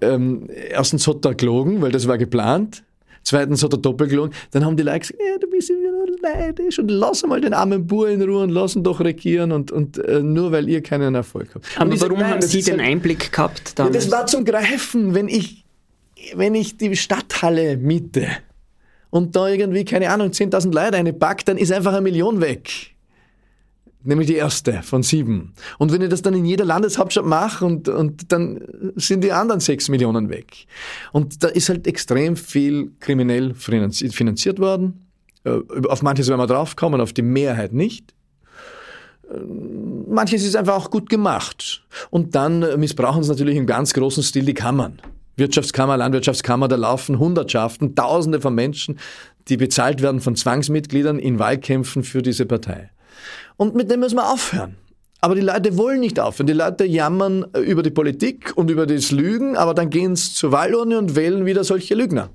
ähm, 0.01 0.49
erstens 0.71 1.09
hat 1.09 1.25
er 1.25 1.35
gelogen, 1.35 1.83
weil 1.83 1.91
das 1.91 2.07
war 2.07 2.19
geplant, 2.19 2.85
Zweitens 3.25 3.63
hat 3.63 3.73
er 3.73 3.79
doppelt 3.79 4.11
gelogen. 4.11 4.35
Dann 4.51 4.67
haben 4.67 4.77
die 4.77 4.83
Leute 4.83 5.01
gesagt, 5.01 5.19
ja, 5.19 5.39
du 5.39 5.49
bist 5.49 5.71
ja 5.71 5.75
nur 5.77 6.07
neidisch 6.23 6.79
und 6.79 6.91
lass 6.91 7.27
mal 7.27 7.41
den 7.41 7.55
armen 7.55 7.87
Bur 7.87 8.11
in 8.11 8.21
Ruhe 8.21 8.43
und 8.43 8.51
lass 8.51 8.77
ihn 8.77 8.85
doch 8.85 9.01
regieren 9.01 9.51
und, 9.51 9.73
und 9.73 9.97
äh, 9.97 10.23
nur 10.23 10.53
weil 10.53 10.69
ihr 10.69 10.83
keinen 10.83 11.15
Erfolg 11.15 11.49
habt. 11.55 11.67
Aber 11.77 11.91
und 11.91 12.01
warum 12.03 12.19
sag, 12.19 12.29
haben 12.29 12.43
Sie 12.43 12.63
den 12.63 12.81
Einblick 12.81 13.33
gehabt 13.33 13.79
damals? 13.79 13.95
Ja, 13.95 14.01
das 14.03 14.13
war 14.13 14.27
zum 14.27 14.45
Greifen, 14.45 15.15
wenn 15.15 15.29
ich, 15.29 15.65
wenn 16.35 16.55
ich 16.55 16.77
die 16.77 16.95
Stadthalle 16.95 17.79
miete 17.79 18.29
und 19.15 19.37
da 19.37 19.47
irgendwie, 19.47 19.85
keine 19.85 20.11
Ahnung, 20.11 20.31
10.000 20.31 20.75
Leute 20.75 20.97
einpackt, 20.97 21.47
dann 21.47 21.57
ist 21.57 21.71
einfach 21.71 21.93
eine 21.93 22.01
Million 22.01 22.41
weg 22.41 22.91
nämlich 24.07 24.27
die 24.27 24.35
erste 24.35 24.83
von 24.83 25.03
sieben. 25.03 25.55
Und 25.79 25.91
wenn 25.91 26.03
ich 26.03 26.11
das 26.11 26.21
dann 26.21 26.35
in 26.35 26.45
jeder 26.45 26.67
Landeshauptstadt 26.67 27.25
mache 27.25 27.65
und, 27.65 27.89
und 27.89 28.31
dann 28.33 28.61
sind 28.97 29.25
die 29.25 29.33
anderen 29.33 29.61
sechs 29.61 29.89
Millionen 29.89 30.29
weg. 30.29 30.67
Und 31.13 31.43
da 31.43 31.49
ist 31.49 31.71
halt 31.71 31.87
extrem 31.87 32.37
viel 32.37 32.91
kriminell 33.01 33.55
finanziert 33.55 34.59
worden. 34.59 35.07
Äh, 35.45 35.59
auf 35.89 36.03
manches 36.03 36.29
werden 36.29 36.41
wir 36.41 36.47
draufkommen, 36.47 37.01
auf 37.01 37.15
die 37.15 37.23
Mehrheit 37.23 37.73
nicht. 37.73 38.13
Äh, 39.33 39.39
manches 40.07 40.45
ist 40.45 40.55
einfach 40.55 40.75
auch 40.75 40.91
gut 40.91 41.09
gemacht. 41.09 41.83
Und 42.11 42.35
dann 42.35 42.79
missbrauchen 42.79 43.23
sie 43.23 43.31
natürlich 43.31 43.57
im 43.57 43.65
ganz 43.65 43.95
großen 43.95 44.23
Stil 44.23 44.45
die 44.45 44.53
Kammern. 44.53 45.01
Wirtschaftskammer, 45.37 45.97
Landwirtschaftskammer, 45.97 46.69
da 46.69 46.77
laufen 46.77 47.19
Hundertschaften, 47.19 47.95
Tausende 47.95 48.41
von 48.41 48.55
Menschen, 48.55 48.99
die 49.49 49.57
bezahlt 49.57 50.03
werden 50.03 50.21
von 50.21 50.37
Zwangsmitgliedern 50.37 51.19
in 51.19 51.39
Wahlkämpfen 51.39 52.03
für 52.03 52.23
diese 52.23 52.47
Partei. 52.47 52.91
Und 53.57 53.75
mit 53.75 53.91
dem 53.91 54.01
müssen 54.01 54.17
wir 54.17 54.31
aufhören. 54.31 54.77
Aber 55.21 55.35
die 55.35 55.41
Leute 55.41 55.77
wollen 55.79 56.01
nicht 56.01 56.21
aufhören. 56.21 56.47
Die 56.47 56.53
Leute 56.53 56.85
jammern 56.85 57.47
über 57.65 57.83
die 57.83 57.91
Politik 57.91 58.53
und 58.57 58.71
über 58.71 58.87
das 58.87 59.11
Lügen, 59.11 59.57
aber 59.57 59.73
dann 59.73 59.89
gehen 59.89 60.17
sie 60.17 60.35
zur 60.35 60.53
Wahlurne 60.53 60.99
und 60.99 61.17
wählen 61.17 61.47
wieder 61.47 61.65
solche 61.65 61.95
Lügner. 61.95 62.31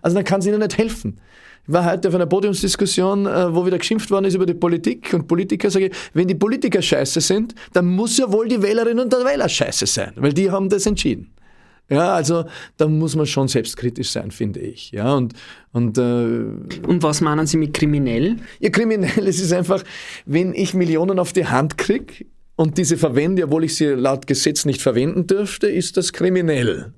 Also 0.00 0.14
dann 0.14 0.24
kann 0.24 0.40
es 0.40 0.46
ihnen 0.46 0.60
nicht 0.60 0.78
helfen. 0.78 1.20
Ich 1.66 1.72
war 1.72 1.84
heute 1.90 2.08
auf 2.08 2.14
einer 2.14 2.26
Podiumsdiskussion, 2.26 3.26
äh, 3.26 3.54
wo 3.54 3.66
wieder 3.66 3.78
geschimpft 3.78 4.10
worden 4.10 4.24
ist 4.26 4.34
über 4.34 4.46
die 4.46 4.54
Politik 4.54 5.12
und 5.12 5.28
Politiker. 5.28 5.70
Sage 5.70 5.88
ich, 5.88 5.96
wenn 6.14 6.26
die 6.26 6.34
Politiker 6.34 6.80
scheiße 6.80 7.20
sind, 7.20 7.54
dann 7.72 7.86
muss 7.86 8.16
ja 8.16 8.30
wohl 8.32 8.48
die 8.48 8.62
Wählerinnen 8.62 9.00
und 9.04 9.12
der 9.12 9.24
Wähler 9.24 9.48
scheiße 9.48 9.86
sein, 9.86 10.12
weil 10.16 10.32
die 10.32 10.50
haben 10.50 10.68
das 10.68 10.86
entschieden. 10.86 11.32
Ja, 11.90 12.14
also 12.14 12.44
da 12.76 12.86
muss 12.86 13.16
man 13.16 13.26
schon 13.26 13.48
selbstkritisch 13.48 14.10
sein, 14.10 14.30
finde 14.30 14.60
ich. 14.60 14.92
Ja, 14.92 15.14
und, 15.14 15.34
und, 15.72 15.98
äh, 15.98 16.00
und 16.00 17.02
was 17.02 17.20
meinen 17.20 17.46
Sie 17.46 17.56
mit 17.56 17.74
kriminell? 17.74 18.36
Ja, 18.60 18.70
kriminell, 18.70 19.10
es 19.26 19.40
ist 19.40 19.52
einfach, 19.52 19.82
wenn 20.24 20.54
ich 20.54 20.72
Millionen 20.72 21.18
auf 21.18 21.32
die 21.32 21.46
Hand 21.46 21.76
kriege 21.76 22.26
und 22.54 22.78
diese 22.78 22.96
verwende, 22.96 23.44
obwohl 23.44 23.64
ich 23.64 23.74
sie 23.74 23.86
laut 23.86 24.28
Gesetz 24.28 24.64
nicht 24.64 24.80
verwenden 24.80 25.26
dürfte, 25.26 25.66
ist 25.66 25.96
das 25.96 26.12
kriminell. 26.12 26.92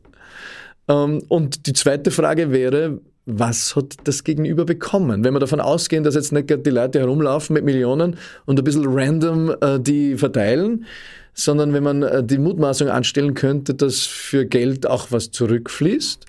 Ähm, 0.89 1.23
und 1.29 1.67
die 1.67 1.73
zweite 1.73 2.11
Frage 2.11 2.53
wäre, 2.53 3.01
was 3.25 3.77
hat 3.77 3.95
das 4.05 4.25
Gegenüber 4.25 4.65
bekommen? 4.65 5.25
Wenn 5.25 5.33
wir 5.33 5.41
davon 5.41 5.61
ausgehen, 5.61 6.05
dass 6.05 6.17
jetzt 6.17 6.33
nicht 6.33 6.51
die 6.51 6.71
Leute 6.71 6.99
herumlaufen 6.99 7.55
mit 7.55 7.65
Millionen 7.65 8.17
und 8.45 8.59
ein 8.59 8.65
bisschen 8.65 8.85
random 8.87 9.55
äh, 9.61 9.81
die 9.81 10.17
verteilen, 10.17 10.85
sondern 11.35 11.73
wenn 11.73 11.83
man 11.83 12.03
äh, 12.03 12.25
die 12.25 12.39
Mutmaßung 12.39 12.89
anstellen 12.89 13.35
könnte, 13.35 13.75
dass 13.75 14.01
für 14.01 14.45
Geld 14.45 14.87
auch 14.87 15.11
was 15.11 15.31
zurückfließt, 15.31 16.27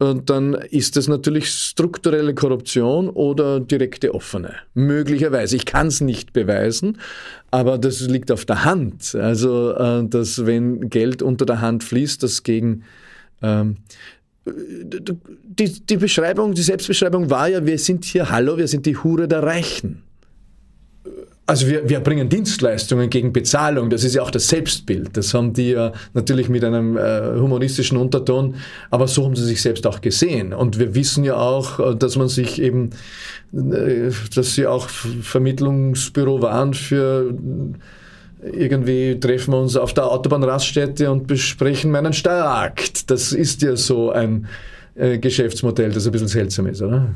und 0.00 0.30
dann 0.30 0.54
ist 0.54 0.96
das 0.96 1.08
natürlich 1.08 1.50
strukturelle 1.50 2.32
Korruption 2.32 3.08
oder 3.08 3.58
direkte 3.58 4.14
offene. 4.14 4.54
Möglicherweise. 4.74 5.56
Ich 5.56 5.66
kann 5.66 5.88
es 5.88 6.00
nicht 6.00 6.32
beweisen, 6.32 6.98
aber 7.50 7.78
das 7.78 8.00
liegt 8.02 8.30
auf 8.30 8.44
der 8.44 8.64
Hand. 8.64 9.16
Also, 9.16 9.74
äh, 9.74 10.06
dass 10.06 10.46
wenn 10.46 10.88
Geld 10.88 11.20
unter 11.20 11.46
der 11.46 11.60
Hand 11.60 11.82
fließt, 11.82 12.22
das 12.22 12.44
gegen 12.44 12.84
ähm, 13.42 13.78
die, 14.46 15.84
die 15.84 15.96
Beschreibung, 15.96 16.54
die 16.54 16.62
Selbstbeschreibung 16.62 17.28
war 17.28 17.48
ja, 17.48 17.66
wir 17.66 17.78
sind 17.78 18.04
hier, 18.04 18.30
hallo, 18.30 18.56
wir 18.56 18.68
sind 18.68 18.86
die 18.86 18.96
Hure 18.96 19.28
der 19.28 19.42
Reichen. 19.42 20.02
Also 21.48 21.66
wir, 21.66 21.88
wir 21.88 22.00
bringen 22.00 22.28
Dienstleistungen 22.28 23.08
gegen 23.08 23.32
Bezahlung, 23.32 23.88
das 23.88 24.04
ist 24.04 24.14
ja 24.14 24.20
auch 24.20 24.30
das 24.30 24.48
Selbstbild. 24.48 25.16
Das 25.16 25.32
haben 25.32 25.54
die 25.54 25.70
ja 25.70 25.94
natürlich 26.12 26.50
mit 26.50 26.62
einem 26.62 26.98
äh, 26.98 27.38
humoristischen 27.40 27.96
Unterton, 27.96 28.56
aber 28.90 29.08
so 29.08 29.24
haben 29.24 29.34
sie 29.34 29.46
sich 29.46 29.62
selbst 29.62 29.86
auch 29.86 30.02
gesehen. 30.02 30.52
Und 30.52 30.78
wir 30.78 30.94
wissen 30.94 31.24
ja 31.24 31.36
auch, 31.38 31.80
äh, 31.80 31.96
dass 31.96 32.16
man 32.16 32.28
sich 32.28 32.60
eben, 32.60 32.90
äh, 33.54 34.10
dass 34.34 34.56
sie 34.56 34.66
auch 34.66 34.90
Vermittlungsbüro 34.90 36.42
waren 36.42 36.74
für 36.74 37.34
irgendwie 38.42 39.18
treffen 39.18 39.54
wir 39.54 39.58
uns 39.58 39.74
auf 39.74 39.94
der 39.94 40.06
Autobahnraststätte 40.06 41.10
und 41.10 41.26
besprechen 41.26 41.90
meinen 41.90 42.12
Steuerakt. 42.12 43.10
Das 43.10 43.32
ist 43.32 43.62
ja 43.62 43.74
so 43.74 44.10
ein 44.10 44.48
äh, 44.96 45.16
Geschäftsmodell, 45.16 45.92
das 45.92 46.04
ein 46.04 46.12
bisschen 46.12 46.28
seltsam 46.28 46.66
ist, 46.66 46.82
oder? 46.82 47.08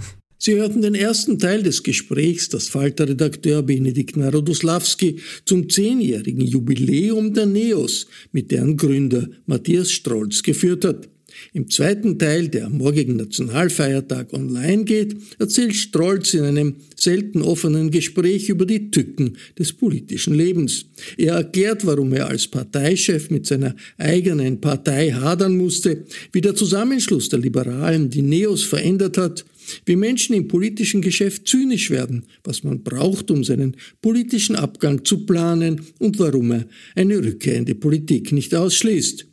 Sie 0.45 0.57
hörten 0.57 0.83
den 0.83 0.97
ersten 0.97 1.39
Teil 1.39 1.63
des 1.63 1.85
Gesprächs, 1.85 2.49
das 2.49 2.67
Falter-Redakteur 2.67 3.63
Benedikt 3.63 4.17
Narodoslawski 4.17 5.21
zum 5.45 5.69
zehnjährigen 5.71 6.45
Jubiläum 6.45 7.33
der 7.33 7.47
NEOS 7.47 8.09
mit 8.33 8.51
deren 8.51 8.77
Gründer 8.77 9.29
Matthias 9.47 9.93
Strolz 9.93 10.43
geführt 10.43 10.85
hat. 10.85 11.09
Im 11.53 11.71
zweiten 11.71 12.19
Teil, 12.19 12.49
der 12.49 12.67
am 12.67 12.79
morgigen 12.79 13.17
Nationalfeiertag 13.17 14.33
online 14.33 14.85
geht, 14.85 15.17
erzählt 15.39 15.75
Strolz 15.75 16.35
in 16.35 16.45
einem 16.45 16.77
selten 16.97 17.43
offenen 17.43 17.91
Gespräch 17.91 18.49
über 18.49 18.67
die 18.67 18.91
Tücken 18.91 19.37
des 19.59 19.73
politischen 19.73 20.35
Lebens. 20.35 20.87
Er 21.17 21.35
erklärt, 21.35 21.85
warum 21.87 22.13
er 22.13 22.29
als 22.29 22.47
Parteichef 22.47 23.31
mit 23.31 23.47
seiner 23.47 23.75
eigenen 23.99 24.61
Partei 24.61 25.11
hadern 25.11 25.57
musste, 25.57 26.05
wie 26.33 26.41
der 26.41 26.55
Zusammenschluss 26.55 27.29
der 27.29 27.41
Liberalen 27.41 28.11
die 28.11 28.23
Neos 28.23 28.63
verändert 28.63 29.19
hat, 29.19 29.45
wie 29.87 29.97
Menschen 29.97 30.35
im 30.35 30.49
politischen 30.49 31.03
Geschäft 31.03 31.47
zynisch 31.47 31.91
werden, 31.91 32.25
was 32.45 32.65
man 32.65 32.83
braucht, 32.83 33.31
um 33.31 33.45
seinen 33.45 33.77
politischen 34.01 34.57
Abgang 34.57 35.05
zu 35.05 35.25
planen 35.27 35.81
und 35.99 36.19
warum 36.19 36.53
er 36.53 36.67
eine 36.95 37.19
Rückkehr 37.19 37.57
in 37.57 37.65
die 37.65 37.75
Politik 37.75 38.33
nicht 38.33 38.55
ausschließt. 38.55 39.27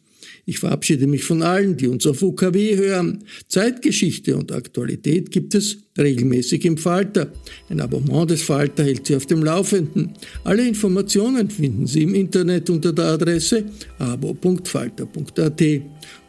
Ich 0.49 0.57
verabschiede 0.57 1.05
mich 1.05 1.25
von 1.25 1.43
allen, 1.43 1.77
die 1.77 1.85
uns 1.85 2.07
auf 2.07 2.23
UKW 2.23 2.75
hören. 2.75 3.19
Zeitgeschichte 3.49 4.35
und 4.35 4.51
Aktualität 4.51 5.29
gibt 5.29 5.53
es 5.53 5.77
regelmäßig 5.95 6.65
im 6.65 6.75
Falter. 6.75 7.31
Ein 7.69 7.79
Abonnement 7.79 8.31
des 8.31 8.41
Falter 8.41 8.83
hält 8.83 9.05
Sie 9.05 9.15
auf 9.15 9.27
dem 9.27 9.43
Laufenden. 9.43 10.13
Alle 10.43 10.67
Informationen 10.67 11.51
finden 11.51 11.85
Sie 11.85 12.01
im 12.01 12.15
Internet 12.15 12.67
unter 12.71 12.91
der 12.91 13.05
Adresse 13.05 13.65
abo.falter.at. 13.99 15.61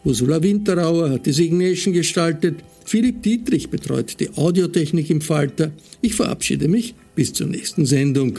Ursula 0.05 0.42
Winterauer 0.42 1.09
hat 1.09 1.24
die 1.24 1.32
Signation 1.32 1.94
gestaltet. 1.94 2.56
Philipp 2.84 3.22
Dietrich 3.22 3.70
betreut 3.70 4.20
die 4.20 4.28
Audiotechnik 4.36 5.09
im 5.09 5.22
Falter. 5.22 5.72
Ich 6.02 6.14
verabschiede 6.14 6.68
mich 6.68 6.94
bis 7.14 7.32
zur 7.32 7.47
nächsten 7.47 7.86
Sendung. 7.86 8.38